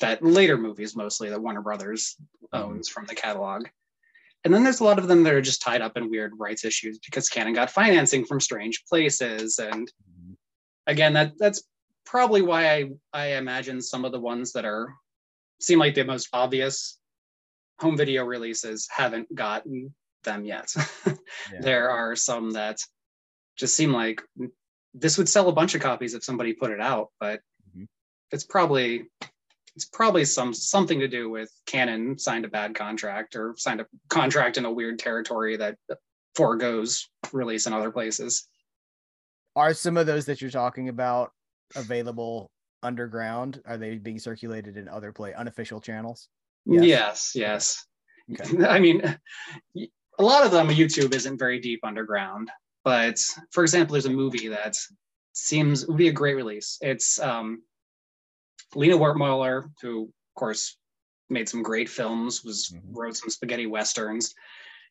that 0.00 0.22
later 0.22 0.56
movies 0.56 0.96
mostly 0.96 1.28
that 1.30 1.40
Warner 1.42 1.62
Brothers 1.62 2.16
owns 2.52 2.88
from 2.88 3.06
the 3.06 3.14
catalog. 3.14 3.66
And 4.44 4.52
then 4.52 4.64
there's 4.64 4.80
a 4.80 4.84
lot 4.84 4.98
of 4.98 5.06
them 5.06 5.22
that 5.22 5.34
are 5.34 5.40
just 5.40 5.62
tied 5.62 5.82
up 5.82 5.96
in 5.96 6.10
weird 6.10 6.32
rights 6.36 6.64
issues 6.64 6.98
because 6.98 7.28
Cannon 7.28 7.52
got 7.54 7.70
financing 7.70 8.24
from 8.24 8.40
strange 8.40 8.84
places. 8.88 9.58
And 9.60 9.86
Mhm. 10.10 10.36
again, 10.88 11.12
that 11.12 11.34
that's 11.38 11.62
probably 12.04 12.42
why 12.42 12.72
I 12.74 12.90
I 13.12 13.26
imagine 13.36 13.80
some 13.80 14.04
of 14.04 14.10
the 14.12 14.18
ones 14.20 14.52
that 14.52 14.64
are 14.64 14.92
seem 15.60 15.78
like 15.78 15.94
the 15.94 16.02
most 16.04 16.28
obvious 16.32 16.98
home 17.78 17.96
video 17.96 18.24
releases 18.24 18.88
haven't 18.90 19.32
gotten 19.34 19.94
them 20.24 20.44
yet. 20.44 20.72
Yeah. 21.52 21.60
There 21.60 21.90
are 21.90 22.14
some 22.16 22.50
that 22.52 22.78
just 23.62 23.76
seem 23.76 23.92
like 23.92 24.20
this 24.92 25.16
would 25.16 25.28
sell 25.28 25.48
a 25.48 25.52
bunch 25.52 25.76
of 25.76 25.80
copies 25.80 26.14
if 26.14 26.24
somebody 26.24 26.52
put 26.52 26.72
it 26.72 26.80
out, 26.80 27.12
but 27.20 27.40
Mhm. 27.70 27.86
it's 28.32 28.42
probably 28.42 29.08
it's 29.76 29.84
probably 29.86 30.24
some 30.24 30.52
something 30.52 30.98
to 30.98 31.06
do 31.06 31.30
with 31.30 31.48
Cannon 31.64 32.18
signed 32.18 32.44
a 32.44 32.48
bad 32.48 32.74
contract 32.74 33.36
or 33.36 33.54
signed 33.56 33.80
a 33.80 33.86
contract 34.08 34.58
in 34.58 34.64
a 34.64 34.72
weird 34.72 34.98
territory 34.98 35.56
that 35.56 35.78
foregoes 36.34 37.08
release 37.32 37.68
in 37.68 37.72
other 37.72 37.92
places. 37.92 38.48
Are 39.54 39.72
some 39.72 39.96
of 39.96 40.06
those 40.06 40.26
that 40.26 40.42
you're 40.42 40.50
talking 40.50 40.88
about 40.88 41.32
available 41.76 42.50
underground? 42.82 43.62
Are 43.64 43.78
they 43.78 43.96
being 43.96 44.18
circulated 44.18 44.76
in 44.76 44.88
other 44.88 45.12
play 45.12 45.32
unofficial 45.34 45.80
channels? 45.80 46.28
Yes. 46.66 46.84
Yes, 46.84 47.32
yes. 47.36 47.86
Okay. 48.40 48.66
I 48.76 48.80
mean, 48.80 49.00
a 50.18 50.22
lot 50.22 50.44
of 50.44 50.50
them 50.50 50.68
YouTube 50.68 51.14
isn't 51.14 51.38
very 51.38 51.60
deep 51.60 51.80
underground, 51.84 52.50
but 52.84 53.18
for 53.50 53.62
example, 53.62 53.92
there's 53.92 54.06
a 54.06 54.10
movie 54.10 54.48
that 54.48 54.74
seems 55.34 55.86
would 55.86 55.96
be 55.96 56.08
a 56.08 56.12
great 56.12 56.34
release. 56.34 56.78
It's 56.80 57.18
um, 57.20 57.62
Lina 58.74 58.96
Wertmüller, 58.96 59.70
who 59.80 60.04
of 60.04 60.34
course 60.38 60.76
made 61.30 61.48
some 61.48 61.62
great 61.62 61.88
films, 61.88 62.44
was 62.44 62.70
Mhm. 62.74 62.80
wrote 62.92 63.16
some 63.16 63.30
spaghetti 63.30 63.66
westerns. 63.66 64.34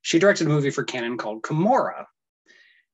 She 0.02 0.18
directed 0.20 0.48
a 0.48 0.50
movie 0.50 0.72
for 0.72 0.84
Cannon 0.84 1.18
called 1.18 1.44
Camorra, 1.44 2.06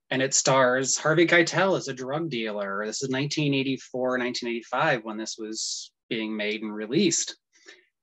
and 0.09 0.21
it 0.21 0.33
stars 0.33 0.97
Harvey 0.97 1.25
Keitel 1.25 1.77
as 1.77 1.87
a 1.87 1.93
drug 1.93 2.29
dealer. 2.29 2.85
This 2.85 3.01
is 3.01 3.09
1984, 3.09 4.17
1985 4.17 5.03
when 5.03 5.17
this 5.17 5.37
was 5.37 5.91
being 6.09 6.35
made 6.35 6.61
and 6.63 6.73
released, 6.73 7.37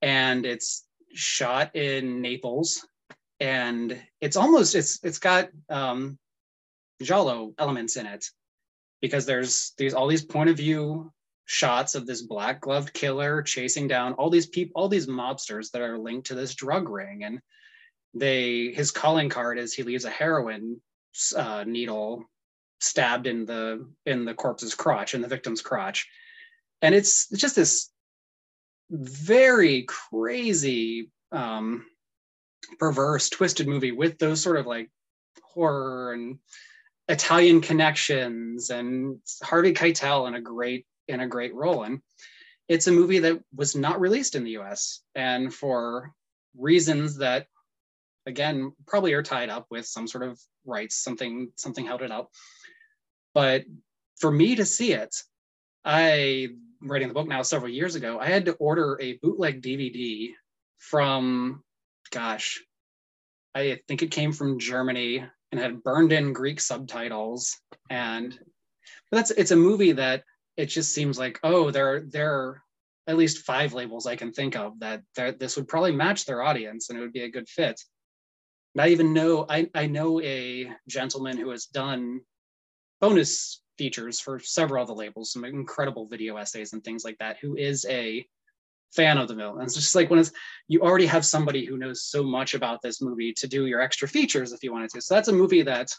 and 0.01 0.47
it's 0.47 0.87
shot 1.13 1.75
in 1.77 2.21
Naples, 2.23 2.87
and 3.41 4.03
it's 4.21 4.37
almost 4.37 4.75
it's 4.75 5.03
it's 5.03 5.19
got 5.19 5.51
um, 5.69 6.19
giallo 7.03 7.53
elements 7.59 7.97
in 7.97 8.07
it 8.07 8.25
because 9.01 9.27
there's 9.27 9.73
these 9.77 9.95
all 9.95 10.07
these 10.07 10.25
point 10.25 10.51
of 10.51 10.57
view 10.57 11.13
shots 11.47 11.95
of 11.95 12.07
this 12.07 12.23
black 12.23 12.61
gloved 12.61 12.93
killer 12.93 13.43
chasing 13.43 13.87
down 13.87 14.15
all 14.15 14.31
these 14.31 14.47
people 14.47 14.81
all 14.81 14.89
these 14.89 15.07
mobsters 15.07 15.71
that 15.71 15.83
are 15.83 15.99
linked 15.99 16.29
to 16.29 16.35
this 16.35 16.55
drug 16.55 16.89
ring. 16.89 17.25
And 17.25 17.41
they 18.15 18.73
his 18.73 18.91
calling 18.91 19.29
card 19.29 19.59
is 19.59 19.75
he 19.75 19.83
leaves 19.83 20.05
a 20.05 20.11
heroin 20.11 20.81
uh, 21.37 21.65
needle 21.67 22.25
stabbed 22.81 23.27
in 23.27 23.45
the 23.45 23.87
in 24.07 24.25
the 24.25 24.35
corpse's 24.35 24.75
crotch 24.75 25.15
in 25.15 25.21
the 25.21 25.29
victim's 25.29 25.63
crotch. 25.63 26.09
And 26.81 26.95
it's, 26.95 27.31
it's 27.31 27.41
just 27.41 27.57
this 27.57 27.91
very 28.91 29.83
crazy 29.83 31.11
um 31.33 31.85
perverse 32.79 33.29
twisted 33.29 33.69
movie 33.69 33.93
with 33.93 34.19
those 34.19 34.41
sort 34.41 34.57
of 34.57 34.67
like 34.67 34.91
horror 35.43 36.13
and 36.13 36.39
italian 37.09 37.61
connections 37.61 38.71
and 38.71 39.19
harvey 39.43 39.73
keitel 39.75 40.27
in 40.27 40.35
a 40.35 40.41
great 40.41 40.87
in 41.09 41.21
a 41.21 41.29
great 41.29 41.55
role. 41.55 41.83
And 41.83 42.01
it's 42.69 42.87
a 42.87 42.93
movie 42.93 43.21
that 43.21 43.41
was 43.55 43.77
not 43.77 44.01
released 44.01 44.35
in 44.35 44.45
the 44.45 44.59
us 44.59 45.03
and 45.15 45.53
for 45.53 46.13
reasons 46.57 47.19
that 47.19 47.47
again 48.27 48.73
probably 48.87 49.13
are 49.13 49.23
tied 49.23 49.51
up 49.51 49.67
with 49.71 49.87
some 49.87 50.07
sort 50.07 50.25
of 50.25 50.41
rights 50.65 50.97
something 50.97 51.51
something 51.57 51.87
held 51.87 52.03
it 52.03 52.11
up. 52.11 52.31
But 53.35 53.65
for 54.21 54.31
me 54.31 54.55
to 54.57 54.65
see 54.65 54.93
it 54.93 55.15
i 55.85 56.49
writing 56.81 57.09
the 57.09 57.15
book 57.15 57.27
now 57.27 57.43
several 57.43 57.71
years 57.71 57.97
ago 57.97 58.19
i 58.19 58.27
had 58.27 58.45
to 58.45 58.53
order 58.55 58.97
a 59.01 59.19
bootleg 59.19 59.61
dvd 59.61 60.31
from 60.79 61.63
gosh 62.13 62.63
i 63.55 63.79
think 63.89 64.03
it 64.03 64.11
came 64.11 64.33
from 64.33 64.59
germany 64.59 65.25
and 65.53 65.61
had 65.61 65.83
burned 65.83 66.13
in 66.13 66.33
greek 66.33 66.61
subtitles. 66.61 67.57
And 67.91 68.33
but 69.11 69.17
that's 69.19 69.31
it's 69.31 69.53
a 69.53 69.57
movie 69.57 69.93
that 69.93 70.25
it 70.57 70.67
just 70.67 70.93
seems 70.93 71.19
like 71.19 71.39
oh 71.43 71.71
there 71.71 72.01
there 72.01 72.33
are 72.33 72.63
at 73.07 73.17
least 73.17 73.45
five 73.45 73.73
labels 73.73 74.07
i 74.07 74.17
can 74.17 74.33
think 74.33 74.57
of 74.57 74.79
that, 74.81 75.03
this 75.17 75.57
would 75.57 75.69
probably 75.69 75.93
match 75.93 76.25
their 76.25 76.43
audience 76.43 76.89
and 76.89 76.99
it 76.99 77.03
would 77.03 77.13
be 77.13 77.25
a 77.25 77.31
good 77.31 77.49
fit. 77.49 77.81
And 78.75 78.83
I 78.83 78.89
even 78.89 79.13
know 79.13 79.47
I, 79.49 79.71
I 79.75 79.87
know 79.87 80.21
a 80.21 80.71
gentleman 80.89 81.37
who 81.37 81.51
has 81.51 81.67
done 81.67 82.21
bonus 83.01 83.63
features 83.79 84.21
for 84.21 84.39
several 84.39 84.83
of 84.83 84.89
the 84.89 84.95
labels, 84.95 85.33
some 85.33 85.45
incredible 85.45 86.07
video 86.09 86.37
essays 86.37 86.73
and 86.73 86.83
things 86.83 87.05
like 87.05 87.19
that, 87.19 87.37
who 87.41 87.57
is 87.57 87.85
a 87.89 88.27
fan 88.95 89.19
of 89.19 89.29
the 89.29 89.35
mill. 89.35 89.55
And 89.55 89.63
it's 89.63 89.75
just 89.75 89.95
like 89.95 90.11
when 90.11 90.19
it's 90.19 90.33
you 90.69 90.81
already 90.81 91.07
have 91.07 91.25
somebody 91.25 91.65
who 91.65 91.77
knows 91.77 92.03
so 92.03 92.23
much 92.23 92.55
about 92.55 92.83
this 92.83 93.03
movie 93.03 93.33
to 93.35 93.47
do 93.47 93.67
your 93.67 93.81
extra 93.81 94.09
features 94.09 94.53
if 94.53 94.63
you 94.63 94.73
wanted 94.73 94.91
to. 94.91 95.01
So 95.01 95.15
that's 95.15 95.29
a 95.29 95.33
movie 95.33 95.63
that 95.63 95.91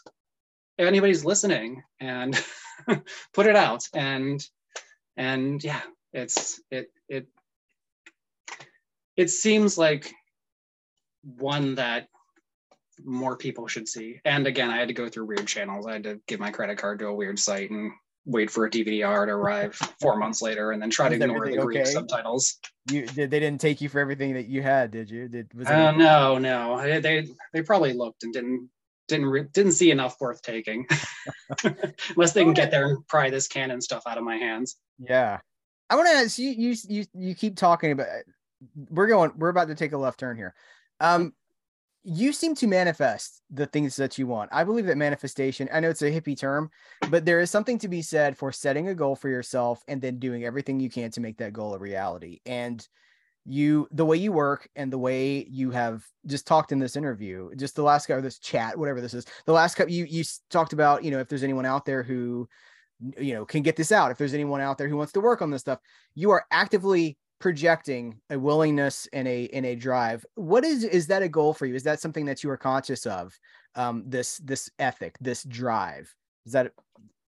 if 0.78 0.86
anybody's 0.86 1.24
listening 1.24 1.82
and 2.00 2.40
put 3.34 3.46
it 3.46 3.56
out 3.56 3.84
and 3.94 4.44
and 5.16 5.62
yeah, 5.62 5.80
it's 6.12 6.60
it 6.70 6.90
it 7.08 7.26
it 9.16 9.30
seems 9.30 9.78
like 9.78 10.12
one 11.22 11.76
that 11.76 12.08
more 13.04 13.36
people 13.36 13.66
should 13.66 13.88
see. 13.88 14.20
And 14.24 14.46
again, 14.46 14.70
I 14.70 14.78
had 14.78 14.88
to 14.88 14.94
go 14.94 15.08
through 15.08 15.26
weird 15.26 15.46
channels. 15.46 15.86
I 15.86 15.94
had 15.94 16.04
to 16.04 16.20
give 16.26 16.40
my 16.40 16.50
credit 16.50 16.78
card 16.78 16.98
to 17.00 17.08
a 17.08 17.14
weird 17.14 17.38
site 17.38 17.70
and 17.70 17.92
wait 18.26 18.50
for 18.50 18.66
a 18.66 18.70
DVD 18.70 19.00
to 19.00 19.32
arrive 19.32 19.74
four 20.00 20.16
months 20.16 20.42
later, 20.42 20.72
and 20.72 20.82
then 20.82 20.90
try 20.90 21.08
to 21.08 21.14
ignore 21.14 21.48
the 21.48 21.56
Greek 21.58 21.86
subtitles. 21.86 22.58
You 22.90 23.06
did 23.06 23.30
they 23.30 23.40
didn't 23.40 23.60
take 23.60 23.80
you 23.80 23.88
for 23.88 24.00
everything 24.00 24.34
that 24.34 24.46
you 24.46 24.62
had, 24.62 24.90
did 24.90 25.08
you? 25.08 25.28
Did 25.28 25.52
was 25.54 25.66
uh, 25.68 25.92
no, 25.92 26.38
no. 26.38 27.00
They 27.00 27.28
they 27.52 27.62
probably 27.62 27.94
looked 27.94 28.24
and 28.24 28.32
didn't 28.32 28.68
didn't 29.08 29.26
re- 29.26 29.46
didn't 29.52 29.72
see 29.72 29.90
enough 29.90 30.16
worth 30.20 30.42
taking, 30.42 30.86
unless 31.64 32.32
they 32.32 32.44
can 32.44 32.52
get 32.52 32.70
there 32.70 32.88
and 32.88 33.06
pry 33.06 33.30
this 33.30 33.48
Cannon 33.48 33.80
stuff 33.80 34.02
out 34.06 34.18
of 34.18 34.24
my 34.24 34.36
hands. 34.36 34.76
Yeah, 34.98 35.40
I 35.88 35.96
want 35.96 36.08
to 36.08 36.14
ask 36.14 36.38
you. 36.38 36.50
You 36.50 36.74
you 36.88 37.04
you 37.14 37.34
keep 37.34 37.56
talking 37.56 37.92
about. 37.92 38.08
We're 38.90 39.06
going. 39.06 39.32
We're 39.36 39.50
about 39.50 39.68
to 39.68 39.74
take 39.74 39.92
a 39.92 39.98
left 39.98 40.18
turn 40.20 40.36
here. 40.36 40.54
Um, 41.00 41.34
you 42.08 42.32
seem 42.32 42.54
to 42.54 42.68
manifest 42.68 43.42
the 43.50 43.66
things 43.66 43.96
that 43.96 44.16
you 44.16 44.28
want. 44.28 44.48
I 44.52 44.62
believe 44.62 44.86
that 44.86 44.96
manifestation, 44.96 45.68
I 45.72 45.80
know 45.80 45.90
it's 45.90 46.02
a 46.02 46.10
hippie 46.10 46.38
term, 46.38 46.70
but 47.10 47.24
there 47.24 47.40
is 47.40 47.50
something 47.50 47.80
to 47.80 47.88
be 47.88 48.00
said 48.00 48.38
for 48.38 48.52
setting 48.52 48.86
a 48.86 48.94
goal 48.94 49.16
for 49.16 49.28
yourself 49.28 49.82
and 49.88 50.00
then 50.00 50.20
doing 50.20 50.44
everything 50.44 50.78
you 50.78 50.88
can 50.88 51.10
to 51.10 51.20
make 51.20 51.36
that 51.38 51.52
goal 51.52 51.74
a 51.74 51.78
reality. 51.80 52.38
And 52.46 52.86
you, 53.44 53.88
the 53.90 54.04
way 54.04 54.18
you 54.18 54.30
work 54.30 54.68
and 54.76 54.92
the 54.92 54.98
way 54.98 55.48
you 55.50 55.72
have 55.72 56.04
just 56.26 56.46
talked 56.46 56.70
in 56.70 56.78
this 56.78 56.94
interview, 56.94 57.52
just 57.56 57.74
the 57.74 57.82
last 57.82 58.08
or 58.08 58.20
this 58.20 58.38
chat, 58.38 58.78
whatever 58.78 59.00
this 59.00 59.12
is, 59.12 59.26
the 59.44 59.52
last 59.52 59.74
couple, 59.74 59.92
you, 59.92 60.04
you 60.04 60.22
talked 60.48 60.72
about, 60.72 61.02
you 61.02 61.10
know, 61.10 61.18
if 61.18 61.26
there's 61.26 61.42
anyone 61.42 61.66
out 61.66 61.84
there 61.84 62.04
who, 62.04 62.48
you 63.18 63.34
know, 63.34 63.44
can 63.44 63.62
get 63.62 63.74
this 63.74 63.90
out, 63.90 64.12
if 64.12 64.18
there's 64.18 64.34
anyone 64.34 64.60
out 64.60 64.78
there 64.78 64.88
who 64.88 64.96
wants 64.96 65.12
to 65.14 65.20
work 65.20 65.42
on 65.42 65.50
this 65.50 65.62
stuff, 65.62 65.80
you 66.14 66.30
are 66.30 66.44
actively 66.52 67.18
projecting 67.38 68.18
a 68.30 68.38
willingness 68.38 69.08
and 69.12 69.28
a 69.28 69.44
in 69.44 69.64
a 69.64 69.74
drive. 69.74 70.24
What 70.34 70.64
is 70.64 70.84
is 70.84 71.06
that 71.08 71.22
a 71.22 71.28
goal 71.28 71.52
for 71.52 71.66
you? 71.66 71.74
Is 71.74 71.82
that 71.82 72.00
something 72.00 72.26
that 72.26 72.42
you 72.42 72.50
are 72.50 72.56
conscious 72.56 73.06
of? 73.06 73.38
Um 73.74 74.04
this 74.06 74.38
this 74.38 74.70
ethic 74.78 75.16
this 75.20 75.44
drive? 75.44 76.12
Is 76.46 76.52
that 76.52 76.72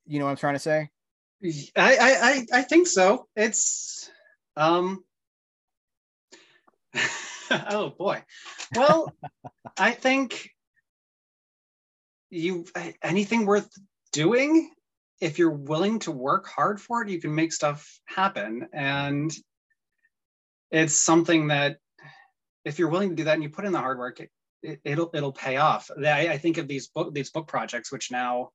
you 0.05 0.19
know 0.19 0.25
what 0.25 0.31
i'm 0.31 0.37
trying 0.37 0.55
to 0.55 0.59
say? 0.59 0.89
I 1.75 1.97
i 1.97 2.45
i 2.53 2.61
think 2.61 2.87
so. 2.87 3.27
It's 3.35 4.09
um 4.55 5.03
oh 7.51 7.93
boy. 7.97 8.23
Well 8.75 9.11
i 9.77 9.91
think 9.91 10.49
you 12.29 12.65
anything 13.01 13.45
worth 13.45 13.69
doing 14.11 14.71
if 15.21 15.39
you're 15.39 15.49
willing 15.49 15.99
to 15.99 16.11
work 16.11 16.47
hard 16.47 16.79
for 16.81 17.01
it 17.01 17.09
you 17.09 17.19
can 17.19 17.33
make 17.33 17.51
stuff 17.51 17.99
happen. 18.05 18.67
And 18.71 19.31
it's 20.75 20.95
something 20.95 21.47
that 21.47 21.77
if 22.63 22.79
you're 22.79 22.89
willing 22.89 23.09
to 23.09 23.15
do 23.15 23.25
that 23.25 23.35
and 23.35 23.43
you 23.43 23.49
put 23.49 23.65
in 23.65 23.71
the 23.71 23.79
hard 23.79 23.97
work, 23.97 24.19
it, 24.19 24.29
will 24.63 24.77
it'll, 24.83 25.09
it'll 25.13 25.31
pay 25.31 25.57
off. 25.57 25.89
I, 25.97 26.29
I 26.29 26.37
think 26.37 26.57
of 26.57 26.67
these 26.67 26.87
book 26.87 27.13
these 27.13 27.31
book 27.31 27.47
projects, 27.47 27.91
which 27.91 28.11
now 28.11 28.49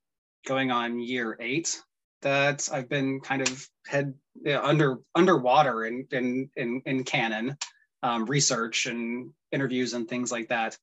going 0.46 0.70
on 0.70 1.00
year 1.00 1.36
eight, 1.40 1.80
that 2.22 2.68
I've 2.72 2.88
been 2.88 3.20
kind 3.20 3.42
of 3.42 3.68
head 3.86 4.14
you 4.44 4.52
know, 4.52 4.62
under 4.62 4.98
underwater 5.14 5.84
in 5.84 6.06
in 6.10 6.50
in, 6.56 6.82
in 6.84 7.04
Cannon 7.04 7.56
um, 8.02 8.26
research 8.26 8.86
and 8.86 9.32
interviews 9.52 9.94
and 9.94 10.08
things 10.08 10.32
like 10.32 10.48
that. 10.48 10.76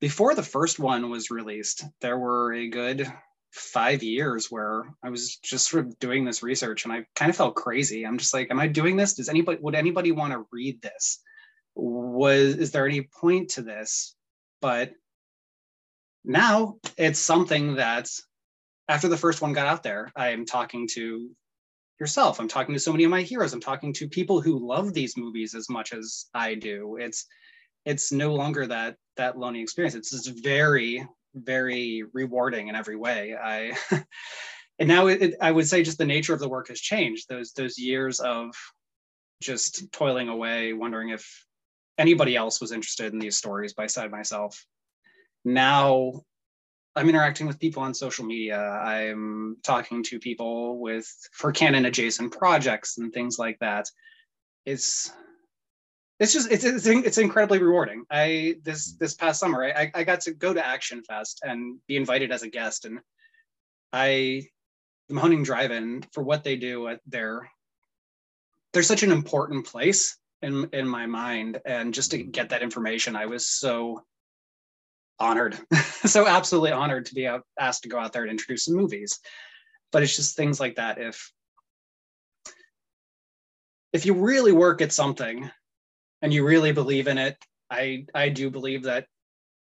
Before 0.00 0.34
the 0.34 0.42
first 0.42 0.78
one 0.78 1.10
was 1.10 1.30
released, 1.30 1.84
there 2.00 2.18
were 2.18 2.52
a 2.52 2.68
good 2.68 3.12
five 3.50 4.02
years 4.02 4.50
where 4.50 4.84
I 5.02 5.10
was 5.10 5.36
just 5.36 5.68
sort 5.68 5.86
of 5.86 5.98
doing 5.98 6.24
this 6.24 6.42
research 6.42 6.84
and 6.84 6.92
I 6.92 7.04
kind 7.14 7.30
of 7.30 7.36
felt 7.36 7.56
crazy. 7.56 8.04
I'm 8.04 8.18
just 8.18 8.34
like, 8.34 8.50
am 8.50 8.60
I 8.60 8.68
doing 8.68 8.96
this? 8.96 9.14
Does 9.14 9.28
anybody 9.28 9.58
would 9.60 9.74
anybody 9.74 10.12
want 10.12 10.32
to 10.32 10.46
read 10.52 10.82
this? 10.82 11.20
Was 11.74 12.54
is 12.56 12.70
there 12.72 12.86
any 12.86 13.02
point 13.02 13.50
to 13.50 13.62
this? 13.62 14.14
But 14.60 14.92
now 16.24 16.76
it's 16.96 17.18
something 17.18 17.76
that 17.76 18.08
after 18.88 19.08
the 19.08 19.16
first 19.16 19.40
one 19.40 19.52
got 19.52 19.66
out 19.66 19.82
there, 19.82 20.10
I 20.16 20.30
am 20.30 20.44
talking 20.44 20.88
to 20.92 21.30
yourself. 22.00 22.38
I'm 22.38 22.48
talking 22.48 22.74
to 22.74 22.80
so 22.80 22.92
many 22.92 23.04
of 23.04 23.10
my 23.10 23.22
heroes. 23.22 23.52
I'm 23.52 23.60
talking 23.60 23.92
to 23.94 24.08
people 24.08 24.40
who 24.40 24.66
love 24.66 24.94
these 24.94 25.16
movies 25.16 25.54
as 25.54 25.68
much 25.68 25.92
as 25.92 26.26
I 26.34 26.54
do. 26.54 26.96
It's 27.00 27.26
it's 27.84 28.12
no 28.12 28.34
longer 28.34 28.66
that 28.66 28.96
that 29.16 29.38
lonely 29.38 29.62
experience. 29.62 29.94
It's 29.94 30.10
just 30.10 30.42
very 30.42 31.06
very 31.34 32.02
rewarding 32.12 32.68
in 32.68 32.74
every 32.74 32.96
way. 32.96 33.34
I 33.36 33.76
and 34.78 34.88
now 34.88 35.06
it, 35.06 35.34
I 35.40 35.50
would 35.50 35.68
say 35.68 35.82
just 35.82 35.98
the 35.98 36.04
nature 36.04 36.34
of 36.34 36.40
the 36.40 36.48
work 36.48 36.68
has 36.68 36.80
changed. 36.80 37.28
Those 37.28 37.52
those 37.52 37.78
years 37.78 38.20
of 38.20 38.54
just 39.40 39.90
toiling 39.92 40.28
away, 40.28 40.72
wondering 40.72 41.10
if 41.10 41.44
anybody 41.96 42.36
else 42.36 42.60
was 42.60 42.72
interested 42.72 43.12
in 43.12 43.18
these 43.18 43.36
stories 43.36 43.74
beside 43.74 44.10
myself. 44.10 44.64
Now 45.44 46.22
I'm 46.96 47.08
interacting 47.08 47.46
with 47.46 47.60
people 47.60 47.82
on 47.82 47.94
social 47.94 48.24
media. 48.24 48.58
I'm 48.58 49.56
talking 49.62 50.02
to 50.04 50.18
people 50.18 50.80
with 50.80 51.08
for 51.32 51.52
Cannon 51.52 51.84
adjacent 51.84 52.32
projects 52.32 52.98
and 52.98 53.12
things 53.12 53.38
like 53.38 53.58
that. 53.60 53.88
It's 54.66 55.12
it's 56.20 56.32
just 56.32 56.50
it's, 56.50 56.64
it's 56.64 56.86
it's 56.86 57.18
incredibly 57.18 57.62
rewarding. 57.62 58.04
I 58.10 58.56
this 58.62 58.92
mm. 58.92 58.98
this 58.98 59.14
past 59.14 59.38
summer 59.38 59.64
I 59.64 59.90
I 59.94 60.04
got 60.04 60.20
to 60.22 60.32
go 60.32 60.52
to 60.52 60.66
Action 60.66 61.02
Fest 61.02 61.40
and 61.44 61.78
be 61.86 61.96
invited 61.96 62.32
as 62.32 62.42
a 62.42 62.48
guest, 62.48 62.84
and 62.84 63.00
I 63.92 64.48
the 65.08 65.14
Mahoning 65.14 65.44
Drive-In 65.44 66.04
for 66.12 66.22
what 66.22 66.44
they 66.44 66.56
do 66.56 66.88
uh, 66.88 66.92
at 66.92 67.00
their 67.06 67.48
they're 68.72 68.82
such 68.82 69.02
an 69.02 69.12
important 69.12 69.66
place 69.66 70.18
in 70.42 70.68
in 70.72 70.88
my 70.88 71.06
mind, 71.06 71.60
and 71.64 71.94
just 71.94 72.10
to 72.10 72.18
mm. 72.18 72.30
get 72.32 72.48
that 72.48 72.62
information, 72.62 73.14
I 73.14 73.26
was 73.26 73.46
so 73.46 74.02
honored, 75.20 75.58
so 76.04 76.26
absolutely 76.26 76.72
honored 76.72 77.06
to 77.06 77.14
be 77.14 77.30
asked 77.58 77.84
to 77.84 77.88
go 77.88 77.98
out 77.98 78.12
there 78.12 78.22
and 78.22 78.30
introduce 78.30 78.64
some 78.64 78.74
movies. 78.74 79.20
But 79.92 80.02
it's 80.02 80.16
just 80.16 80.36
things 80.36 80.58
like 80.58 80.76
that. 80.76 80.98
If 80.98 81.32
if 83.92 84.04
you 84.04 84.14
really 84.14 84.52
work 84.52 84.82
at 84.82 84.92
something 84.92 85.48
and 86.22 86.32
you 86.32 86.44
really 86.44 86.72
believe 86.72 87.08
in 87.08 87.18
it, 87.18 87.36
I 87.70 88.06
I 88.14 88.28
do 88.28 88.50
believe 88.50 88.82
that 88.84 89.06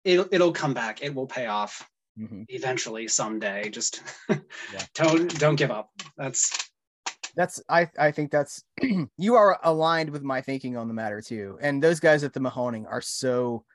it'll 0.03 0.27
it'll 0.31 0.53
come 0.53 0.73
back. 0.73 1.01
It 1.01 1.13
will 1.13 1.27
pay 1.27 1.47
off. 1.47 1.87
mm-hmm. 2.19 2.43
eventually 2.49 3.07
someday. 3.07 3.69
Just 3.69 4.01
yeah. 4.29 4.39
don't 4.95 5.39
don't 5.39 5.55
give 5.55 5.71
up. 5.71 5.89
That's 6.17 6.69
that's 7.35 7.61
I 7.69 7.89
I 7.99 8.11
think 8.11 8.31
that's 8.31 8.63
you 9.17 9.35
are 9.35 9.59
aligned 9.63 10.09
with 10.09 10.23
my 10.23 10.41
thinking 10.41 10.77
on 10.77 10.87
the 10.87 10.93
matter 10.93 11.21
too. 11.21 11.57
And 11.61 11.81
those 11.81 11.99
guys 11.99 12.23
at 12.23 12.33
the 12.33 12.39
Mahoning 12.39 12.85
are 12.89 13.01
so 13.01 13.65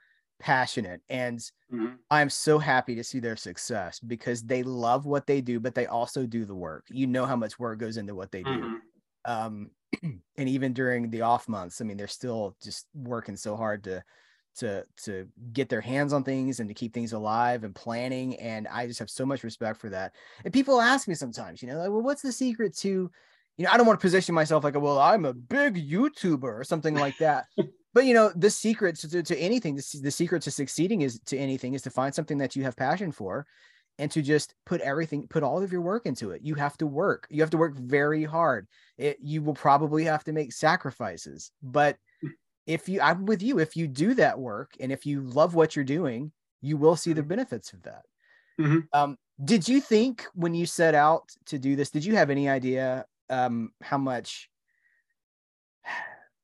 passionate 0.40 1.02
and 1.10 1.38
mm-hmm. 1.70 1.96
I'm 2.10 2.30
so 2.30 2.58
happy 2.58 2.94
to 2.94 3.04
see 3.04 3.20
their 3.20 3.36
success 3.36 4.00
because 4.00 4.42
they 4.42 4.62
love 4.62 5.04
what 5.04 5.26
they 5.26 5.42
do, 5.42 5.60
but 5.60 5.74
they 5.74 5.86
also 5.86 6.24
do 6.24 6.46
the 6.46 6.54
work. 6.54 6.86
You 6.88 7.06
know 7.06 7.26
how 7.26 7.36
much 7.36 7.58
work 7.58 7.78
goes 7.78 7.98
into 7.98 8.14
what 8.14 8.32
they 8.32 8.42
do. 8.42 8.50
Mm-hmm. 8.50 8.74
Um, 9.30 9.70
and 10.02 10.48
even 10.48 10.72
during 10.72 11.10
the 11.10 11.22
off 11.22 11.48
months, 11.48 11.80
I 11.80 11.84
mean, 11.84 11.96
they're 11.96 12.08
still 12.08 12.56
just 12.62 12.86
working 12.94 13.36
so 13.36 13.56
hard 13.56 13.84
to 13.84 14.02
to 14.56 14.84
to 15.04 15.28
get 15.52 15.68
their 15.68 15.80
hands 15.80 16.12
on 16.12 16.24
things 16.24 16.58
and 16.58 16.68
to 16.68 16.74
keep 16.74 16.92
things 16.92 17.12
alive 17.12 17.64
and 17.64 17.74
planning. 17.74 18.36
And 18.40 18.66
I 18.68 18.86
just 18.86 18.98
have 18.98 19.10
so 19.10 19.24
much 19.24 19.44
respect 19.44 19.80
for 19.80 19.90
that. 19.90 20.14
And 20.44 20.52
people 20.52 20.80
ask 20.80 21.06
me 21.06 21.14
sometimes, 21.14 21.62
you 21.62 21.68
know, 21.68 21.78
like, 21.78 21.90
well, 21.90 22.02
what's 22.02 22.22
the 22.22 22.32
secret 22.32 22.76
to 22.78 23.10
you 23.56 23.66
know, 23.66 23.72
I 23.72 23.76
don't 23.76 23.86
want 23.86 24.00
to 24.00 24.04
position 24.04 24.34
myself 24.34 24.64
like, 24.64 24.80
well, 24.80 24.98
I'm 24.98 25.26
a 25.26 25.34
big 25.34 25.74
YouTuber 25.74 26.44
or 26.44 26.64
something 26.64 26.94
like 26.94 27.18
that. 27.18 27.44
but 27.94 28.06
you 28.06 28.14
know, 28.14 28.32
the 28.34 28.48
secret 28.48 28.96
to, 28.96 29.22
to 29.22 29.38
anything, 29.38 29.76
the, 29.76 30.00
the 30.02 30.10
secret 30.10 30.42
to 30.42 30.50
succeeding 30.50 31.02
is 31.02 31.20
to 31.26 31.36
anything 31.36 31.74
is 31.74 31.82
to 31.82 31.90
find 31.90 32.14
something 32.14 32.38
that 32.38 32.56
you 32.56 32.62
have 32.62 32.74
passion 32.74 33.12
for 33.12 33.46
and 34.00 34.10
to 34.10 34.22
just 34.22 34.54
put 34.64 34.80
everything, 34.80 35.26
put 35.28 35.42
all 35.42 35.62
of 35.62 35.70
your 35.70 35.82
work 35.82 36.06
into 36.06 36.30
it. 36.30 36.40
You 36.42 36.54
have 36.54 36.78
to 36.78 36.86
work. 36.86 37.26
You 37.28 37.42
have 37.42 37.50
to 37.50 37.58
work 37.58 37.76
very 37.76 38.24
hard. 38.24 38.66
It, 38.96 39.18
you 39.20 39.42
will 39.42 39.54
probably 39.54 40.04
have 40.04 40.24
to 40.24 40.32
make 40.32 40.54
sacrifices, 40.54 41.52
but 41.62 41.98
if 42.66 42.88
you, 42.88 43.02
I'm 43.02 43.26
with 43.26 43.42
you, 43.42 43.58
if 43.58 43.76
you 43.76 43.86
do 43.86 44.14
that 44.14 44.38
work 44.38 44.72
and 44.80 44.90
if 44.90 45.04
you 45.04 45.20
love 45.20 45.54
what 45.54 45.76
you're 45.76 45.84
doing, 45.84 46.32
you 46.62 46.78
will 46.78 46.96
see 46.96 47.12
the 47.12 47.22
benefits 47.22 47.74
of 47.74 47.82
that. 47.82 48.02
Mm-hmm. 48.58 48.78
Um, 48.94 49.18
did 49.44 49.68
you 49.68 49.82
think 49.82 50.24
when 50.34 50.54
you 50.54 50.64
set 50.64 50.94
out 50.94 51.28
to 51.46 51.58
do 51.58 51.76
this, 51.76 51.90
did 51.90 52.04
you 52.04 52.16
have 52.16 52.30
any 52.30 52.48
idea 52.48 53.04
um, 53.28 53.70
how 53.82 53.98
much 53.98 54.48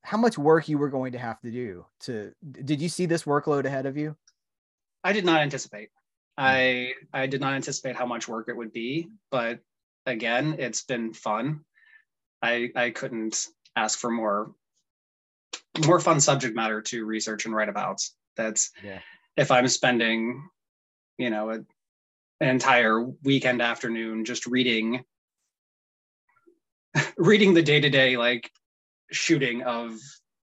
how 0.03 0.17
much 0.17 0.37
work 0.37 0.69
you 0.69 0.77
were 0.77 0.89
going 0.89 1.11
to 1.13 1.17
have 1.17 1.39
to 1.41 1.51
do 1.51 1.85
to 2.01 2.31
did 2.51 2.81
you 2.81 2.87
see 2.87 3.05
this 3.05 3.23
workload 3.23 3.65
ahead 3.65 3.85
of 3.85 3.97
you 3.97 4.15
i 5.03 5.11
did 5.11 5.25
not 5.25 5.41
anticipate. 5.41 5.89
I 6.37 6.93
i 7.13 7.25
did 7.25 7.41
not 7.41 7.53
anticipate 7.53 7.95
how 7.95 8.05
much 8.05 8.27
work 8.27 8.47
it 8.49 8.55
would 8.55 8.71
be 8.71 9.07
but 9.31 9.59
again 10.05 10.55
it's 10.59 10.83
been 10.83 11.13
fun. 11.13 11.61
I 12.41 12.69
i 12.75 12.91
couldn't 12.91 13.47
ask 13.75 13.97
for 13.99 14.11
more 14.11 14.51
more 15.85 15.99
fun 15.99 16.19
subject 16.19 16.55
matter 16.55 16.81
to 16.81 17.05
research 17.05 17.45
and 17.45 17.55
write 17.55 17.69
about. 17.69 18.01
That's 18.35 18.71
yeah. 18.83 18.99
if 19.35 19.51
i'm 19.51 19.67
spending 19.67 20.47
you 21.17 21.29
know 21.29 21.49
a, 21.49 21.55
an 22.39 22.49
entire 22.49 23.03
weekend 23.23 23.61
afternoon 23.61 24.25
just 24.25 24.45
reading 24.45 25.03
reading 27.17 27.53
the 27.53 27.63
day 27.63 27.79
to 27.79 27.89
day 27.89 28.17
like 28.17 28.51
shooting 29.11 29.63
of 29.63 29.97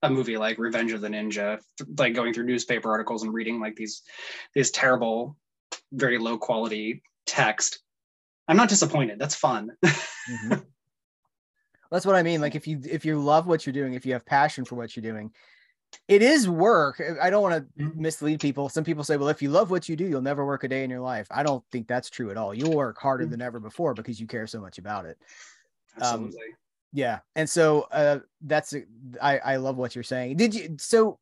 a 0.04 0.10
movie 0.10 0.38
like 0.38 0.58
Revenge 0.58 0.94
of 0.94 1.02
the 1.02 1.10
Ninja, 1.10 1.60
like 1.98 2.16
going 2.16 2.34
through 2.34 2.46
newspaper 2.46 2.90
articles 2.90 3.24
and 3.24 3.34
reading 3.34 3.60
like 3.60 3.76
these 3.76 4.02
these 4.56 4.72
terrible, 4.72 5.38
very 5.92 6.18
low 6.18 6.38
quality 6.38 7.04
text. 7.26 7.80
I'm 8.48 8.58
not 8.58 8.70
disappointed. 8.70 9.20
That's 9.20 9.36
fun. 9.36 9.72
mm-hmm. 9.86 10.54
That's 11.92 12.06
what 12.06 12.16
I 12.16 12.24
mean. 12.24 12.42
Like 12.42 12.56
if 12.56 12.68
you 12.68 12.80
if 12.90 13.06
you 13.06 13.20
love 13.20 13.48
what 13.48 13.66
you're 13.66 13.74
doing, 13.74 13.94
if 13.94 14.06
you 14.06 14.14
have 14.14 14.26
passion 14.26 14.66
for 14.66 14.76
what 14.76 14.96
you're 14.96 15.04
doing, 15.04 15.32
it 16.08 16.22
is 16.22 16.48
work. 16.48 17.02
I 17.22 17.30
don't 17.30 17.42
want 17.42 17.56
to 17.56 17.84
mm-hmm. 17.84 18.02
mislead 18.02 18.40
people. 18.40 18.70
Some 18.70 18.84
people 18.84 19.04
say, 19.04 19.18
well, 19.18 19.30
if 19.30 19.42
you 19.42 19.50
love 19.50 19.70
what 19.70 19.90
you 19.90 19.96
do, 19.96 20.06
you'll 20.08 20.22
never 20.22 20.46
work 20.46 20.64
a 20.64 20.68
day 20.68 20.84
in 20.84 20.90
your 20.90 21.02
life. 21.02 21.28
I 21.30 21.44
don't 21.44 21.64
think 21.72 21.88
that's 21.88 22.10
true 22.10 22.32
at 22.32 22.38
all. 22.38 22.54
You'll 22.54 22.76
work 22.76 22.98
harder 22.98 23.26
mm-hmm. 23.26 23.32
than 23.32 23.42
ever 23.42 23.60
before 23.60 23.94
because 23.94 24.20
you 24.20 24.28
care 24.28 24.48
so 24.48 24.62
much 24.62 24.78
about 24.78 25.06
it. 25.06 25.18
Um, 25.98 26.04
Absolutely. 26.04 26.40
Um, 26.40 26.58
yeah, 26.94 27.20
and 27.36 27.50
so 27.50 27.88
uh, 27.92 28.20
that's 28.42 28.74
I 29.22 29.38
I 29.38 29.56
love 29.58 29.78
what 29.78 29.96
you're 29.96 30.04
saying. 30.04 30.38
Did 30.38 30.54
you 30.54 30.76
so? 30.80 31.20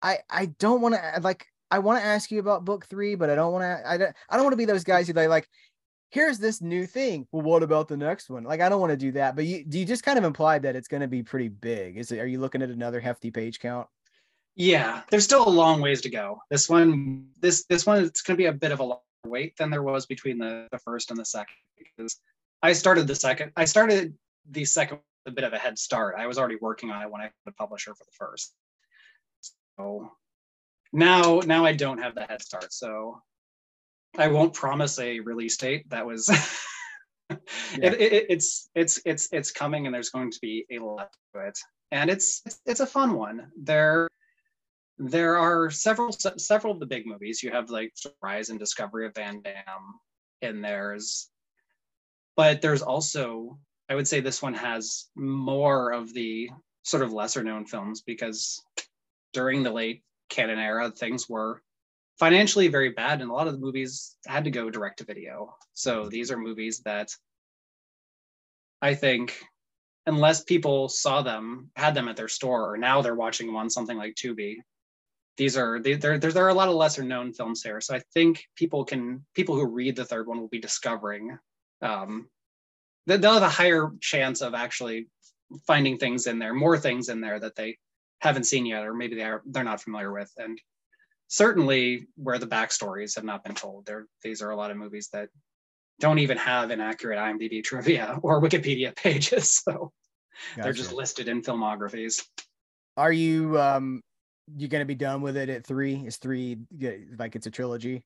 I 0.00 0.18
I 0.30 0.46
don't 0.46 0.80
want 0.80 0.94
to 0.94 1.20
like 1.22 1.46
I 1.72 1.78
want 1.78 2.00
to 2.00 2.04
ask 2.04 2.30
you 2.30 2.38
about 2.38 2.66
book 2.66 2.84
three, 2.84 3.14
but 3.14 3.30
I 3.30 3.34
don't 3.34 3.50
want 3.50 3.62
to 3.62 3.90
I 3.90 3.96
don't 3.96 4.14
I 4.28 4.36
don't 4.36 4.44
want 4.44 4.52
to 4.52 4.58
be 4.58 4.66
those 4.66 4.84
guys 4.84 5.06
who 5.06 5.14
they 5.14 5.26
like. 5.26 5.48
Here's 6.10 6.38
this 6.38 6.60
new 6.60 6.86
thing. 6.86 7.26
Well, 7.32 7.40
what 7.40 7.62
about 7.62 7.88
the 7.88 7.96
next 7.96 8.28
one? 8.28 8.44
Like, 8.44 8.60
I 8.60 8.68
don't 8.68 8.82
want 8.82 8.90
to 8.90 8.98
do 8.98 9.12
that. 9.12 9.34
But 9.34 9.46
you 9.46 9.64
do 9.64 9.78
you 9.78 9.86
just 9.86 10.02
kind 10.02 10.18
of 10.18 10.24
implied 10.24 10.62
that 10.64 10.76
it's 10.76 10.86
going 10.86 11.00
to 11.00 11.08
be 11.08 11.22
pretty 11.22 11.48
big? 11.48 11.96
Is 11.96 12.12
it? 12.12 12.18
Are 12.18 12.26
you 12.26 12.38
looking 12.38 12.60
at 12.60 12.68
another 12.68 13.00
hefty 13.00 13.30
page 13.30 13.58
count? 13.58 13.88
Yeah, 14.54 15.00
there's 15.10 15.24
still 15.24 15.48
a 15.48 15.50
long 15.50 15.80
ways 15.80 16.02
to 16.02 16.10
go. 16.10 16.42
This 16.50 16.68
one, 16.68 17.28
this 17.40 17.64
this 17.64 17.86
one, 17.86 18.04
it's 18.04 18.20
going 18.20 18.36
to 18.36 18.42
be 18.42 18.46
a 18.46 18.52
bit 18.52 18.72
of 18.72 18.80
a 18.80 18.84
longer 18.84 19.00
wait 19.26 19.56
than 19.56 19.70
there 19.70 19.82
was 19.82 20.04
between 20.04 20.36
the, 20.36 20.68
the 20.70 20.78
first 20.78 21.10
and 21.10 21.18
the 21.18 21.24
second 21.24 21.54
because 21.78 22.18
I 22.62 22.74
started 22.74 23.06
the 23.06 23.14
second. 23.14 23.52
I 23.56 23.64
started 23.64 24.14
the 24.50 24.66
second 24.66 24.98
a 25.24 25.30
bit 25.30 25.44
of 25.44 25.54
a 25.54 25.58
head 25.58 25.78
start. 25.78 26.16
I 26.18 26.26
was 26.26 26.36
already 26.36 26.56
working 26.60 26.90
on 26.90 27.00
it 27.00 27.10
when 27.10 27.22
I 27.22 27.24
was 27.24 27.32
a 27.46 27.52
publisher 27.52 27.94
for 27.94 28.04
the 28.04 28.12
first. 28.12 28.52
So 29.78 30.12
now, 30.92 31.40
now 31.40 31.64
I 31.64 31.72
don't 31.72 31.98
have 31.98 32.14
the 32.14 32.24
head 32.24 32.42
start. 32.42 32.72
So 32.72 33.20
I 34.16 34.28
won't 34.28 34.54
promise 34.54 34.98
a 34.98 35.20
release 35.20 35.56
date. 35.56 35.88
That 35.90 36.06
was. 36.06 36.28
yeah. 37.30 37.36
it, 37.82 38.00
it, 38.00 38.26
it's 38.28 38.68
it's 38.74 39.00
it's 39.04 39.28
it's 39.32 39.50
coming, 39.50 39.86
and 39.86 39.94
there's 39.94 40.10
going 40.10 40.30
to 40.30 40.38
be 40.40 40.66
a 40.70 40.78
lot 40.78 41.10
to 41.34 41.46
it, 41.46 41.58
and 41.90 42.10
it's 42.10 42.42
it's, 42.44 42.60
it's 42.66 42.80
a 42.80 42.86
fun 42.86 43.14
one. 43.14 43.50
There 43.60 44.08
there 44.98 45.38
are 45.38 45.70
several 45.70 46.12
several 46.12 46.74
of 46.74 46.80
the 46.80 46.86
big 46.86 47.06
movies. 47.06 47.42
You 47.42 47.50
have 47.52 47.70
like 47.70 47.92
Rise 48.22 48.50
and 48.50 48.58
Discovery 48.58 49.06
of 49.06 49.14
Van 49.14 49.40
Damme 49.42 49.98
in 50.42 50.60
theirs, 50.60 51.30
but 52.36 52.60
there's 52.60 52.82
also 52.82 53.58
I 53.88 53.94
would 53.94 54.08
say 54.08 54.20
this 54.20 54.42
one 54.42 54.54
has 54.54 55.08
more 55.16 55.92
of 55.92 56.12
the 56.12 56.50
sort 56.82 57.02
of 57.02 57.12
lesser 57.12 57.42
known 57.42 57.64
films 57.64 58.02
because 58.02 58.62
during 59.32 59.62
the 59.62 59.70
late 59.70 60.02
Cannon 60.32 60.58
era, 60.58 60.90
things 60.90 61.28
were 61.28 61.62
financially 62.18 62.68
very 62.68 62.90
bad, 62.90 63.20
and 63.20 63.30
a 63.30 63.34
lot 63.34 63.46
of 63.46 63.52
the 63.52 63.60
movies 63.60 64.16
had 64.26 64.44
to 64.44 64.50
go 64.50 64.70
direct 64.70 64.98
to 64.98 65.04
video. 65.04 65.54
So 65.72 66.08
these 66.08 66.30
are 66.30 66.36
movies 66.36 66.80
that 66.84 67.10
I 68.80 68.94
think, 68.94 69.40
unless 70.06 70.42
people 70.42 70.88
saw 70.88 71.22
them, 71.22 71.70
had 71.76 71.94
them 71.94 72.08
at 72.08 72.16
their 72.16 72.28
store, 72.28 72.72
or 72.72 72.76
now 72.76 73.02
they're 73.02 73.14
watching 73.14 73.46
them 73.46 73.56
on 73.56 73.70
something 73.70 73.96
like 73.96 74.16
Tubi, 74.16 74.56
these 75.36 75.56
are 75.56 75.80
there. 75.80 76.18
There 76.18 76.44
are 76.44 76.48
a 76.48 76.54
lot 76.54 76.68
of 76.68 76.74
lesser 76.74 77.02
known 77.02 77.32
films 77.32 77.62
here. 77.62 77.80
So 77.80 77.94
I 77.94 78.00
think 78.12 78.44
people 78.56 78.84
can 78.84 79.24
people 79.34 79.54
who 79.54 79.66
read 79.66 79.96
the 79.96 80.04
third 80.04 80.26
one 80.26 80.38
will 80.38 80.48
be 80.48 80.60
discovering 80.60 81.38
um, 81.80 82.28
they'll 83.06 83.34
have 83.34 83.42
a 83.42 83.48
higher 83.48 83.90
chance 84.00 84.40
of 84.40 84.54
actually 84.54 85.08
finding 85.66 85.98
things 85.98 86.26
in 86.26 86.38
there, 86.38 86.54
more 86.54 86.78
things 86.78 87.08
in 87.08 87.20
there 87.20 87.38
that 87.40 87.56
they 87.56 87.76
haven't 88.22 88.44
seen 88.44 88.64
yet, 88.64 88.86
or 88.86 88.94
maybe 88.94 89.16
they 89.16 89.24
are 89.24 89.42
they're 89.46 89.64
not 89.64 89.82
familiar 89.82 90.12
with. 90.12 90.30
And 90.38 90.58
certainly 91.26 92.06
where 92.16 92.38
the 92.38 92.46
backstories 92.46 93.16
have 93.16 93.24
not 93.24 93.42
been 93.42 93.54
told. 93.54 93.84
There, 93.84 94.06
these 94.22 94.42
are 94.42 94.50
a 94.50 94.56
lot 94.56 94.70
of 94.70 94.76
movies 94.76 95.08
that 95.12 95.28
don't 95.98 96.20
even 96.20 96.38
have 96.38 96.70
an 96.70 96.80
accurate 96.80 97.18
IMDb 97.18 97.62
trivia 97.64 98.18
or 98.22 98.40
Wikipedia 98.40 98.94
pages. 98.94 99.62
So 99.72 99.92
gotcha. 100.56 100.62
they're 100.62 100.72
just 100.72 100.92
listed 100.92 101.28
in 101.28 101.42
filmographies. 101.42 102.24
Are 102.96 103.12
you 103.12 103.60
um 103.60 104.02
you 104.56 104.66
gonna 104.66 104.86
be 104.86 104.94
done 104.94 105.20
with 105.20 105.36
it 105.36 105.48
at 105.48 105.66
three? 105.66 105.96
Is 106.06 106.16
three 106.16 106.58
like 107.18 107.36
it's 107.36 107.46
a 107.46 107.50
trilogy? 107.50 108.02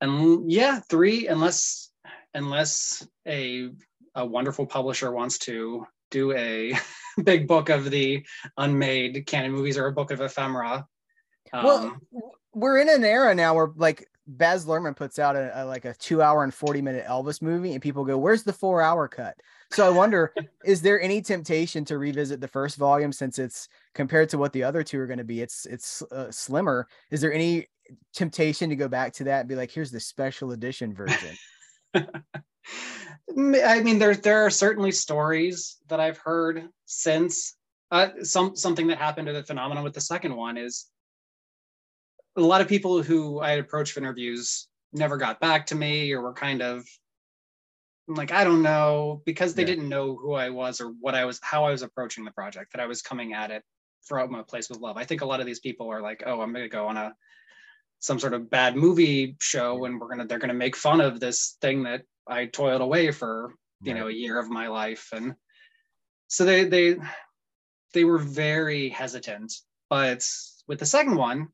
And 0.00 0.50
yeah, 0.50 0.80
three, 0.90 1.26
unless 1.26 1.90
unless 2.34 3.06
a 3.26 3.70
a 4.14 4.24
wonderful 4.26 4.66
publisher 4.66 5.10
wants 5.10 5.38
to 5.38 5.86
do 6.14 6.32
a 6.32 6.72
big 7.24 7.46
book 7.46 7.68
of 7.68 7.90
the 7.90 8.24
unmade 8.56 9.26
Cannon 9.26 9.52
movies 9.52 9.76
or 9.76 9.86
a 9.86 9.92
book 9.92 10.10
of 10.10 10.20
ephemera. 10.20 10.86
Um, 11.52 11.64
well, 11.64 11.96
we're 12.54 12.78
in 12.78 12.88
an 12.88 13.04
era 13.04 13.34
now 13.34 13.54
where 13.54 13.70
like 13.76 14.08
Baz 14.26 14.64
Luhrmann 14.64 14.96
puts 14.96 15.18
out 15.18 15.36
a, 15.36 15.62
a, 15.62 15.66
like 15.66 15.84
a 15.84 15.94
two 15.94 16.22
hour 16.22 16.44
and 16.44 16.54
40 16.54 16.80
minute 16.80 17.04
Elvis 17.06 17.42
movie 17.42 17.72
and 17.72 17.82
people 17.82 18.04
go, 18.04 18.16
where's 18.16 18.44
the 18.44 18.52
four 18.52 18.80
hour 18.80 19.08
cut? 19.08 19.36
So 19.72 19.86
I 19.86 19.90
wonder, 19.90 20.32
is 20.64 20.80
there 20.80 21.00
any 21.00 21.20
temptation 21.20 21.84
to 21.86 21.98
revisit 21.98 22.40
the 22.40 22.48
first 22.48 22.76
volume 22.76 23.12
since 23.12 23.38
it's 23.38 23.68
compared 23.94 24.28
to 24.30 24.38
what 24.38 24.52
the 24.52 24.62
other 24.62 24.82
two 24.82 25.00
are 25.00 25.06
going 25.06 25.18
to 25.18 25.24
be? 25.24 25.42
It's, 25.42 25.66
it's 25.66 26.00
uh, 26.12 26.30
slimmer. 26.30 26.86
Is 27.10 27.20
there 27.20 27.34
any 27.34 27.66
temptation 28.14 28.70
to 28.70 28.76
go 28.76 28.88
back 28.88 29.12
to 29.14 29.24
that 29.24 29.40
and 29.40 29.48
be 29.48 29.56
like, 29.56 29.70
here's 29.70 29.90
the 29.90 30.00
special 30.00 30.52
edition 30.52 30.94
version? 30.94 31.36
I 33.36 33.80
mean, 33.82 33.98
there 33.98 34.14
there 34.14 34.44
are 34.44 34.50
certainly 34.50 34.92
stories 34.92 35.78
that 35.88 36.00
I've 36.00 36.18
heard 36.18 36.68
since. 36.84 37.56
Uh, 37.90 38.08
some 38.22 38.56
something 38.56 38.88
that 38.88 38.98
happened 38.98 39.26
to 39.26 39.32
the 39.32 39.44
phenomenon 39.44 39.84
with 39.84 39.94
the 39.94 40.00
second 40.00 40.34
one 40.34 40.56
is 40.56 40.86
a 42.36 42.40
lot 42.40 42.60
of 42.60 42.68
people 42.68 43.02
who 43.02 43.40
I 43.40 43.50
had 43.50 43.60
approached 43.60 43.92
for 43.92 44.00
interviews 44.00 44.68
never 44.92 45.16
got 45.16 45.40
back 45.40 45.66
to 45.66 45.74
me 45.74 46.12
or 46.12 46.20
were 46.20 46.32
kind 46.32 46.62
of 46.62 46.84
like 48.08 48.32
I 48.32 48.44
don't 48.44 48.62
know 48.62 49.22
because 49.24 49.54
they 49.54 49.62
yeah. 49.62 49.68
didn't 49.68 49.88
know 49.88 50.16
who 50.16 50.34
I 50.34 50.50
was 50.50 50.80
or 50.80 50.88
what 51.00 51.14
I 51.14 51.24
was 51.24 51.38
how 51.42 51.64
I 51.64 51.70
was 51.70 51.82
approaching 51.82 52.24
the 52.24 52.30
project 52.32 52.72
that 52.72 52.80
I 52.80 52.86
was 52.86 53.02
coming 53.02 53.32
at 53.32 53.50
it 53.50 53.62
from 54.02 54.34
a 54.34 54.44
place 54.44 54.68
with 54.68 54.80
love. 54.80 54.96
I 54.96 55.04
think 55.04 55.22
a 55.22 55.26
lot 55.26 55.40
of 55.40 55.46
these 55.46 55.60
people 55.60 55.90
are 55.90 56.02
like, 56.02 56.22
oh, 56.26 56.40
I'm 56.40 56.52
going 56.52 56.64
to 56.64 56.68
go 56.68 56.86
on 56.86 56.96
a 56.96 57.14
some 58.04 58.18
sort 58.18 58.34
of 58.34 58.50
bad 58.50 58.76
movie 58.76 59.34
show 59.40 59.86
and 59.86 59.98
we're 59.98 60.08
gonna 60.08 60.26
they're 60.26 60.38
gonna 60.38 60.52
make 60.52 60.76
fun 60.76 61.00
of 61.00 61.20
this 61.20 61.56
thing 61.62 61.84
that 61.84 62.02
I 62.26 62.44
toiled 62.44 62.82
away 62.82 63.10
for 63.10 63.54
you 63.80 63.92
Right. 63.92 64.00
know 64.00 64.08
a 64.08 64.12
year 64.12 64.38
of 64.38 64.50
my 64.50 64.68
life. 64.68 65.08
And 65.12 65.34
so 66.28 66.44
they 66.44 66.64
they 66.64 66.96
they 67.94 68.04
were 68.04 68.18
very 68.18 68.90
hesitant. 68.90 69.54
But 69.88 70.28
with 70.68 70.80
the 70.80 70.86
second 70.86 71.16
one 71.16 71.48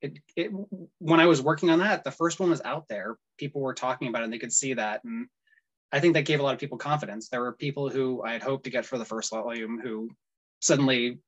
it, 0.00 0.18
it 0.36 0.52
when 0.98 1.18
I 1.18 1.26
was 1.26 1.42
working 1.42 1.70
on 1.70 1.80
that 1.80 2.04
the 2.04 2.12
first 2.12 2.38
one 2.38 2.50
was 2.50 2.62
out 2.64 2.86
there. 2.88 3.16
People 3.36 3.60
were 3.60 3.74
talking 3.74 4.06
about 4.06 4.22
it 4.22 4.26
and 4.26 4.32
they 4.32 4.38
could 4.38 4.52
see 4.52 4.74
that. 4.74 5.02
And 5.02 5.26
I 5.90 5.98
think 5.98 6.14
that 6.14 6.24
gave 6.24 6.38
a 6.38 6.42
lot 6.44 6.54
of 6.54 6.60
people 6.60 6.78
confidence. 6.78 7.28
There 7.28 7.40
were 7.40 7.52
people 7.52 7.88
who 7.88 8.22
I 8.22 8.32
had 8.32 8.42
hoped 8.44 8.62
to 8.64 8.70
get 8.70 8.86
for 8.86 8.96
the 8.96 9.04
first 9.04 9.30
volume 9.32 9.80
who 9.82 10.10
suddenly 10.60 11.18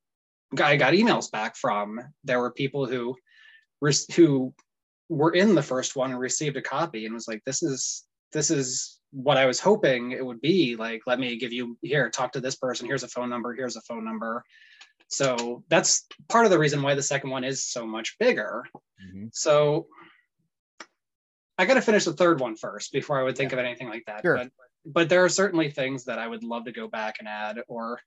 I 0.62 0.76
got 0.76 0.94
emails 0.94 1.32
back 1.32 1.56
from. 1.56 2.00
There 2.22 2.38
were 2.38 2.52
people 2.52 2.86
who 2.86 3.16
who 4.14 4.54
were 5.08 5.32
in 5.32 5.54
the 5.54 5.62
first 5.62 5.96
one 5.96 6.10
and 6.10 6.20
received 6.20 6.56
a 6.56 6.62
copy 6.62 7.06
and 7.06 7.14
was 7.14 7.28
like 7.28 7.42
this 7.44 7.62
is 7.62 8.04
this 8.32 8.50
is 8.50 9.00
what 9.10 9.38
I 9.38 9.46
was 9.46 9.58
hoping 9.58 10.12
it 10.12 10.24
would 10.24 10.40
be. 10.40 10.76
Like 10.76 11.02
let 11.06 11.18
me 11.18 11.36
give 11.36 11.52
you 11.52 11.78
here 11.82 12.10
talk 12.10 12.32
to 12.32 12.40
this 12.40 12.56
person. 12.56 12.86
Here's 12.86 13.02
a 13.04 13.08
phone 13.08 13.30
number. 13.30 13.54
Here's 13.54 13.76
a 13.76 13.80
phone 13.82 14.04
number. 14.04 14.44
So 15.08 15.64
that's 15.68 16.06
part 16.28 16.44
of 16.44 16.50
the 16.50 16.58
reason 16.58 16.82
why 16.82 16.94
the 16.94 17.02
second 17.02 17.30
one 17.30 17.44
is 17.44 17.64
so 17.64 17.86
much 17.86 18.16
bigger. 18.18 18.64
Mhm. 19.02 19.30
so 19.32 19.86
I 21.56 21.66
got 21.66 21.74
to 21.74 21.82
finish 21.82 22.04
the 22.04 22.12
third 22.12 22.38
one 22.40 22.54
first 22.56 22.92
before 22.92 23.18
I 23.18 23.22
would 23.24 23.36
think 23.36 23.52
of 23.52 23.58
anything 23.58 23.88
like 23.88 24.04
that. 24.06 24.22
Sure. 24.22 24.36
but 24.36 24.50
but 24.86 25.08
there 25.08 25.24
are 25.24 25.28
certainly 25.28 25.70
things 25.70 26.04
that 26.04 26.18
I 26.18 26.28
would 26.28 26.44
love 26.44 26.64
to 26.66 26.72
go 26.72 26.86
back 26.88 27.16
and 27.18 27.28
add 27.28 27.60
or 27.68 28.00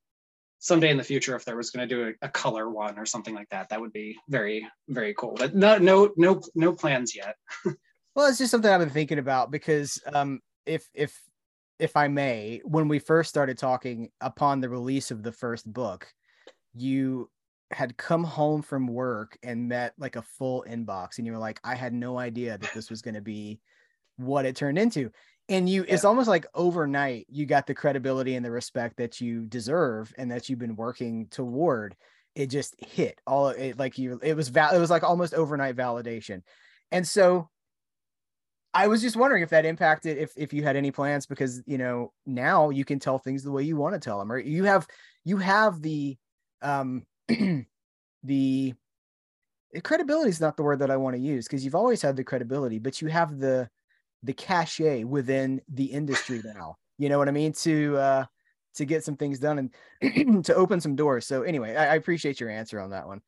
someday 0.61 0.89
in 0.89 0.97
the 0.97 1.03
future 1.03 1.35
if 1.35 1.43
there 1.43 1.57
was 1.57 1.71
going 1.71 1.87
to 1.87 1.95
do 1.95 2.07
a, 2.07 2.25
a 2.25 2.29
color 2.29 2.69
one 2.69 2.97
or 2.97 3.05
something 3.05 3.35
like 3.35 3.49
that 3.49 3.67
that 3.67 3.81
would 3.81 3.91
be 3.91 4.17
very 4.29 4.65
very 4.87 5.13
cool 5.15 5.35
but 5.37 5.53
no 5.53 5.77
no 5.77 6.11
no 6.15 6.41
no 6.55 6.71
plans 6.71 7.13
yet 7.15 7.35
Well, 8.15 8.27
it's 8.27 8.37
just 8.37 8.51
something 8.51 8.69
I've 8.69 8.79
been 8.79 8.89
thinking 8.89 9.19
about 9.19 9.51
because 9.51 10.01
um, 10.13 10.41
if 10.65 10.89
if 10.93 11.17
if 11.79 11.95
I 11.95 12.07
may, 12.07 12.61
when 12.65 12.87
we 12.87 12.99
first 12.99 13.29
started 13.29 13.57
talking 13.57 14.09
upon 14.19 14.59
the 14.59 14.69
release 14.69 15.11
of 15.11 15.23
the 15.23 15.31
first 15.31 15.71
book, 15.71 16.11
you 16.73 17.29
had 17.71 17.95
come 17.95 18.25
home 18.25 18.61
from 18.61 18.85
work 18.85 19.37
and 19.43 19.69
met 19.69 19.93
like 19.97 20.17
a 20.17 20.21
full 20.21 20.65
inbox, 20.67 21.17
and 21.17 21.25
you 21.25 21.31
were 21.31 21.39
like, 21.39 21.61
"I 21.63 21.73
had 21.73 21.93
no 21.93 22.17
idea 22.19 22.57
that 22.57 22.73
this 22.73 22.89
was 22.89 23.01
going 23.01 23.15
to 23.15 23.21
be 23.21 23.61
what 24.17 24.45
it 24.45 24.57
turned 24.57 24.77
into." 24.77 25.09
And 25.51 25.67
you, 25.67 25.83
it's 25.85 26.05
almost 26.05 26.29
like 26.29 26.45
overnight, 26.55 27.27
you 27.29 27.45
got 27.45 27.67
the 27.67 27.73
credibility 27.73 28.35
and 28.35 28.45
the 28.45 28.49
respect 28.49 28.95
that 28.97 29.19
you 29.19 29.45
deserve 29.45 30.13
and 30.17 30.31
that 30.31 30.47
you've 30.47 30.59
been 30.59 30.77
working 30.77 31.27
toward. 31.27 31.93
It 32.35 32.47
just 32.47 32.73
hit 32.79 33.19
all 33.27 33.49
it 33.49 33.77
like 33.77 33.97
you. 33.97 34.17
It 34.23 34.37
was 34.37 34.47
val- 34.47 34.73
It 34.73 34.79
was 34.79 34.89
like 34.89 35.03
almost 35.03 35.33
overnight 35.33 35.75
validation, 35.75 36.43
and 36.89 37.05
so 37.05 37.49
I 38.73 38.87
was 38.87 39.01
just 39.01 39.17
wondering 39.17 39.43
if 39.43 39.49
that 39.49 39.65
impacted 39.65 40.17
if 40.17 40.31
if 40.37 40.53
you 40.53 40.63
had 40.63 40.77
any 40.77 40.91
plans 40.91 41.25
because 41.25 41.61
you 41.65 41.77
know 41.77 42.13
now 42.25 42.69
you 42.69 42.85
can 42.85 42.99
tell 42.99 43.19
things 43.19 43.43
the 43.43 43.51
way 43.51 43.63
you 43.63 43.75
want 43.75 43.95
to 43.95 43.99
tell 43.99 44.17
them 44.17 44.31
or 44.31 44.37
you 44.37 44.63
have 44.63 44.87
you 45.25 45.35
have 45.37 45.81
the 45.81 46.17
um 46.61 47.05
the 48.23 48.73
credibility 49.83 50.29
is 50.29 50.39
not 50.39 50.55
the 50.55 50.63
word 50.63 50.79
that 50.79 50.91
I 50.91 50.95
want 50.95 51.17
to 51.17 51.21
use 51.21 51.47
because 51.47 51.65
you've 51.65 51.75
always 51.75 52.01
had 52.01 52.15
the 52.15 52.23
credibility 52.23 52.79
but 52.79 53.01
you 53.01 53.09
have 53.09 53.37
the 53.39 53.69
the 54.23 54.33
cachet 54.33 55.03
within 55.03 55.61
the 55.69 55.85
industry 55.85 56.41
now. 56.43 56.77
You 56.97 57.09
know 57.09 57.17
what 57.17 57.27
I 57.27 57.31
mean? 57.31 57.53
To 57.53 57.97
uh 57.97 58.25
to 58.75 58.85
get 58.85 59.03
some 59.03 59.17
things 59.17 59.39
done 59.39 59.71
and 60.01 60.45
to 60.45 60.55
open 60.55 60.79
some 60.79 60.95
doors. 60.95 61.25
So 61.25 61.43
anyway 61.43 61.75
I, 61.75 61.93
I 61.93 61.95
appreciate 61.95 62.39
your 62.39 62.49
answer 62.49 62.79
on 62.79 62.91
that 62.91 63.07
one. 63.07 63.21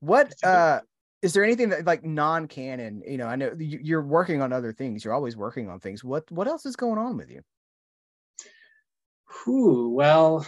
What 0.00 0.32
uh 0.42 0.80
is 1.22 1.32
there 1.34 1.44
anything 1.44 1.68
that 1.68 1.84
like 1.84 2.02
non-Cannon 2.02 3.02
you 3.06 3.18
know 3.18 3.26
i 3.26 3.36
know 3.36 3.54
you- 3.58 3.80
you're 3.82 4.02
working 4.02 4.40
on 4.42 4.52
other 4.52 4.72
things. 4.72 5.04
You're 5.04 5.14
always 5.14 5.36
working 5.36 5.68
on 5.68 5.80
things. 5.80 6.02
What 6.02 6.30
what 6.30 6.48
else 6.48 6.66
is 6.66 6.76
going 6.76 6.98
on 6.98 7.16
with 7.16 7.30
you? 7.30 7.42
Whew, 9.44 9.90
well 9.90 10.46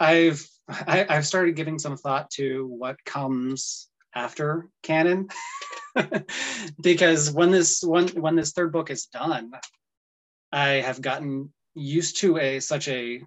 i've 0.00 0.44
I, 0.68 1.06
i've 1.08 1.26
started 1.26 1.54
giving 1.56 1.78
some 1.78 1.96
thought 1.96 2.30
to 2.32 2.66
what 2.66 2.96
comes 3.04 3.88
after 4.14 4.68
Cannon. 4.82 5.28
Because 6.82 7.30
when 7.30 7.50
this 7.50 7.82
when 7.82 8.08
when 8.08 8.36
this 8.36 8.52
third 8.52 8.72
book 8.72 8.90
is 8.90 9.06
done 9.06 9.52
i 10.52 10.68
have 10.68 11.00
gotten 11.00 11.52
used 11.74 12.20
to 12.20 12.38
a 12.38 12.60
such 12.60 12.88
a 12.88 13.22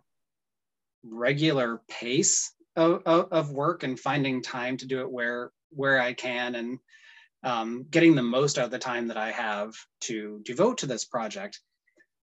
regular 1.04 1.82
pace 1.90 2.54
of, 2.76 3.04
of, 3.06 3.32
of 3.32 3.52
work 3.52 3.84
and 3.84 4.00
finding 4.00 4.42
time 4.42 4.78
to 4.78 4.86
do 4.86 5.02
it 5.02 5.12
where 5.12 5.52
where 5.70 6.02
i 6.02 6.14
can 6.14 6.56
and 6.56 6.80
um, 7.44 7.86
getting 7.90 8.16
the 8.16 8.24
most 8.24 8.58
out 8.58 8.66
of 8.66 8.72
the 8.72 8.80
time 8.80 9.08
that 9.08 9.18
i 9.18 9.32
have 9.32 9.74
to 10.02 10.42
devote 10.44 10.80
to 10.80 10.88
this 10.88 11.06
project. 11.06 11.60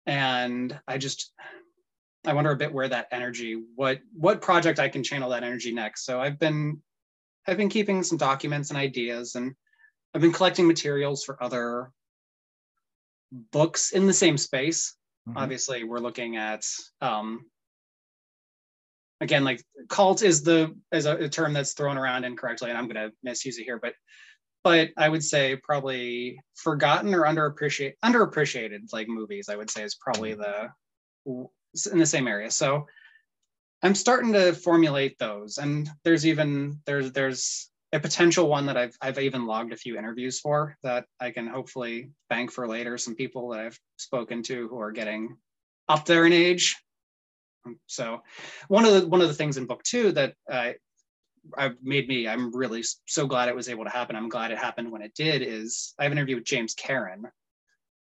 And 0.06 0.78
i 0.88 0.98
just 0.98 1.32
i 2.26 2.32
wonder 2.32 2.50
a 2.50 2.56
bit 2.56 2.72
where 2.72 2.88
that 2.88 3.08
energy 3.12 3.62
what 3.76 4.00
what 4.12 4.42
project 4.42 4.78
i 4.78 4.88
can 4.88 5.04
channel 5.04 5.30
that 5.30 5.44
energy 5.44 5.72
next. 5.72 6.04
So 6.04 6.20
i've 6.20 6.38
been 6.38 6.82
i've 7.48 7.56
been 7.56 7.68
keeping 7.68 8.02
some 8.02 8.18
documents 8.18 8.70
and 8.70 8.78
ideas 8.78 9.34
and 9.34 9.54
i've 10.14 10.20
been 10.20 10.32
collecting 10.32 10.66
materials 10.66 11.24
for 11.24 11.42
other 11.42 11.90
books 13.52 13.90
in 13.90 14.06
the 14.06 14.12
same 14.12 14.38
space. 14.38 14.94
Mhm. 15.28 15.34
obviously 15.36 15.84
we're 15.84 15.98
looking 15.98 16.36
at 16.36 16.64
um 17.00 17.44
again 19.20 19.44
like 19.44 19.62
cult 19.88 20.22
is 20.22 20.42
the 20.42 20.74
is 20.92 21.06
a, 21.06 21.16
a 21.16 21.28
term 21.28 21.52
that's 21.52 21.72
thrown 21.72 21.98
around 21.98 22.24
incorrectly 22.24 22.70
and 22.70 22.78
i'm 22.78 22.88
going 22.88 23.10
to 23.10 23.14
misuse 23.22 23.58
it 23.58 23.64
here 23.64 23.78
but 23.80 23.94
but 24.64 24.90
i 24.96 25.08
would 25.08 25.24
say 25.24 25.56
probably 25.56 26.38
forgotten 26.54 27.14
or 27.14 27.22
underappreciated 27.22 27.94
underappreciated 28.04 28.80
like 28.92 29.08
movies 29.08 29.48
i 29.48 29.56
would 29.56 29.70
say 29.70 29.82
is 29.82 29.96
probably 29.96 30.34
the 30.34 30.68
in 31.92 31.98
the 31.98 32.06
same 32.06 32.28
area. 32.28 32.50
So 32.50 32.86
i'm 33.82 33.94
starting 33.94 34.32
to 34.32 34.52
formulate 34.52 35.18
those 35.18 35.58
and 35.58 35.88
there's 36.04 36.26
even 36.26 36.78
there's 36.86 37.12
there's 37.12 37.70
a 37.92 38.00
potential 38.00 38.48
one 38.48 38.66
that 38.66 38.76
I've 38.76 38.96
I've 39.00 39.18
even 39.18 39.46
logged 39.46 39.72
a 39.72 39.76
few 39.76 39.96
interviews 39.96 40.40
for 40.40 40.76
that 40.82 41.06
I 41.20 41.30
can 41.30 41.46
hopefully 41.46 42.10
bank 42.28 42.50
for 42.52 42.68
later. 42.68 42.98
Some 42.98 43.14
people 43.14 43.48
that 43.50 43.60
I've 43.60 43.80
spoken 43.96 44.42
to 44.44 44.68
who 44.68 44.78
are 44.80 44.92
getting 44.92 45.36
up 45.88 46.04
there 46.04 46.26
in 46.26 46.32
age. 46.32 46.76
Um, 47.64 47.78
So 47.86 48.22
one 48.68 48.84
of 48.84 48.92
the 48.92 49.08
one 49.08 49.20
of 49.22 49.28
the 49.28 49.34
things 49.34 49.56
in 49.56 49.66
book 49.66 49.82
two 49.82 50.12
that 50.12 50.34
uh, 50.50 50.72
I've 51.56 51.76
made 51.82 52.08
me 52.08 52.28
I'm 52.28 52.54
really 52.54 52.84
so 53.06 53.26
glad 53.26 53.48
it 53.48 53.56
was 53.56 53.70
able 53.70 53.84
to 53.84 53.90
happen. 53.90 54.16
I'm 54.16 54.28
glad 54.28 54.50
it 54.50 54.58
happened 54.58 54.92
when 54.92 55.02
it 55.02 55.14
did. 55.14 55.40
Is 55.42 55.94
I 55.98 56.02
have 56.02 56.12
an 56.12 56.18
interview 56.18 56.36
with 56.36 56.44
James 56.44 56.74
Karen, 56.74 57.24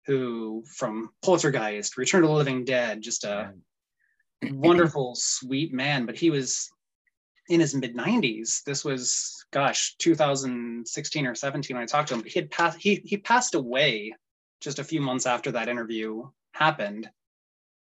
who 0.07 0.65
from 0.75 1.11
Poltergeist, 1.23 1.97
Return 1.97 2.23
to 2.23 2.29
the 2.29 2.35
Living 2.35 2.65
Dead, 2.65 3.03
just 3.03 3.23
a 3.23 3.53
wonderful, 4.43 5.15
sweet 5.15 5.73
man. 5.73 6.07
But 6.07 6.17
he 6.17 6.31
was 6.31 6.71
in 7.49 7.61
his 7.61 7.75
mid 7.75 7.95
90s. 7.95 8.63
This 8.65 8.85
was, 8.85 9.45
gosh, 9.53 9.97
2016 9.99 11.27
or 11.27 11.35
17 11.35 11.77
when 11.77 11.83
I 11.83 11.87
talked 11.87 12.09
to 12.09 12.15
him. 12.15 12.25
He 12.25 12.39
had 12.39 12.51
passed. 12.51 12.79
He 12.81 13.03
he 13.05 13.17
passed 13.17 13.55
away 13.55 14.15
just 14.61 14.79
a 14.79 14.85
few 14.85 15.01
months 15.01 15.27
after 15.27 15.53
that 15.53 15.69
interview 15.69 16.25
happened. 16.53 17.09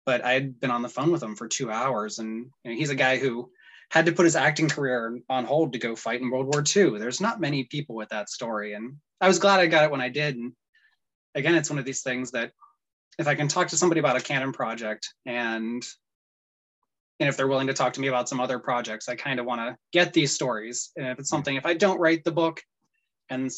But 0.05 0.25
I 0.25 0.33
had 0.33 0.61
been 0.61 0.71
on 0.71 0.83
the 0.83 0.89
phone 0.89 1.11
with 1.11 1.23
him 1.23 1.35
for 1.35 1.49
two 1.49 1.71
hours, 1.71 2.19
and 2.19 2.51
you 2.65 2.71
know, 2.71 2.77
he's 2.77 2.91
a 2.91 2.95
guy 2.95 3.19
who 3.19 3.51
had 3.91 4.07
to 4.07 4.13
put 4.13 4.25
his 4.25 4.37
acting 4.37 4.69
career 4.69 5.21
on 5.29 5.45
hold 5.45 5.73
to 5.73 5.79
go 5.79 5.95
fight 5.97 6.21
in 6.21 6.31
World 6.31 6.47
War 6.47 6.63
II. 6.63 6.99
There's 6.99 7.21
not 7.21 7.41
many 7.41 7.65
people 7.65 7.95
with 7.95 8.09
that 8.11 8.29
story, 8.29 8.75
and 8.75 8.97
I 9.21 9.29
was 9.29 9.39
glad 9.39 9.61
I 9.61 9.67
got 9.67 9.85
it 9.85 9.91
when 9.91 10.01
I 10.01 10.09
did. 10.09 10.37
And 10.37 10.53
again, 11.35 11.55
it's 11.55 11.71
one 11.71 11.79
of 11.79 11.85
these 11.85 12.03
things 12.03 12.33
that 12.33 12.53
if 13.19 13.27
I 13.27 13.35
can 13.35 13.49
talk 13.49 13.69
to 13.69 13.77
somebody 13.77 14.01
about 14.01 14.17
a 14.17 14.21
Cannon 14.21 14.53
project 14.53 15.13
and 15.25 15.87
and 17.21 17.29
if 17.29 17.37
they're 17.37 17.49
willing 17.49 17.67
to 17.69 17.75
talk 17.75 17.93
to 17.95 18.01
me 18.01 18.09
about 18.09 18.29
some 18.29 18.41
other 18.41 18.59
projects, 18.59 19.09
I 19.09 19.15
kind 19.15 19.41
of 19.41 19.47
want 19.47 19.61
to 19.61 19.77
get 19.93 20.13
these 20.13 20.33
stories. 20.33 20.91
And 20.97 21.07
if 21.07 21.19
it's 21.19 21.31
something, 21.31 21.57
if 21.57 21.67
I 21.67 21.75
don't 21.75 21.99
write 21.99 22.25
the 22.25 22.33
book, 22.33 22.63
and 23.31 23.51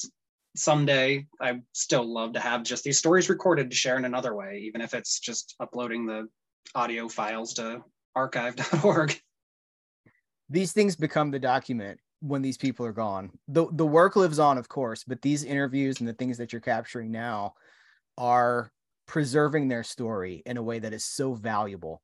someday 0.56 1.26
I 1.40 1.60
still 1.72 2.04
love 2.04 2.32
to 2.34 2.40
have 2.40 2.62
just 2.62 2.84
these 2.84 2.98
stories 2.98 3.28
recorded 3.28 3.70
to 3.70 3.76
share 3.76 3.96
in 3.96 4.04
another 4.04 4.34
way, 4.34 4.62
even 4.64 4.80
if 4.80 4.94
it's 4.94 5.18
just 5.20 5.54
uploading 5.60 6.06
the 6.06 6.28
audio 6.74 7.08
files 7.08 7.54
to 7.54 7.82
archive.org. 8.14 9.20
these 10.48 10.72
things 10.72 10.96
become 10.96 11.30
the 11.30 11.38
document 11.38 11.98
when 12.20 12.42
these 12.42 12.58
people 12.58 12.84
are 12.84 12.92
gone. 12.92 13.30
The 13.48 13.66
the 13.72 13.86
work 13.86 14.16
lives 14.16 14.38
on, 14.38 14.58
of 14.58 14.68
course, 14.68 15.04
but 15.04 15.22
these 15.22 15.44
interviews 15.44 16.00
and 16.00 16.08
the 16.08 16.14
things 16.14 16.38
that 16.38 16.52
you're 16.52 16.60
capturing 16.60 17.10
now 17.10 17.54
are 18.16 18.72
preserving 19.06 19.68
their 19.68 19.84
story 19.84 20.42
in 20.44 20.56
a 20.56 20.62
way 20.62 20.78
that 20.78 20.92
is 20.92 21.04
so 21.04 21.34
valuable. 21.34 22.02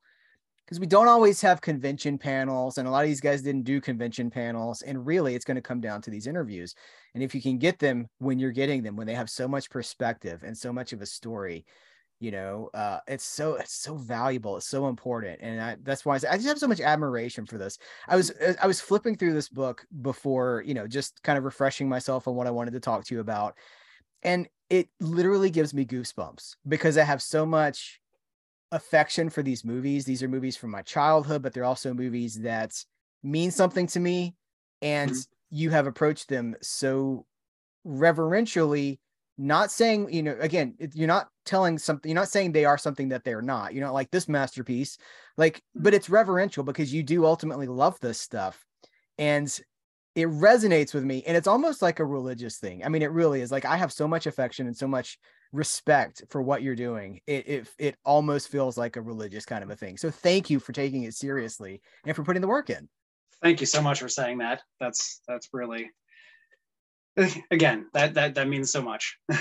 Because 0.65 0.81
we 0.81 0.87
don't 0.87 1.09
always 1.09 1.41
have 1.43 1.61
convention 1.61 2.17
panels, 2.17 2.79
and 2.79 2.89
a 2.89 2.91
lot 2.91 3.05
of 3.05 3.09
these 3.09 3.21
guys 3.21 3.43
didn't 3.43 3.65
do 3.65 3.81
convention 3.81 4.31
panels. 4.31 4.83
And 4.83 5.05
really, 5.05 5.35
it's 5.35 5.45
going 5.45 5.57
to 5.57 5.61
come 5.61 5.81
down 5.81 6.01
to 6.03 6.11
these 6.11 6.27
interviews. 6.27 6.75
And 7.15 7.23
if 7.23 7.35
you 7.35 7.43
can 7.43 7.59
get 7.59 7.79
them 7.79 8.09
when 8.19 8.39
you're 8.39 8.51
getting 8.51 8.83
them, 8.83 8.97
when 8.97 9.07
they 9.07 9.15
have 9.15 9.29
so 9.29 9.47
much 9.47 9.69
perspective 9.69 10.43
and 10.43 10.57
so 10.57 10.73
much 10.73 10.93
of 10.93 11.03
a 11.03 11.07
story, 11.07 11.65
you 12.21 12.31
know 12.31 12.71
uh 12.75 13.01
it's 13.09 13.25
so 13.25 13.57
it's 13.57 13.75
so 13.75 13.97
valuable 13.97 14.57
it's 14.57 14.69
so 14.69 14.87
important 14.87 15.37
and 15.43 15.61
I, 15.61 15.77
that's 15.83 16.07
why 16.07 16.15
I, 16.15 16.19
say, 16.19 16.29
I 16.29 16.37
just 16.37 16.47
have 16.47 16.61
so 16.61 16.69
much 16.69 16.81
admiration 16.81 17.45
for 17.45 17.59
this 17.59 17.77
i 18.07 18.15
was 18.15 18.31
uh, 18.31 18.55
i 18.62 18.69
was 18.69 18.81
flipping 18.81 19.17
through 19.17 19.35
this 19.35 19.49
book 19.49 19.85
before 20.01 20.62
you 20.65 20.75
know 20.75 20.87
just 20.87 21.21
kind 21.25 21.37
of 21.37 21.45
refreshing 21.45 21.89
myself 21.89 22.29
on 22.29 22.37
what 22.37 22.47
i 22.47 22.53
wanted 22.53 22.71
to 22.75 22.81
talk 22.81 23.05
to 23.07 23.15
you 23.17 23.21
about 23.21 23.57
and 24.23 24.49
it 24.71 24.89
literally 25.01 25.51
gives 25.51 25.75
me 25.75 25.85
goosebumps 25.85 26.57
because 26.67 26.97
I 26.99 27.05
have 27.05 27.23
so 27.23 27.45
much 27.45 28.01
affection 28.75 29.31
for 29.31 29.43
these 29.43 29.64
movies. 29.64 30.05
These 30.05 30.22
are 30.22 30.29
movies 30.29 30.57
from 30.57 30.70
my 30.70 30.83
childhood, 30.83 31.43
but 31.43 31.55
they're 31.55 31.64
also 31.64 31.95
movies 31.95 32.41
that 32.41 32.75
mean 33.22 33.51
something 33.51 33.87
to 33.89 34.01
me. 34.01 34.35
And 34.83 35.12
mm-hmm. 35.12 35.57
you 35.57 35.70
have 35.70 35.87
approached 35.87 36.29
them 36.29 36.57
so 36.61 37.25
reverentially, 37.85 39.01
not 39.39 39.70
saying, 39.70 40.12
you 40.12 40.22
know, 40.22 40.37
again, 40.41 40.75
you're 40.93 41.07
not 41.07 41.29
telling 41.47 41.79
something, 41.79 42.11
you're 42.11 42.20
not 42.20 42.29
saying 42.29 42.53
they 42.53 42.64
are 42.64 42.77
something 42.77 43.11
that 43.11 43.25
they're 43.25 43.43
not. 43.43 43.72
You're 43.72 43.85
not 43.85 43.95
like 43.95 44.11
this 44.11 44.29
masterpiece, 44.29 44.99
like, 45.37 45.62
but 45.75 45.95
it's 45.95 46.11
reverential 46.11 46.64
because 46.64 46.93
you 46.93 47.03
do 47.03 47.25
ultimately 47.25 47.68
love 47.68 47.99
this 48.01 48.20
stuff. 48.20 48.64
And 49.18 49.49
it 50.14 50.29
resonates 50.29 50.95
with 50.95 51.05
me 51.05 51.22
and 51.27 51.37
it's 51.37 51.49
almost 51.49 51.83
like 51.83 51.99
a 51.99 52.05
religious 52.05 52.59
thing 52.59 52.85
i 52.85 52.89
mean 52.89 53.03
it 53.03 53.11
really 53.11 53.41
is 53.41 53.51
like 53.51 53.64
i 53.64 53.77
have 53.77 53.93
so 53.93 54.07
much 54.07 54.27
affection 54.27 54.66
and 54.66 54.77
so 54.77 54.87
much 54.87 55.18
respect 55.55 56.24
for 56.28 56.42
what 56.42 56.62
you're 56.62 56.74
doing 56.74 57.20
it 57.28 57.48
it, 57.48 57.68
it 57.78 57.96
almost 58.05 58.48
feels 58.48 58.76
like 58.76 58.96
a 58.96 59.00
religious 59.00 59.46
kind 59.46 59.62
of 59.62 59.70
a 59.70 59.76
thing. 59.76 59.96
So 59.96 60.11
thank 60.11 60.50
you 60.50 60.59
for 60.59 60.72
taking 60.72 61.05
it 61.05 61.14
seriously 61.14 61.80
and 62.05 62.14
for 62.16 62.24
putting 62.24 62.42
the 62.42 62.48
work 62.48 62.70
in. 62.70 62.88
Thank 63.40 63.61
you 63.61 63.66
so 63.66 63.80
much 63.80 64.00
for 64.00 64.09
saying 64.09 64.38
that. 64.38 64.62
That's 64.80 65.20
that's 65.28 65.48
really 65.52 65.90
again 67.50 67.86
that 67.94 68.14
that 68.14 68.34
that 68.34 68.48
means 68.48 68.72
so 68.72 68.82
much. 68.82 69.18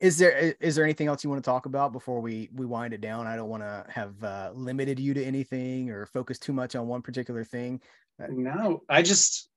Is 0.00 0.16
there 0.16 0.54
is 0.60 0.76
there 0.76 0.84
anything 0.84 1.08
else 1.08 1.24
you 1.24 1.30
want 1.30 1.42
to 1.42 1.50
talk 1.50 1.66
about 1.66 1.92
before 1.92 2.20
we 2.20 2.48
we 2.54 2.64
wind 2.64 2.94
it 2.94 3.00
down? 3.00 3.26
I 3.26 3.34
don't 3.34 3.48
want 3.48 3.64
to 3.64 3.84
have 3.88 4.22
uh, 4.22 4.52
limited 4.54 5.00
you 5.00 5.12
to 5.12 5.24
anything 5.24 5.90
or 5.90 6.06
focus 6.06 6.38
too 6.38 6.52
much 6.52 6.76
on 6.76 6.86
one 6.86 7.02
particular 7.02 7.42
thing. 7.42 7.80
No 8.28 8.84
i 8.88 9.02
just 9.02 9.48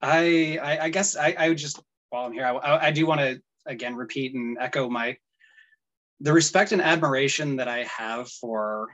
I, 0.00 0.58
I, 0.62 0.84
I 0.84 0.88
guess 0.88 1.16
I, 1.16 1.34
I 1.38 1.48
would 1.50 1.58
just 1.58 1.82
while 2.08 2.24
I'm 2.26 2.32
here, 2.32 2.46
I, 2.46 2.86
I 2.86 2.90
do 2.90 3.06
want 3.06 3.20
to 3.20 3.42
again 3.66 3.94
repeat 3.94 4.34
and 4.34 4.58
echo 4.58 4.88
my 4.88 5.16
the 6.20 6.32
respect 6.32 6.72
and 6.72 6.82
admiration 6.82 7.56
that 7.56 7.68
I 7.68 7.84
have 7.84 8.30
for 8.30 8.88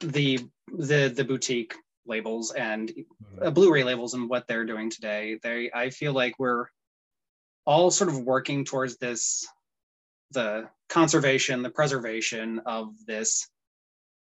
the 0.00 0.38
the 0.72 1.08
the 1.08 1.24
boutique 1.24 1.74
labels 2.06 2.52
and 2.52 2.92
uh, 3.42 3.50
Blu-ray 3.50 3.82
labels 3.82 4.14
and 4.14 4.28
what 4.28 4.46
they're 4.46 4.64
doing 4.64 4.90
today. 4.90 5.38
They 5.42 5.70
I 5.74 5.90
feel 5.90 6.12
like 6.12 6.34
we're 6.38 6.66
all 7.64 7.90
sort 7.90 8.10
of 8.10 8.20
working 8.20 8.64
towards 8.64 8.96
this 8.98 9.46
the 10.32 10.68
conservation, 10.88 11.62
the 11.62 11.70
preservation 11.70 12.60
of 12.66 12.94
this 13.06 13.48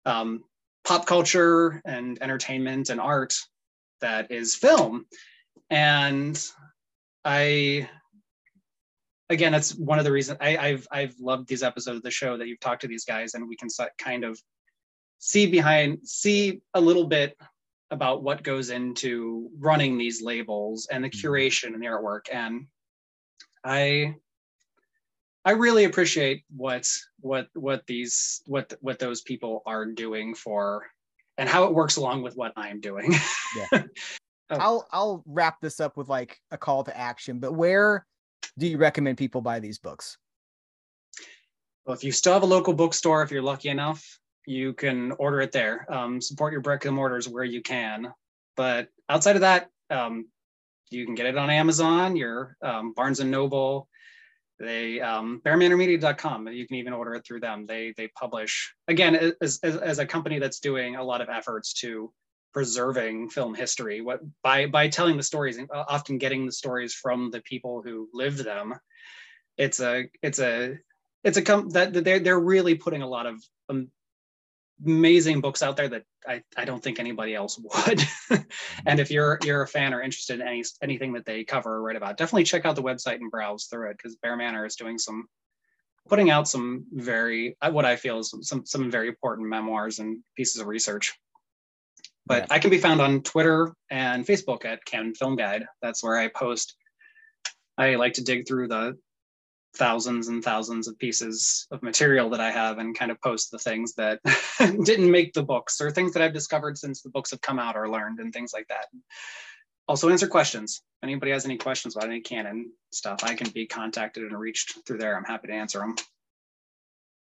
um, 0.06 0.44
pop 0.84 1.06
culture 1.06 1.82
and 1.84 2.20
entertainment 2.22 2.90
and 2.90 3.00
art 3.00 3.34
that 4.00 4.30
is 4.30 4.54
film 4.54 5.06
and 5.70 6.42
I 7.24 7.88
again, 9.30 9.54
it's 9.54 9.74
one 9.74 9.98
of 9.98 10.04
the 10.04 10.12
reasons 10.12 10.38
I, 10.40 10.70
have 10.70 10.86
I've 10.90 11.14
loved 11.20 11.48
these 11.48 11.62
episodes 11.62 11.98
of 11.98 12.02
the 12.02 12.10
show 12.10 12.36
that 12.36 12.48
you've 12.48 12.60
talked 12.60 12.82
to 12.82 12.88
these 12.88 13.04
guys, 13.04 13.34
and 13.34 13.48
we 13.48 13.56
can 13.56 13.68
kind 13.98 14.24
of 14.24 14.40
see 15.18 15.46
behind, 15.46 15.98
see 16.04 16.60
a 16.74 16.80
little 16.80 17.06
bit 17.06 17.36
about 17.90 18.22
what 18.22 18.42
goes 18.42 18.70
into 18.70 19.50
running 19.58 19.96
these 19.98 20.22
labels 20.22 20.88
and 20.90 21.02
the 21.02 21.10
mm-hmm. 21.10 21.26
curation 21.26 21.74
and 21.74 21.82
the 21.82 21.86
artwork. 21.86 22.26
And 22.32 22.66
I, 23.64 24.14
I 25.44 25.52
really 25.52 25.84
appreciate 25.84 26.44
what 26.54 26.86
what 27.20 27.48
what 27.54 27.86
these 27.86 28.42
what 28.46 28.72
what 28.80 28.98
those 28.98 29.22
people 29.22 29.62
are 29.66 29.86
doing 29.86 30.34
for, 30.34 30.86
and 31.38 31.48
how 31.48 31.64
it 31.64 31.74
works 31.74 31.96
along 31.96 32.22
with 32.22 32.36
what 32.36 32.52
I'm 32.56 32.80
doing. 32.80 33.14
Yeah. 33.56 33.84
Oh. 34.50 34.56
I'll 34.56 34.88
I'll 34.92 35.22
wrap 35.26 35.60
this 35.60 35.78
up 35.78 35.98
with 35.98 36.08
like 36.08 36.40
a 36.50 36.56
call 36.56 36.82
to 36.84 36.96
action. 36.96 37.38
But 37.38 37.52
where 37.52 38.06
do 38.58 38.66
you 38.66 38.76
recommend 38.76 39.16
people 39.16 39.40
buy 39.40 39.60
these 39.60 39.78
books? 39.78 40.18
Well, 41.86 41.96
if 41.96 42.04
you 42.04 42.12
still 42.12 42.34
have 42.34 42.42
a 42.42 42.46
local 42.46 42.74
bookstore, 42.74 43.22
if 43.22 43.30
you're 43.30 43.42
lucky 43.42 43.70
enough, 43.70 44.04
you 44.46 44.74
can 44.74 45.12
order 45.12 45.40
it 45.40 45.52
there. 45.52 45.90
Um, 45.92 46.20
support 46.20 46.52
your 46.52 46.60
brick 46.60 46.84
and 46.84 46.94
mortars 46.94 47.28
where 47.28 47.44
you 47.44 47.62
can. 47.62 48.12
But 48.56 48.88
outside 49.08 49.36
of 49.36 49.42
that, 49.42 49.70
um, 49.88 50.26
you 50.90 51.06
can 51.06 51.14
get 51.14 51.26
it 51.26 51.38
on 51.38 51.48
Amazon, 51.48 52.16
your 52.16 52.56
um, 52.62 52.92
Barnes 52.92 53.20
and 53.20 53.30
Noble, 53.30 53.88
they 54.58 55.00
um. 55.00 55.40
You 55.44 56.66
can 56.66 56.76
even 56.76 56.92
order 56.92 57.14
it 57.14 57.24
through 57.24 57.40
them. 57.40 57.66
They 57.66 57.94
they 57.96 58.08
publish 58.08 58.74
again 58.88 59.34
as, 59.40 59.60
as, 59.62 59.76
as 59.76 59.98
a 59.98 60.06
company 60.06 60.38
that's 60.38 60.58
doing 60.58 60.96
a 60.96 61.04
lot 61.04 61.20
of 61.20 61.28
efforts 61.28 61.72
to 61.74 62.12
preserving 62.52 63.28
film 63.28 63.54
history 63.54 64.00
what 64.00 64.20
by 64.42 64.66
by 64.66 64.88
telling 64.88 65.16
the 65.16 65.22
stories 65.22 65.58
and 65.58 65.70
uh, 65.70 65.84
often 65.88 66.18
getting 66.18 66.46
the 66.46 66.52
stories 66.52 66.94
from 66.94 67.30
the 67.30 67.40
people 67.42 67.82
who 67.82 68.08
lived 68.12 68.38
them 68.38 68.74
it's 69.56 69.80
a 69.80 70.04
it's 70.22 70.38
a 70.38 70.76
it's 71.24 71.36
a 71.36 71.42
com- 71.42 71.70
that 71.70 71.92
they're 71.92 72.20
they're 72.20 72.40
really 72.40 72.74
putting 72.74 73.02
a 73.02 73.08
lot 73.08 73.26
of 73.26 73.42
amazing 74.84 75.40
books 75.40 75.62
out 75.62 75.76
there 75.76 75.88
that 75.88 76.04
I, 76.26 76.42
I 76.56 76.64
don't 76.64 76.82
think 76.82 77.00
anybody 77.00 77.34
else 77.34 77.58
would. 77.88 78.02
and 78.86 79.00
if 79.00 79.10
you're 79.10 79.38
you're 79.44 79.62
a 79.62 79.68
fan 79.68 79.94
or 79.94 80.02
interested 80.02 80.40
in 80.40 80.46
any 80.46 80.64
anything 80.82 81.12
that 81.14 81.24
they 81.24 81.44
cover 81.44 81.76
or 81.76 81.82
write 81.82 81.96
about, 81.96 82.16
definitely 82.16 82.44
check 82.44 82.64
out 82.64 82.76
the 82.76 82.82
website 82.82 83.16
and 83.16 83.30
browse 83.30 83.66
through 83.66 83.90
it 83.90 83.96
because 83.96 84.16
BearManor 84.24 84.66
is 84.66 84.76
doing 84.76 84.98
some 84.98 85.26
putting 86.08 86.30
out 86.30 86.48
some 86.48 86.86
very 86.92 87.56
what 87.70 87.84
I 87.84 87.96
feel 87.96 88.18
is 88.18 88.34
some, 88.42 88.64
some 88.64 88.90
very 88.90 89.08
important 89.08 89.48
memoirs 89.48 89.98
and 89.98 90.20
pieces 90.36 90.60
of 90.60 90.66
research. 90.66 91.14
But 92.28 92.42
yeah. 92.42 92.54
I 92.54 92.58
can 92.58 92.70
be 92.70 92.78
found 92.78 93.00
on 93.00 93.22
Twitter 93.22 93.74
and 93.90 94.24
Facebook 94.24 94.64
at 94.66 94.84
Cannon 94.84 95.14
Film 95.14 95.34
Guide. 95.34 95.64
That's 95.80 96.04
where 96.04 96.18
I 96.18 96.28
post. 96.28 96.76
I 97.78 97.94
like 97.94 98.12
to 98.14 98.24
dig 98.24 98.46
through 98.46 98.68
the 98.68 98.98
thousands 99.76 100.28
and 100.28 100.42
thousands 100.44 100.88
of 100.88 100.98
pieces 100.98 101.66
of 101.70 101.82
material 101.82 102.28
that 102.30 102.40
I 102.40 102.50
have 102.50 102.78
and 102.78 102.96
kind 102.96 103.10
of 103.10 103.20
post 103.22 103.50
the 103.50 103.58
things 103.58 103.94
that 103.94 104.20
didn't 104.58 105.10
make 105.10 105.32
the 105.32 105.42
books 105.42 105.80
or 105.80 105.90
things 105.90 106.12
that 106.12 106.22
I've 106.22 106.32
discovered 106.34 106.76
since 106.76 107.00
the 107.00 107.10
books 107.10 107.30
have 107.30 107.40
come 107.40 107.58
out 107.58 107.76
or 107.76 107.88
learned 107.88 108.18
and 108.18 108.32
things 108.32 108.52
like 108.52 108.68
that. 108.68 108.86
Also 109.86 110.10
answer 110.10 110.26
questions. 110.26 110.82
If 111.00 111.06
anybody 111.06 111.32
has 111.32 111.44
any 111.46 111.56
questions 111.56 111.96
about 111.96 112.10
any 112.10 112.20
Cannon 112.20 112.72
stuff, 112.90 113.20
I 113.22 113.34
can 113.34 113.50
be 113.50 113.66
contacted 113.66 114.24
and 114.24 114.38
reached 114.38 114.86
through 114.86 114.98
there. 114.98 115.16
I'm 115.16 115.24
happy 115.24 115.46
to 115.46 115.54
answer 115.54 115.78
them. 115.78 115.96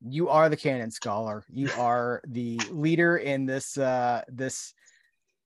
You 0.08 0.30
are 0.30 0.50
the 0.50 0.58
Cannon 0.58 0.92
scholar. 0.92 1.44
You 1.50 1.70
are 1.78 2.22
the 2.28 2.60
leader 2.70 3.18
in 3.18 3.46
this 3.46 3.78
uh 3.78 4.22
this 4.28 4.74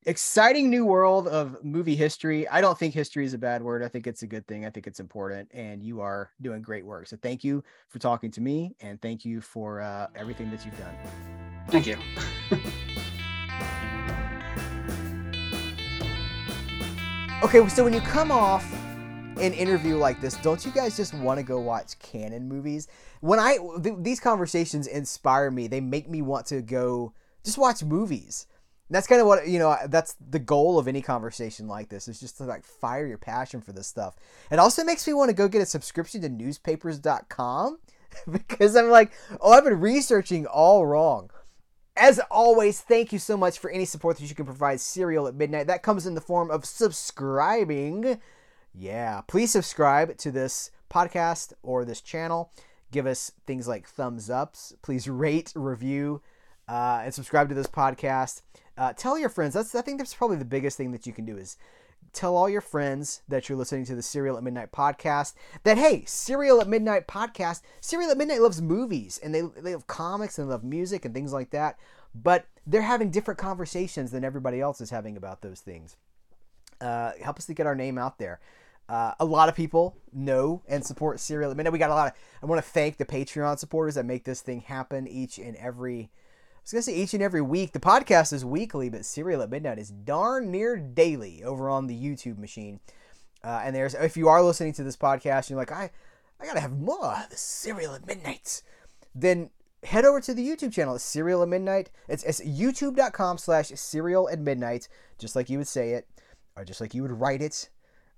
exciting 0.06 0.70
new 0.70 0.86
world 0.86 1.28
of 1.28 1.62
movie 1.64 1.96
history. 1.96 2.48
I 2.48 2.62
don't 2.62 2.78
think 2.78 2.94
history 2.94 3.26
is 3.26 3.34
a 3.34 3.38
bad 3.38 3.62
word. 3.62 3.84
I 3.84 3.90
think 3.90 4.08
it's 4.08 4.24
a 4.24 4.28
good 4.28 4.48
thing. 4.48 4.66
I 4.66 4.70
think 4.70 4.88
it's 4.88 5.00
important, 5.00 5.50
and 5.54 5.82
you 5.84 6.02
are 6.02 6.32
doing 6.42 6.62
great 6.62 6.86
work. 6.86 7.08
So 7.08 7.18
thank 7.22 7.44
you 7.44 7.64
for 7.90 8.00
talking 8.00 8.32
to 8.32 8.42
me, 8.42 8.76
and 8.82 9.02
thank 9.02 9.26
you 9.26 9.42
for 9.42 9.82
uh, 9.82 10.08
everything 10.16 10.50
that 10.52 10.66
you've 10.66 10.78
done. 10.78 10.96
Thank 11.68 11.86
you. 11.86 11.98
okay, 17.44 17.68
so 17.70 17.84
when 17.84 17.94
you 17.94 18.02
come 18.02 18.32
off 18.32 18.66
an 19.38 19.54
interview 19.54 19.96
like 19.96 20.20
this, 20.22 20.36
don't 20.38 20.66
you 20.66 20.72
guys 20.72 20.98
just 20.98 21.14
want 21.14 21.38
to 21.40 21.44
go 21.44 21.60
watch 21.60 22.00
Cannon 22.00 22.48
movies? 22.48 22.88
When 23.22 23.40
I 23.40 23.58
th- 23.84 23.96
these 24.00 24.20
conversations 24.20 24.88
inspire 24.88 25.52
me, 25.52 25.68
they 25.68 25.82
make 25.82 26.10
me 26.10 26.22
want 26.22 26.46
to 26.48 26.62
go 26.62 27.14
just 27.44 27.58
watch 27.58 27.84
movies 27.84 28.48
that's 28.90 29.08
kind 29.08 29.22
of 29.22 29.28
what 29.28 29.48
you 29.48 29.60
know 29.60 29.76
that's 29.88 30.16
the 30.30 30.40
goal 30.40 30.80
of 30.80 30.88
any 30.88 31.02
conversation 31.02 31.68
like 31.68 31.90
this 31.90 32.08
is 32.08 32.20
just 32.20 32.38
to 32.38 32.44
like 32.44 32.64
fire 32.64 33.06
your 33.06 33.18
passion 33.18 33.62
for 33.62 33.72
this 33.72 33.88
stuff. 33.88 34.16
It 34.52 34.60
also 34.60 34.84
makes 34.84 35.06
me 35.06 35.14
want 35.14 35.30
to 35.30 35.36
go 35.36 35.48
get 35.48 35.62
a 35.62 35.66
subscription 35.66 36.22
to 36.22 36.30
newspapers.com 36.30 37.80
because 38.32 38.76
i'm 38.76 38.90
like 38.90 39.12
oh 39.40 39.52
i've 39.52 39.64
been 39.64 39.80
researching 39.80 40.46
all 40.48 40.86
wrong. 40.86 41.30
As 41.96 42.20
always 42.32 42.82
thank 42.82 43.12
you 43.12 43.20
so 43.20 43.36
much 43.36 43.60
for 43.60 43.70
any 43.70 43.86
support 43.86 44.18
that 44.18 44.30
you 44.30 44.36
can 44.36 44.46
provide 44.46 44.80
Cereal 44.80 45.28
at 45.28 45.36
Midnight. 45.36 45.68
That 45.68 45.84
comes 45.84 46.08
in 46.08 46.16
the 46.16 46.22
form 46.22 46.50
of 46.50 46.66
subscribing. 46.66 48.20
Yeah 48.74 49.22
please 49.28 49.52
subscribe 49.52 50.18
to 50.18 50.32
this 50.32 50.72
podcast 50.90 51.54
or 51.62 51.86
this 51.86 52.02
channel. 52.02 52.52
Give 52.92 53.06
us 53.06 53.32
things 53.46 53.68
like 53.68 53.88
thumbs 53.88 54.32
ups. 54.32 54.74
Please 54.82 55.08
rate 55.08 55.54
review 55.56 56.24
uh, 56.68 57.02
and 57.04 57.14
subscribe 57.14 57.50
to 57.50 57.56
this 57.56 57.68
podcast 57.68 58.42
uh, 58.80 58.94
tell 58.94 59.20
your 59.20 59.30
friends. 59.30 59.54
That's 59.54 59.76
I 59.76 59.82
think 59.82 59.98
that's 59.98 60.14
probably 60.14 60.38
the 60.38 60.46
biggest 60.46 60.78
thing 60.78 60.94
that 60.94 61.06
you 61.06 61.12
can 61.12 61.26
do 61.26 61.38
is 61.38 61.58
tell 62.14 62.36
all 62.36 62.50
your 62.50 62.62
friends 62.62 63.22
that 63.28 63.50
you're 63.50 63.58
listening 63.58 63.86
to 63.86 63.94
the 63.94 64.02
Cereal 64.02 64.38
at 64.38 64.44
Midnight 64.44 64.72
podcast. 64.72 65.34
That 65.64 65.78
hey, 65.78 66.06
Cereal 66.06 66.62
at 66.62 66.68
Midnight 66.70 67.06
podcast. 67.06 67.62
Cereal 67.82 68.10
at 68.10 68.18
Midnight 68.18 68.42
loves 68.42 68.62
movies 68.62 69.20
and 69.22 69.36
they 69.36 69.42
they 69.42 69.74
love 69.74 69.88
comics 69.88 70.40
and 70.40 70.48
they 70.48 70.52
love 70.52 70.64
music 70.64 71.04
and 71.04 71.14
things 71.14 71.34
like 71.34 71.50
that. 71.50 71.78
But 72.16 72.46
they're 72.66 72.82
having 72.82 73.12
different 73.12 73.38
conversations 73.38 74.12
than 74.12 74.24
everybody 74.24 74.62
else 74.62 74.80
is 74.80 74.92
having 74.92 75.18
about 75.18 75.42
those 75.42 75.60
things. 75.60 75.98
Uh, 76.80 77.12
help 77.22 77.38
us 77.38 77.46
to 77.48 77.54
get 77.54 77.68
our 77.68 77.76
name 77.76 77.98
out 77.98 78.18
there. 78.18 78.40
Uh, 78.88 79.14
a 79.20 79.26
lot 79.26 79.50
of 79.50 79.56
people 79.56 79.98
know 80.14 80.64
and 80.70 80.86
support 80.86 81.20
Cereal 81.20 81.52
at 81.52 81.58
Midnight. 81.58 81.74
We 81.74 81.80
got 81.80 81.92
a 81.92 81.96
lot 81.96 82.08
of. 82.08 82.14
I 82.42 82.46
want 82.46 82.64
to 82.64 82.70
thank 82.70 82.96
the 82.96 83.06
Patreon 83.06 83.60
supporters 83.60 83.96
that 83.96 84.06
make 84.06 84.24
this 84.24 84.40
thing 84.40 84.62
happen 84.62 85.06
each 85.06 85.38
and 85.38 85.58
every 85.58 86.10
was 86.62 86.72
gonna 86.72 86.82
say 86.82 86.96
each 86.96 87.14
and 87.14 87.24
every 87.24 87.42
week. 87.42 87.74
The 87.74 87.80
podcast 87.80 88.34
is 88.34 88.46
weekly, 88.46 88.90
but 88.90 89.06
Cereal 89.06 89.42
at 89.42 89.50
Midnight 89.50 89.80
is 89.80 89.90
darn 89.90 90.52
near 90.52 90.78
daily 90.78 91.44
over 91.44 91.70
on 91.70 91.88
the 91.88 91.96
YouTube 91.96 92.38
machine. 92.38 92.80
Uh, 93.44 93.62
and 93.64 93.76
there's 93.76 93.94
if 93.94 94.18
you 94.18 94.28
are 94.28 94.44
listening 94.44 94.74
to 94.74 94.84
this 94.84 94.98
podcast, 94.98 95.38
and 95.38 95.52
you're 95.52 95.60
like, 95.60 95.72
I, 95.72 95.92
I 96.40 96.46
gotta 96.46 96.60
have 96.60 96.78
more. 96.78 97.16
of 97.16 97.30
The 97.30 97.38
Cereal 97.38 97.94
at 97.94 98.06
Midnight. 98.06 98.62
Then 99.16 99.50
head 99.84 100.06
over 100.06 100.20
to 100.22 100.34
the 100.34 100.48
YouTube 100.48 100.74
channel. 100.74 100.96
It's 100.96 101.04
Cereal 101.04 101.42
at 101.42 101.50
Midnight. 101.50 101.90
It's, 102.08 102.24
it's 102.24 102.42
youtube.com 102.42 103.38
slash 103.38 103.70
Cereal 103.70 104.30
at 104.30 104.40
Midnight, 104.40 104.88
just 105.18 105.36
like 105.36 105.50
you 105.50 105.58
would 105.58 105.68
say 105.68 105.92
it, 105.92 106.08
or 106.56 106.66
just 106.66 106.82
like 106.82 106.94
you 106.94 107.02
would 107.02 107.20
write 107.20 107.42
it, 107.42 107.70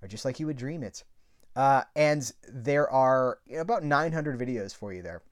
or 0.02 0.08
just 0.08 0.24
like 0.24 0.40
you 0.40 0.46
would 0.46 0.56
dream 0.56 0.82
it. 0.82 1.04
Uh, 1.54 1.82
and 1.94 2.32
there 2.48 2.90
are 2.90 3.38
about 3.56 3.84
900 3.84 4.38
videos 4.38 4.74
for 4.74 4.92
you 4.92 5.02
there. 5.02 5.22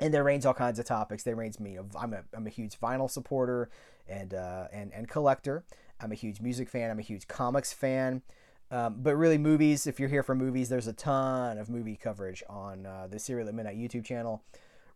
And 0.00 0.12
they 0.12 0.20
range 0.20 0.44
all 0.44 0.54
kinds 0.54 0.78
of 0.78 0.86
topics. 0.86 1.22
They 1.22 1.34
range 1.34 1.60
me. 1.60 1.78
I'm 1.98 2.12
a, 2.12 2.22
I'm 2.32 2.46
a 2.46 2.50
huge 2.50 2.78
vinyl 2.80 3.10
supporter 3.10 3.70
and, 4.08 4.34
uh, 4.34 4.66
and, 4.72 4.92
and 4.92 5.08
collector. 5.08 5.64
I'm 6.00 6.10
a 6.10 6.16
huge 6.16 6.40
music 6.40 6.68
fan. 6.68 6.90
I'm 6.90 6.98
a 6.98 7.02
huge 7.02 7.28
comics 7.28 7.72
fan. 7.72 8.22
Um, 8.70 8.96
but 8.98 9.14
really, 9.14 9.38
movies, 9.38 9.86
if 9.86 10.00
you're 10.00 10.08
here 10.08 10.22
for 10.22 10.34
movies, 10.34 10.68
there's 10.68 10.86
a 10.86 10.92
ton 10.92 11.58
of 11.58 11.68
movie 11.68 11.96
coverage 11.96 12.42
on 12.48 12.86
uh, 12.86 13.06
the 13.08 13.18
Cereal 13.18 13.48
at 13.48 13.54
Midnight 13.54 13.76
YouTube 13.76 14.04
channel, 14.04 14.42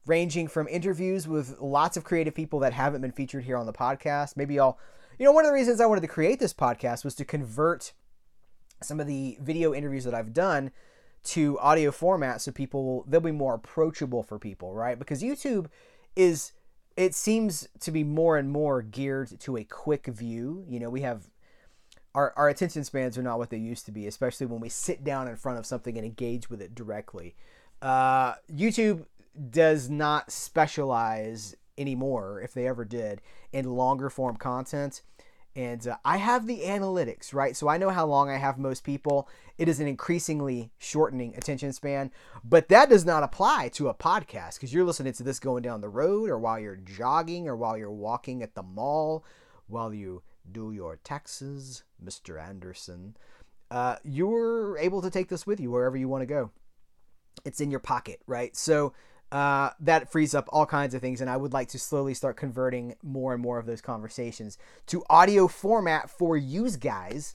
ranging 0.07 0.49
from 0.49 0.67
interviews 0.69 1.29
with 1.29 1.61
lots 1.61 1.97
of 1.97 2.03
creative 2.03 2.35
people 2.35 2.59
that 2.61 2.73
haven't 2.73 3.03
been 3.03 3.13
featured 3.13 3.45
here 3.45 3.57
on 3.57 3.67
the 3.67 3.73
podcast. 3.73 4.37
Maybe 4.37 4.59
I'll, 4.59 4.79
you 5.19 5.25
know, 5.25 5.33
one 5.33 5.45
of 5.45 5.51
the 5.51 5.55
reasons 5.55 5.81
I 5.81 5.87
wanted 5.87 6.01
to 6.01 6.09
create 6.09 6.41
this 6.41 6.55
podcast 6.55 7.05
was 7.05 7.15
to 7.17 7.25
convert 7.25 7.93
some 8.83 9.01
of 9.01 9.07
the 9.07 9.39
video 9.41 9.75
interviews 9.75 10.05
that 10.05 10.15
I've 10.15 10.33
done 10.33 10.73
to 11.25 11.59
audio 11.59 11.91
format 11.91 12.41
so 12.41 12.53
people 12.53 13.05
they'll 13.07 13.21
be 13.21 13.33
more 13.33 13.55
approachable 13.55 14.23
for 14.23 14.39
people, 14.39 14.75
right? 14.75 14.99
Because 14.99 15.23
YouTube 15.23 15.67
is 16.17 16.53
it 16.97 17.15
seems 17.15 17.69
to 17.81 17.93
be 17.93 18.03
more 18.03 18.37
and 18.37 18.51
more 18.51 18.83
geared 18.83 19.39
to 19.41 19.57
a 19.57 19.65
quick 19.65 20.07
view. 20.07 20.65
You 20.69 20.81
know, 20.81 20.91
we 20.91 21.03
have 21.03 21.31
our, 22.15 22.33
our 22.37 22.49
attention 22.49 22.83
spans 22.83 23.17
are 23.17 23.23
not 23.23 23.39
what 23.39 23.51
they 23.51 23.57
used 23.57 23.87
to 23.87 23.93
be, 23.93 24.09
especially 24.09 24.47
when 24.47 24.61
we 24.61 24.69
sit 24.69 25.05
down 25.05 25.29
in 25.29 25.37
front 25.37 25.59
of 25.59 25.67
something 25.67 25.97
and 25.97 26.05
engage 26.05 26.51
with 26.51 26.61
it 26.61 26.75
directly. 26.75 27.37
Uh, 27.81 28.35
YouTube 28.53 29.07
does 29.51 29.89
not 29.89 30.33
specialize 30.33 31.55
anymore, 31.77 32.41
if 32.41 32.53
they 32.53 32.67
ever 32.67 32.85
did, 32.85 33.23
in 33.53 33.71
longer 33.71 34.11
form 34.11 34.37
content. 34.37 35.03
And 35.55 35.87
uh, 35.87 35.97
I 36.05 36.17
have 36.17 36.47
the 36.47 36.63
analytics, 36.63 37.33
right? 37.33 37.57
So 37.57 37.69
I 37.69 37.79
know 37.79 37.91
how 37.91 38.07
long 38.07 38.31
I 38.31 38.37
have 38.37 38.59
most 38.59 38.83
people. 38.83 39.29
It 39.59 39.69
is 39.69 39.81
an 39.81 39.89
increasingly 39.89 40.71
shortening 40.79 41.35
attention 41.37 41.73
span, 41.73 42.13
but 42.45 42.69
that 42.69 42.89
does 42.89 43.05
not 43.05 43.25
apply 43.25 43.71
to 43.75 43.89
a 43.89 43.95
podcast 43.95 44.55
because 44.55 44.73
you're 44.73 44.85
listening 44.85 45.13
to 45.15 45.25
this 45.25 45.41
going 45.41 45.63
down 45.63 45.81
the 45.81 45.89
road 45.89 46.31
or 46.31 46.39
while 46.39 46.61
you're 46.61 46.77
jogging 46.77 47.49
or 47.49 47.57
while 47.57 47.77
you're 47.77 47.91
walking 47.91 48.43
at 48.43 48.55
the 48.55 48.63
mall, 48.63 49.25
while 49.67 49.93
you 49.93 50.23
do 50.51 50.73
your 50.73 50.99
taxes, 51.03 51.83
Mr. 52.03 52.41
Anderson. 52.41 53.17
Uh, 53.71 53.97
you're 54.05 54.79
able 54.79 55.03
to 55.03 55.11
take 55.11 55.29
this 55.29 55.47
with 55.47 55.61
you 55.61 55.71
wherever 55.71 55.97
you 55.97 56.09
want 56.09 56.23
to 56.23 56.27
go. 56.27 56.51
It's 57.45 57.61
in 57.61 57.71
your 57.71 57.81
pocket, 57.81 58.21
right? 58.27 58.57
So 58.57 58.95
uh, 59.31 59.71
that 59.81 60.11
frees 60.11 60.35
up 60.35 60.49
all 60.51 60.67
kinds 60.67 60.95
of 60.95 61.01
things. 61.01 61.21
And 61.21 61.29
I 61.29 61.37
would 61.37 61.53
like 61.53 61.69
to 61.69 61.79
slowly 61.79 62.15
start 62.15 62.37
converting 62.37 62.95
more 63.03 63.35
and 63.35 63.43
more 63.43 63.59
of 63.59 63.67
those 63.67 63.81
conversations 63.81 64.57
to 64.87 65.05
audio 65.11 65.49
format 65.49 66.09
for 66.11 66.37
you 66.37 66.71
guys. 66.71 67.35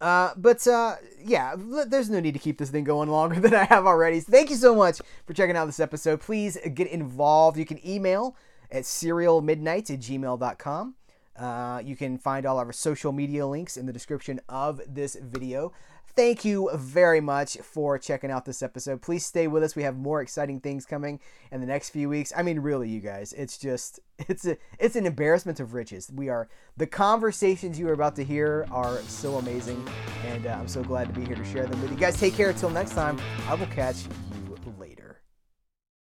Uh, 0.00 0.32
but 0.36 0.66
uh, 0.66 0.96
yeah, 1.22 1.54
there's 1.56 2.10
no 2.10 2.20
need 2.20 2.32
to 2.34 2.38
keep 2.38 2.58
this 2.58 2.70
thing 2.70 2.84
going 2.84 3.08
longer 3.08 3.40
than 3.40 3.54
I 3.54 3.64
have 3.64 3.86
already. 3.86 4.20
So 4.20 4.30
thank 4.30 4.50
you 4.50 4.56
so 4.56 4.74
much 4.74 5.00
for 5.26 5.32
checking 5.32 5.56
out 5.56 5.66
this 5.66 5.80
episode. 5.80 6.20
Please 6.20 6.58
get 6.74 6.88
involved. 6.88 7.58
You 7.58 7.66
can 7.66 7.86
email 7.86 8.36
at 8.70 8.82
cerealmidnight 8.82 9.90
at 9.90 10.00
gmail.com. 10.00 10.94
Uh, 11.36 11.82
you 11.84 11.96
can 11.96 12.16
find 12.16 12.46
all 12.46 12.58
our 12.58 12.72
social 12.72 13.12
media 13.12 13.46
links 13.46 13.76
in 13.76 13.86
the 13.86 13.92
description 13.92 14.40
of 14.48 14.80
this 14.86 15.16
video. 15.20 15.72
Thank 16.16 16.44
you 16.44 16.70
very 16.74 17.20
much 17.20 17.56
for 17.56 17.98
checking 17.98 18.30
out 18.30 18.44
this 18.44 18.62
episode. 18.62 19.02
Please 19.02 19.26
stay 19.26 19.48
with 19.48 19.64
us. 19.64 19.74
We 19.74 19.82
have 19.82 19.96
more 19.96 20.22
exciting 20.22 20.60
things 20.60 20.86
coming 20.86 21.18
in 21.50 21.60
the 21.60 21.66
next 21.66 21.90
few 21.90 22.08
weeks. 22.08 22.32
I 22.36 22.42
mean, 22.44 22.60
really, 22.60 22.88
you 22.88 23.00
guys, 23.00 23.32
it's 23.32 23.58
just 23.58 23.98
it's 24.28 24.46
a 24.46 24.56
it's 24.78 24.94
an 24.94 25.06
embarrassment 25.06 25.58
of 25.58 25.74
riches. 25.74 26.12
We 26.14 26.28
are 26.28 26.48
the 26.76 26.86
conversations 26.86 27.80
you 27.80 27.88
are 27.88 27.92
about 27.92 28.14
to 28.16 28.24
hear 28.24 28.64
are 28.70 28.98
so 29.00 29.38
amazing, 29.38 29.84
and 30.26 30.46
uh, 30.46 30.50
I'm 30.50 30.68
so 30.68 30.84
glad 30.84 31.12
to 31.12 31.18
be 31.18 31.26
here 31.26 31.36
to 31.36 31.44
share 31.46 31.66
them 31.66 31.82
with 31.82 31.90
you 31.90 31.96
guys. 31.96 32.18
Take 32.18 32.34
care 32.34 32.50
until 32.50 32.70
next 32.70 32.92
time. 32.92 33.18
I 33.48 33.54
will 33.54 33.66
catch 33.66 34.04
you 34.04 34.43